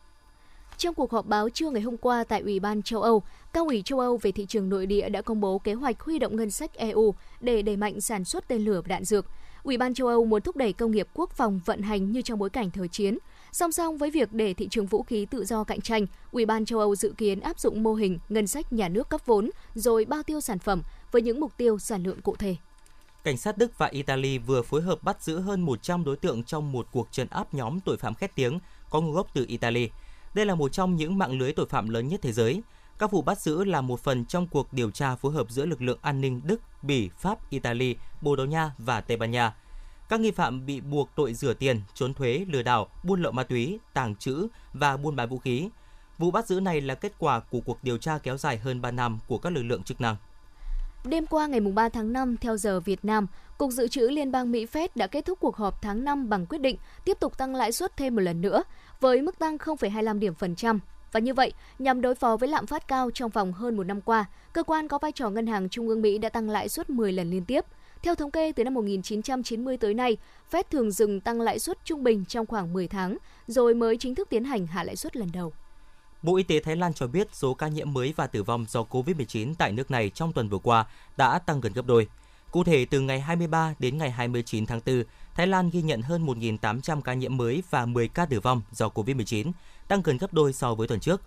Trong 0.76 0.94
cuộc 0.94 1.12
họp 1.12 1.26
báo 1.26 1.48
trưa 1.48 1.70
ngày 1.70 1.82
hôm 1.82 1.96
qua 1.96 2.24
tại 2.24 2.40
Ủy 2.40 2.60
ban 2.60 2.82
châu 2.82 3.02
Âu, 3.02 3.22
Cao 3.52 3.64
ủy 3.64 3.82
châu 3.82 4.00
Âu 4.00 4.16
về 4.16 4.32
thị 4.32 4.46
trường 4.46 4.68
nội 4.68 4.86
địa 4.86 5.08
đã 5.08 5.22
công 5.22 5.40
bố 5.40 5.58
kế 5.58 5.74
hoạch 5.74 6.00
huy 6.00 6.18
động 6.18 6.36
ngân 6.36 6.50
sách 6.50 6.74
EU 6.74 7.14
để 7.40 7.62
đẩy 7.62 7.76
mạnh 7.76 8.00
sản 8.00 8.24
xuất 8.24 8.48
tên 8.48 8.64
lửa 8.64 8.80
và 8.80 8.88
đạn 8.88 9.04
dược. 9.04 9.26
Ủy 9.62 9.76
ban 9.76 9.94
châu 9.94 10.06
Âu 10.08 10.24
muốn 10.24 10.42
thúc 10.42 10.56
đẩy 10.56 10.72
công 10.72 10.90
nghiệp 10.90 11.08
quốc 11.14 11.30
phòng 11.30 11.60
vận 11.64 11.82
hành 11.82 12.12
như 12.12 12.22
trong 12.22 12.38
bối 12.38 12.50
cảnh 12.50 12.70
thời 12.70 12.88
chiến. 12.88 13.18
Song 13.54 13.72
song 13.72 13.98
với 13.98 14.10
việc 14.10 14.32
để 14.32 14.54
thị 14.54 14.68
trường 14.68 14.86
vũ 14.86 15.02
khí 15.02 15.26
tự 15.30 15.44
do 15.44 15.64
cạnh 15.64 15.80
tranh, 15.80 16.06
Ủy 16.30 16.46
ban 16.46 16.64
châu 16.64 16.78
Âu 16.78 16.94
dự 16.94 17.14
kiến 17.16 17.40
áp 17.40 17.58
dụng 17.58 17.82
mô 17.82 17.94
hình 17.94 18.18
ngân 18.28 18.46
sách 18.46 18.72
nhà 18.72 18.88
nước 18.88 19.08
cấp 19.08 19.20
vốn 19.26 19.50
rồi 19.74 20.04
bao 20.04 20.22
tiêu 20.22 20.40
sản 20.40 20.58
phẩm 20.58 20.82
với 21.12 21.22
những 21.22 21.40
mục 21.40 21.56
tiêu 21.56 21.78
sản 21.78 22.02
lượng 22.02 22.20
cụ 22.20 22.36
thể. 22.36 22.56
Cảnh 23.24 23.36
sát 23.36 23.58
Đức 23.58 23.78
và 23.78 23.86
Italy 23.86 24.38
vừa 24.38 24.62
phối 24.62 24.82
hợp 24.82 25.02
bắt 25.02 25.22
giữ 25.22 25.40
hơn 25.40 25.60
100 25.60 26.04
đối 26.04 26.16
tượng 26.16 26.44
trong 26.44 26.72
một 26.72 26.86
cuộc 26.92 27.08
trấn 27.10 27.28
áp 27.28 27.54
nhóm 27.54 27.80
tội 27.80 27.96
phạm 27.96 28.14
khét 28.14 28.34
tiếng 28.34 28.58
có 28.90 29.00
nguồn 29.00 29.12
gốc 29.12 29.26
từ 29.34 29.44
Italy. 29.48 29.88
Đây 30.34 30.46
là 30.46 30.54
một 30.54 30.72
trong 30.72 30.96
những 30.96 31.18
mạng 31.18 31.38
lưới 31.38 31.52
tội 31.52 31.66
phạm 31.66 31.88
lớn 31.88 32.08
nhất 32.08 32.20
thế 32.22 32.32
giới. 32.32 32.62
Các 32.98 33.10
vụ 33.10 33.22
bắt 33.22 33.40
giữ 33.40 33.64
là 33.64 33.80
một 33.80 34.00
phần 34.00 34.24
trong 34.24 34.46
cuộc 34.46 34.72
điều 34.72 34.90
tra 34.90 35.16
phối 35.16 35.32
hợp 35.32 35.50
giữa 35.50 35.66
lực 35.66 35.82
lượng 35.82 35.98
an 36.02 36.20
ninh 36.20 36.40
Đức, 36.44 36.60
Bỉ, 36.82 37.10
Pháp, 37.18 37.50
Italy, 37.50 37.96
Bồ 38.20 38.36
Đào 38.36 38.46
Nha 38.46 38.72
và 38.78 39.00
Tây 39.00 39.16
Ban 39.16 39.30
Nha. 39.30 39.54
Các 40.14 40.20
nghi 40.20 40.30
phạm 40.30 40.66
bị 40.66 40.80
buộc 40.80 41.10
tội 41.16 41.34
rửa 41.34 41.54
tiền, 41.54 41.80
trốn 41.94 42.14
thuế, 42.14 42.44
lừa 42.48 42.62
đảo, 42.62 42.88
buôn 43.02 43.22
lậu 43.22 43.32
ma 43.32 43.42
túy, 43.42 43.78
tàng 43.94 44.16
trữ 44.16 44.46
và 44.72 44.96
buôn 44.96 45.16
bán 45.16 45.28
vũ 45.28 45.38
khí. 45.38 45.68
Vụ 46.18 46.30
bắt 46.30 46.46
giữ 46.46 46.60
này 46.60 46.80
là 46.80 46.94
kết 46.94 47.12
quả 47.18 47.40
của 47.40 47.60
cuộc 47.60 47.78
điều 47.82 47.98
tra 47.98 48.18
kéo 48.18 48.36
dài 48.36 48.58
hơn 48.58 48.82
3 48.82 48.90
năm 48.90 49.18
của 49.28 49.38
các 49.38 49.50
lực 49.50 49.62
lượng 49.62 49.82
chức 49.82 50.00
năng. 50.00 50.16
Đêm 51.04 51.26
qua 51.26 51.46
ngày 51.46 51.60
3 51.60 51.88
tháng 51.88 52.12
5 52.12 52.36
theo 52.36 52.56
giờ 52.56 52.80
Việt 52.80 53.04
Nam, 53.04 53.26
Cục 53.58 53.70
Dự 53.70 53.88
trữ 53.88 54.08
Liên 54.08 54.32
bang 54.32 54.52
Mỹ 54.52 54.66
Fed 54.72 54.88
đã 54.94 55.06
kết 55.06 55.24
thúc 55.24 55.38
cuộc 55.40 55.56
họp 55.56 55.82
tháng 55.82 56.04
5 56.04 56.28
bằng 56.28 56.46
quyết 56.46 56.60
định 56.60 56.76
tiếp 57.04 57.16
tục 57.20 57.38
tăng 57.38 57.54
lãi 57.54 57.72
suất 57.72 57.96
thêm 57.96 58.14
một 58.14 58.22
lần 58.22 58.40
nữa 58.40 58.62
với 59.00 59.22
mức 59.22 59.38
tăng 59.38 59.56
0,25 59.56 60.18
điểm 60.18 60.34
phần 60.34 60.54
trăm. 60.54 60.80
Và 61.12 61.20
như 61.20 61.34
vậy, 61.34 61.52
nhằm 61.78 62.00
đối 62.00 62.14
phó 62.14 62.36
với 62.36 62.48
lạm 62.48 62.66
phát 62.66 62.88
cao 62.88 63.10
trong 63.14 63.30
vòng 63.30 63.52
hơn 63.52 63.76
một 63.76 63.84
năm 63.84 64.00
qua, 64.00 64.24
cơ 64.52 64.62
quan 64.62 64.88
có 64.88 64.98
vai 64.98 65.12
trò 65.12 65.30
ngân 65.30 65.46
hàng 65.46 65.68
trung 65.68 65.88
ương 65.88 66.02
Mỹ 66.02 66.18
đã 66.18 66.28
tăng 66.28 66.50
lãi 66.50 66.68
suất 66.68 66.90
10 66.90 67.12
lần 67.12 67.30
liên 67.30 67.44
tiếp. 67.44 67.64
Theo 68.04 68.14
thống 68.14 68.30
kê, 68.30 68.52
từ 68.52 68.64
năm 68.64 68.74
1990 68.74 69.76
tới 69.76 69.94
nay, 69.94 70.16
Fed 70.50 70.62
thường 70.70 70.90
dừng 70.90 71.20
tăng 71.20 71.40
lãi 71.40 71.58
suất 71.58 71.78
trung 71.84 72.04
bình 72.04 72.24
trong 72.28 72.46
khoảng 72.46 72.72
10 72.72 72.88
tháng, 72.88 73.16
rồi 73.46 73.74
mới 73.74 73.96
chính 73.96 74.14
thức 74.14 74.28
tiến 74.30 74.44
hành 74.44 74.66
hạ 74.66 74.84
lãi 74.84 74.96
suất 74.96 75.16
lần 75.16 75.28
đầu. 75.32 75.52
Bộ 76.22 76.36
Y 76.36 76.42
tế 76.42 76.60
Thái 76.60 76.76
Lan 76.76 76.94
cho 76.94 77.06
biết 77.06 77.28
số 77.32 77.54
ca 77.54 77.68
nhiễm 77.68 77.92
mới 77.92 78.12
và 78.16 78.26
tử 78.26 78.42
vong 78.42 78.66
do 78.68 78.82
COVID-19 78.90 79.54
tại 79.58 79.72
nước 79.72 79.90
này 79.90 80.10
trong 80.10 80.32
tuần 80.32 80.48
vừa 80.48 80.58
qua 80.58 80.86
đã 81.16 81.38
tăng 81.38 81.60
gần 81.60 81.72
gấp 81.72 81.86
đôi. 81.86 82.08
Cụ 82.50 82.64
thể, 82.64 82.84
từ 82.84 83.00
ngày 83.00 83.20
23 83.20 83.74
đến 83.78 83.98
ngày 83.98 84.10
29 84.10 84.66
tháng 84.66 84.80
4, 84.86 85.04
Thái 85.34 85.46
Lan 85.46 85.70
ghi 85.70 85.82
nhận 85.82 86.02
hơn 86.02 86.26
1.800 86.26 87.00
ca 87.00 87.14
nhiễm 87.14 87.36
mới 87.36 87.62
và 87.70 87.86
10 87.86 88.08
ca 88.08 88.26
tử 88.26 88.40
vong 88.40 88.62
do 88.72 88.88
COVID-19, 88.88 89.52
tăng 89.88 90.02
gần 90.04 90.18
gấp 90.18 90.32
đôi 90.32 90.52
so 90.52 90.74
với 90.74 90.88
tuần 90.88 91.00
trước. 91.00 91.20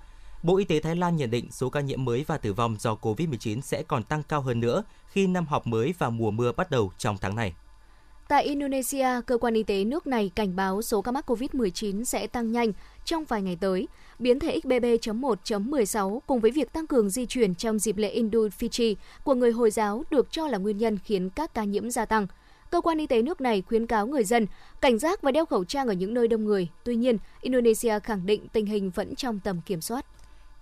Bộ 0.44 0.58
Y 0.58 0.66
tế 0.66 0.80
Thái 0.80 0.96
Lan 0.96 1.16
nhận 1.16 1.30
định 1.30 1.52
số 1.52 1.70
ca 1.70 1.82
nhiễm 1.82 2.06
mới 2.06 2.24
và 2.28 2.38
tử 2.38 2.54
vong 2.54 2.76
do 2.80 2.98
COVID-19 3.02 3.62
sẽ 3.62 3.84
còn 3.84 4.04
tăng 4.04 4.24
cao 4.24 4.42
hơn 4.42 4.60
nữa 4.60 4.84
khi 5.08 5.28
năm 5.28 5.46
học 5.46 5.68
mới 5.68 5.94
và 5.98 6.10
mùa 6.10 6.32
mưa 6.32 6.52
bắt 6.52 6.72
đầu 6.72 6.92
trong 6.98 7.18
tháng 7.22 7.36
này. 7.36 7.54
Tại 8.28 8.44
Indonesia, 8.44 9.08
cơ 9.26 9.38
quan 9.38 9.54
y 9.54 9.64
tế 9.64 9.84
nước 9.84 10.08
này 10.08 10.32
cảnh 10.36 10.56
báo 10.56 10.82
số 10.82 11.02
ca 11.02 11.12
mắc 11.12 11.30
COVID-19 11.30 12.04
sẽ 12.04 12.28
tăng 12.28 12.52
nhanh 12.52 12.72
trong 13.06 13.26
vài 13.26 13.42
ngày 13.42 13.58
tới. 13.62 13.88
Biến 14.20 14.40
thể 14.40 14.60
XBB.1.16 14.64 16.20
cùng 16.28 16.40
với 16.40 16.52
việc 16.52 16.74
tăng 16.74 16.88
cường 16.88 17.10
di 17.10 17.26
chuyển 17.26 17.56
trong 17.56 17.80
dịp 17.80 17.98
lễ 17.98 18.10
Idul 18.10 18.48
Fitri 18.60 18.96
của 19.24 19.34
người 19.34 19.52
Hồi 19.52 19.72
giáo 19.72 20.04
được 20.12 20.32
cho 20.32 20.48
là 20.48 20.58
nguyên 20.58 20.78
nhân 20.78 20.98
khiến 21.04 21.30
các 21.30 21.54
ca 21.54 21.64
nhiễm 21.64 21.90
gia 21.90 22.06
tăng. 22.06 22.28
Cơ 22.72 22.82
quan 22.82 22.98
y 22.98 23.08
tế 23.08 23.22
nước 23.22 23.42
này 23.42 23.64
khuyến 23.68 23.88
cáo 23.88 24.08
người 24.08 24.24
dân 24.24 24.48
cảnh 24.82 25.00
giác 25.00 25.22
và 25.22 25.32
đeo 25.32 25.46
khẩu 25.46 25.66
trang 25.66 25.88
ở 25.88 25.94
những 25.94 26.14
nơi 26.14 26.28
đông 26.28 26.46
người. 26.46 26.68
Tuy 26.84 26.96
nhiên, 26.96 27.18
Indonesia 27.42 28.00
khẳng 28.00 28.26
định 28.26 28.48
tình 28.54 28.66
hình 28.66 28.90
vẫn 28.90 29.16
trong 29.16 29.40
tầm 29.40 29.62
kiểm 29.66 29.82
soát. 29.82 30.06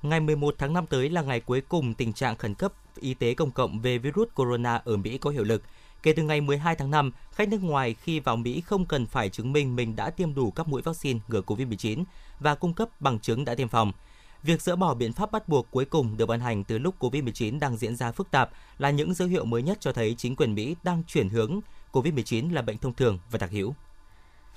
Ngày 0.09 0.19
11 0.19 0.55
tháng 0.57 0.73
5 0.73 0.85
tới 0.87 1.09
là 1.09 1.21
ngày 1.21 1.39
cuối 1.39 1.61
cùng 1.61 1.93
tình 1.93 2.13
trạng 2.13 2.35
khẩn 2.35 2.55
cấp 2.55 2.73
y 2.99 3.13
tế 3.13 3.33
công 3.33 3.51
cộng 3.51 3.79
về 3.79 3.97
virus 3.97 4.27
corona 4.35 4.81
ở 4.85 4.97
Mỹ 4.97 5.17
có 5.17 5.29
hiệu 5.29 5.43
lực. 5.43 5.61
Kể 6.03 6.13
từ 6.13 6.23
ngày 6.23 6.41
12 6.41 6.75
tháng 6.75 6.91
5, 6.91 7.11
khách 7.31 7.49
nước 7.49 7.63
ngoài 7.63 7.93
khi 7.93 8.19
vào 8.19 8.37
Mỹ 8.37 8.61
không 8.61 8.85
cần 8.85 9.05
phải 9.05 9.29
chứng 9.29 9.53
minh 9.53 9.75
mình 9.75 9.95
đã 9.95 10.09
tiêm 10.09 10.35
đủ 10.35 10.51
các 10.51 10.67
mũi 10.67 10.81
vaccine 10.81 11.19
ngừa 11.27 11.41
COVID-19 11.41 12.03
và 12.39 12.55
cung 12.55 12.73
cấp 12.73 13.01
bằng 13.01 13.19
chứng 13.19 13.45
đã 13.45 13.55
tiêm 13.55 13.67
phòng. 13.67 13.91
Việc 14.43 14.61
dỡ 14.61 14.75
bỏ 14.75 14.93
biện 14.93 15.13
pháp 15.13 15.31
bắt 15.31 15.49
buộc 15.49 15.71
cuối 15.71 15.85
cùng 15.85 16.17
được 16.17 16.25
ban 16.25 16.39
hành 16.39 16.63
từ 16.63 16.77
lúc 16.77 16.95
COVID-19 16.99 17.59
đang 17.59 17.77
diễn 17.77 17.95
ra 17.95 18.11
phức 18.11 18.31
tạp 18.31 18.49
là 18.77 18.89
những 18.89 19.13
dấu 19.13 19.27
hiệu 19.27 19.45
mới 19.45 19.63
nhất 19.63 19.77
cho 19.81 19.91
thấy 19.91 20.15
chính 20.17 20.35
quyền 20.35 20.55
Mỹ 20.55 20.75
đang 20.83 21.03
chuyển 21.07 21.29
hướng 21.29 21.59
COVID-19 21.91 22.53
là 22.53 22.61
bệnh 22.61 22.77
thông 22.77 22.93
thường 22.93 23.19
và 23.31 23.37
đặc 23.37 23.51
hữu. 23.51 23.73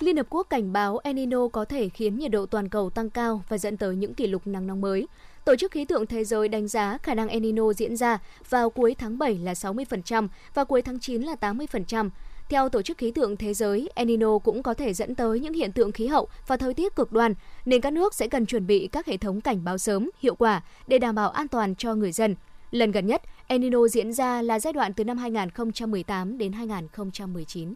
Liên 0.00 0.16
Hợp 0.16 0.26
Quốc 0.30 0.46
cảnh 0.50 0.72
báo 0.72 0.98
El 0.98 1.14
Nino 1.14 1.48
có 1.48 1.64
thể 1.64 1.88
khiến 1.88 2.18
nhiệt 2.18 2.30
độ 2.30 2.46
toàn 2.46 2.68
cầu 2.68 2.90
tăng 2.90 3.10
cao 3.10 3.42
và 3.48 3.58
dẫn 3.58 3.76
tới 3.76 3.96
những 3.96 4.14
kỷ 4.14 4.26
lục 4.26 4.46
nắng 4.46 4.66
nóng 4.66 4.80
mới. 4.80 5.06
Tổ 5.48 5.56
chức 5.56 5.70
Khí 5.70 5.84
tượng 5.84 6.06
Thế 6.06 6.24
giới 6.24 6.48
đánh 6.48 6.68
giá 6.68 6.98
khả 7.02 7.14
năng 7.14 7.28
El 7.28 7.40
Nino 7.40 7.72
diễn 7.72 7.96
ra 7.96 8.18
vào 8.48 8.70
cuối 8.70 8.94
tháng 8.98 9.18
7 9.18 9.38
là 9.38 9.52
60% 9.52 10.28
và 10.54 10.64
cuối 10.64 10.82
tháng 10.82 11.00
9 11.00 11.22
là 11.22 11.34
80%. 11.40 12.10
Theo 12.48 12.68
Tổ 12.68 12.82
chức 12.82 12.98
Khí 12.98 13.10
tượng 13.10 13.36
Thế 13.36 13.54
giới, 13.54 13.90
El 13.94 14.08
Nino 14.08 14.38
cũng 14.38 14.62
có 14.62 14.74
thể 14.74 14.94
dẫn 14.94 15.14
tới 15.14 15.40
những 15.40 15.52
hiện 15.52 15.72
tượng 15.72 15.92
khí 15.92 16.06
hậu 16.06 16.28
và 16.46 16.56
thời 16.56 16.74
tiết 16.74 16.96
cực 16.96 17.12
đoan, 17.12 17.34
nên 17.64 17.80
các 17.80 17.92
nước 17.92 18.14
sẽ 18.14 18.28
cần 18.28 18.46
chuẩn 18.46 18.66
bị 18.66 18.88
các 18.92 19.06
hệ 19.06 19.16
thống 19.16 19.40
cảnh 19.40 19.64
báo 19.64 19.78
sớm, 19.78 20.10
hiệu 20.20 20.34
quả 20.34 20.62
để 20.86 20.98
đảm 20.98 21.14
bảo 21.14 21.30
an 21.30 21.48
toàn 21.48 21.74
cho 21.74 21.94
người 21.94 22.12
dân. 22.12 22.34
Lần 22.70 22.90
gần 22.90 23.06
nhất, 23.06 23.22
El 23.46 23.60
Nino 23.60 23.88
diễn 23.88 24.12
ra 24.12 24.42
là 24.42 24.60
giai 24.60 24.72
đoạn 24.72 24.92
từ 24.92 25.04
năm 25.04 25.18
2018 25.18 26.38
đến 26.38 26.52
2019. 26.52 27.74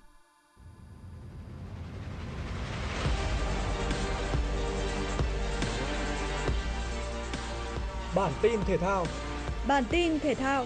Bản 8.14 8.33
tin 8.42 8.61
thể 8.66 8.77
thao. 8.77 9.07
Bản 9.68 9.85
tin 9.90 10.18
thể 10.18 10.35
thao. 10.35 10.64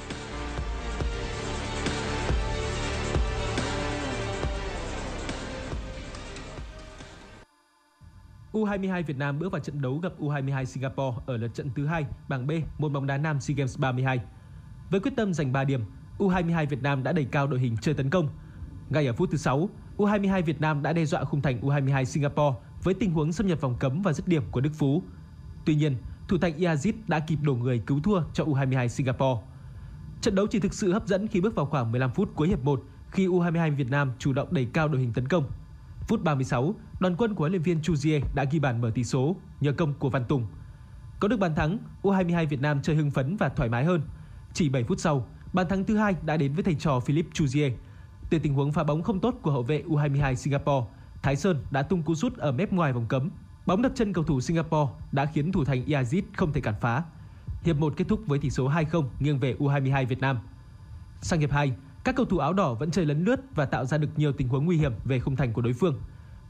U22 8.52 9.02
Việt 9.02 9.16
Nam 9.16 9.38
bước 9.38 9.52
vào 9.52 9.60
trận 9.60 9.80
đấu 9.80 9.98
gặp 9.98 10.12
U22 10.18 10.64
Singapore 10.64 11.16
ở 11.26 11.36
lượt 11.36 11.54
trận 11.54 11.70
thứ 11.76 11.86
hai 11.86 12.06
bảng 12.28 12.46
B 12.46 12.50
môn 12.78 12.92
bóng 12.92 13.06
đá 13.06 13.16
nam 13.16 13.40
SEA 13.40 13.54
Games 13.54 13.78
32. 13.78 14.20
Với 14.90 15.00
quyết 15.00 15.12
tâm 15.16 15.34
giành 15.34 15.52
3 15.52 15.64
điểm, 15.64 15.80
U22 16.18 16.66
Việt 16.66 16.82
Nam 16.82 17.02
đã 17.02 17.12
đẩy 17.12 17.24
cao 17.24 17.46
đội 17.46 17.60
hình 17.60 17.76
chơi 17.80 17.94
tấn 17.94 18.10
công. 18.10 18.28
Ngay 18.90 19.06
ở 19.06 19.12
phút 19.12 19.30
thứ 19.30 19.36
6, 19.36 19.68
U22 19.96 20.42
Việt 20.42 20.60
Nam 20.60 20.82
đã 20.82 20.92
đe 20.92 21.04
dọa 21.04 21.24
khung 21.24 21.42
thành 21.42 21.60
U22 21.60 22.04
Singapore 22.04 22.56
với 22.82 22.94
tình 22.94 23.10
huống 23.10 23.32
xâm 23.32 23.46
nhập 23.46 23.60
vòng 23.60 23.76
cấm 23.78 24.02
và 24.02 24.12
dứt 24.12 24.28
điểm 24.28 24.42
của 24.50 24.60
Đức 24.60 24.72
Phú. 24.74 25.02
Tuy 25.64 25.74
nhiên, 25.74 25.96
thủ 26.28 26.38
thành 26.38 26.58
Iazit 26.58 26.92
đã 27.08 27.20
kịp 27.20 27.38
đổ 27.42 27.54
người 27.54 27.78
cứu 27.78 28.00
thua 28.00 28.22
cho 28.32 28.44
U22 28.44 28.88
Singapore. 28.88 29.42
Trận 30.20 30.34
đấu 30.34 30.46
chỉ 30.46 30.60
thực 30.60 30.74
sự 30.74 30.92
hấp 30.92 31.06
dẫn 31.06 31.28
khi 31.28 31.40
bước 31.40 31.54
vào 31.54 31.66
khoảng 31.66 31.92
15 31.92 32.10
phút 32.10 32.30
cuối 32.34 32.48
hiệp 32.48 32.64
1 32.64 32.82
khi 33.10 33.26
U22 33.26 33.76
Việt 33.76 33.90
Nam 33.90 34.12
chủ 34.18 34.32
động 34.32 34.54
đẩy 34.54 34.68
cao 34.72 34.88
đội 34.88 35.00
hình 35.00 35.12
tấn 35.12 35.28
công. 35.28 35.44
Phút 36.08 36.22
36, 36.22 36.74
đoàn 37.00 37.16
quân 37.16 37.34
của 37.34 37.42
huấn 37.42 37.52
luyện 37.52 37.62
viên 37.62 37.80
Chuzier 37.80 38.20
đã 38.34 38.44
ghi 38.44 38.58
bàn 38.58 38.80
mở 38.80 38.90
tỷ 38.94 39.04
số 39.04 39.36
nhờ 39.60 39.72
công 39.72 39.94
của 39.94 40.10
Văn 40.10 40.24
Tùng. 40.24 40.46
Có 41.20 41.28
được 41.28 41.36
bàn 41.36 41.54
thắng, 41.54 41.78
U22 42.02 42.46
Việt 42.46 42.60
Nam 42.60 42.82
chơi 42.82 42.96
hưng 42.96 43.10
phấn 43.10 43.36
và 43.36 43.48
thoải 43.48 43.68
mái 43.68 43.84
hơn. 43.84 44.02
Chỉ 44.52 44.68
7 44.68 44.84
phút 44.84 45.00
sau, 45.00 45.26
bàn 45.52 45.68
thắng 45.68 45.84
thứ 45.84 45.96
hai 45.96 46.14
đã 46.22 46.36
đến 46.36 46.52
với 46.52 46.64
thầy 46.64 46.74
trò 46.74 47.00
Philip 47.00 47.26
Chuzier. 47.32 47.70
Từ 48.30 48.38
tình 48.38 48.54
huống 48.54 48.72
phá 48.72 48.84
bóng 48.84 49.02
không 49.02 49.20
tốt 49.20 49.34
của 49.42 49.50
hậu 49.50 49.62
vệ 49.62 49.82
U22 49.88 50.34
Singapore, 50.34 50.86
Thái 51.22 51.36
Sơn 51.36 51.64
đã 51.70 51.82
tung 51.82 52.02
cú 52.02 52.14
sút 52.14 52.36
ở 52.36 52.52
mép 52.52 52.72
ngoài 52.72 52.92
vòng 52.92 53.06
cấm 53.08 53.30
Bóng 53.66 53.82
đặt 53.82 53.92
chân 53.94 54.12
cầu 54.12 54.24
thủ 54.24 54.40
Singapore 54.40 54.92
đã 55.12 55.26
khiến 55.26 55.52
thủ 55.52 55.64
thành 55.64 55.84
Yazid 55.86 56.22
không 56.36 56.52
thể 56.52 56.60
cản 56.60 56.74
phá. 56.80 57.02
Hiệp 57.62 57.76
1 57.76 57.94
kết 57.96 58.04
thúc 58.08 58.20
với 58.26 58.38
tỷ 58.38 58.50
số 58.50 58.70
2-0 58.70 59.04
nghiêng 59.20 59.38
về 59.38 59.54
U22 59.58 60.06
Việt 60.06 60.20
Nam. 60.20 60.38
Sang 61.20 61.40
hiệp 61.40 61.50
2, 61.52 61.72
Các 62.04 62.16
cầu 62.16 62.26
thủ 62.26 62.38
áo 62.38 62.52
đỏ 62.52 62.74
vẫn 62.74 62.90
chơi 62.90 63.06
lấn 63.06 63.24
lướt 63.24 63.40
và 63.54 63.64
tạo 63.66 63.84
ra 63.84 63.98
được 63.98 64.08
nhiều 64.16 64.32
tình 64.32 64.48
huống 64.48 64.64
nguy 64.64 64.76
hiểm 64.76 64.92
về 65.04 65.20
khung 65.20 65.36
thành 65.36 65.52
của 65.52 65.62
đối 65.62 65.72
phương. 65.72 66.00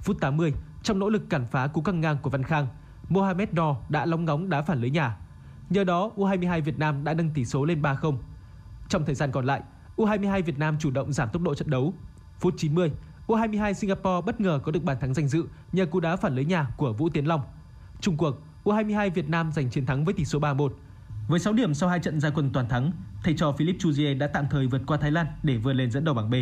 Phút 0.01 0.21
80, 0.21 0.55
trong 0.83 0.99
nỗ 0.99 1.09
lực 1.09 1.31
cản 1.31 1.47
phá 1.51 1.67
cú 1.67 1.81
căng 1.81 2.01
ngang 2.01 2.17
của 2.23 2.31
Văn 2.31 2.43
Khang, 2.43 2.67
Mohamed 3.09 3.49
No 3.53 3.77
đã 3.89 4.07
lóng 4.07 4.25
ngóng 4.25 4.49
đá 4.49 4.63
phản 4.63 4.81
lưới 4.81 4.91
nhà. 4.91 5.17
Nhờ 5.71 5.85
đó, 5.85 6.11
U22 6.17 6.63
Việt 6.63 6.79
Nam 6.79 7.05
đã 7.05 7.15
nâng 7.15 7.31
tỷ 7.31 7.45
số 7.45 7.65
lên 7.65 7.83
3-0. 7.83 8.19
Trong 8.89 9.05
thời 9.05 9.15
gian 9.15 9.33
còn 9.33 9.45
lại, 9.45 9.63
U22 9.97 10.43
Việt 10.43 10.59
Nam 10.59 10.77
chủ 10.79 10.91
động 10.91 11.13
giảm 11.13 11.29
tốc 11.29 11.43
độ 11.43 11.55
trận 11.55 11.71
đấu. 11.71 11.95
Phút 12.41 12.55
90, 12.57 12.91
U22 13.27 13.73
Singapore 13.73 14.27
bất 14.27 14.41
ngờ 14.41 14.61
có 14.65 14.73
được 14.73 14.85
bàn 14.85 14.97
thắng 15.01 15.15
danh 15.15 15.29
dự 15.29 15.45
nhờ 15.73 15.87
cú 15.87 16.01
đá 16.01 16.17
phản 16.17 16.35
lưới 16.35 16.45
nhà 16.45 16.67
của 16.77 16.93
Vũ 16.93 17.09
Tiến 17.09 17.29
Long. 17.29 17.41
Trung 18.01 18.17
cuộc, 18.17 18.35
U22 18.65 19.11
Việt 19.11 19.29
Nam 19.29 19.53
giành 19.53 19.71
chiến 19.71 19.87
thắng 19.87 20.05
với 20.05 20.15
tỷ 20.15 20.25
số 20.25 20.39
3-1. 20.39 20.69
Với 21.29 21.41
6 21.41 21.53
điểm 21.53 21.75
sau 21.75 21.89
hai 21.89 21.99
trận 21.99 22.21
gia 22.21 22.31
quân 22.31 22.51
toàn 22.53 22.69
thắng, 22.69 22.93
thầy 23.25 23.35
trò 23.35 23.53
Philip 23.53 23.77
Chuzier 23.77 24.19
đã 24.19 24.27
tạm 24.27 24.45
thời 24.51 24.67
vượt 24.67 24.81
qua 24.87 24.97
Thái 24.97 25.11
Lan 25.11 25.27
để 25.43 25.57
vươn 25.57 25.77
lên 25.77 25.91
dẫn 25.91 26.05
đầu 26.05 26.15
bảng 26.15 26.31
B. 26.31 26.35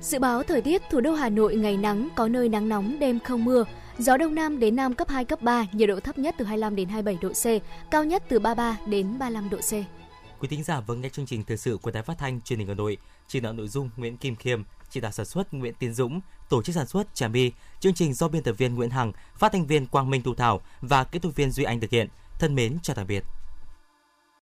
Dự 0.00 0.18
báo 0.18 0.42
thời 0.42 0.60
tiết 0.60 0.82
thủ 0.90 1.00
đô 1.00 1.12
Hà 1.12 1.28
Nội 1.28 1.56
ngày 1.56 1.76
nắng, 1.76 2.08
có 2.16 2.28
nơi 2.28 2.48
nắng 2.48 2.68
nóng, 2.68 2.98
đêm 2.98 3.18
không 3.20 3.44
mưa. 3.44 3.64
Gió 3.98 4.16
đông 4.16 4.34
nam 4.34 4.58
đến 4.58 4.76
nam 4.76 4.94
cấp 4.94 5.08
2, 5.08 5.24
cấp 5.24 5.42
3, 5.42 5.66
nhiệt 5.72 5.88
độ 5.88 6.00
thấp 6.00 6.18
nhất 6.18 6.34
từ 6.38 6.44
25 6.44 6.76
đến 6.76 6.88
27 6.88 7.18
độ 7.22 7.28
C, 7.28 7.44
cao 7.90 8.04
nhất 8.04 8.22
từ 8.28 8.38
33 8.38 8.76
đến 8.86 9.18
35 9.18 9.50
độ 9.50 9.58
C. 9.58 10.01
Quý 10.42 10.48
thính 10.48 10.62
giả 10.62 10.80
vừa 10.80 10.94
nghe 10.94 11.08
chương 11.08 11.26
trình 11.26 11.44
thời 11.44 11.56
sự 11.56 11.78
của 11.82 11.90
Đài 11.90 12.02
Phát 12.02 12.18
thanh 12.18 12.40
Truyền 12.40 12.58
hình 12.58 12.68
Hà 12.68 12.74
Nội, 12.74 12.96
chỉ 13.28 13.40
đạo 13.40 13.52
nội 13.52 13.68
dung 13.68 13.90
Nguyễn 13.96 14.16
Kim 14.16 14.36
Khiêm, 14.36 14.62
chỉ 14.90 15.00
đạo 15.00 15.12
sản 15.12 15.26
xuất 15.26 15.54
Nguyễn 15.54 15.74
Tiến 15.74 15.94
Dũng, 15.94 16.20
tổ 16.48 16.62
chức 16.62 16.74
sản 16.74 16.86
xuất 16.86 17.14
Trà 17.14 17.28
My, 17.28 17.52
chương 17.80 17.94
trình 17.94 18.14
do 18.14 18.28
biên 18.28 18.42
tập 18.42 18.52
viên 18.52 18.74
Nguyễn 18.74 18.90
Hằng, 18.90 19.12
phát 19.36 19.52
thanh 19.52 19.66
viên 19.66 19.86
Quang 19.86 20.10
Minh 20.10 20.22
thu 20.22 20.34
Thảo 20.34 20.60
và 20.80 21.04
kỹ 21.04 21.18
thuật 21.18 21.36
viên 21.36 21.50
Duy 21.50 21.64
Anh 21.64 21.80
thực 21.80 21.90
hiện. 21.90 22.08
Thân 22.38 22.54
mến 22.54 22.78
chào 22.82 22.96
tạm 22.96 23.06
biệt. 23.06 23.24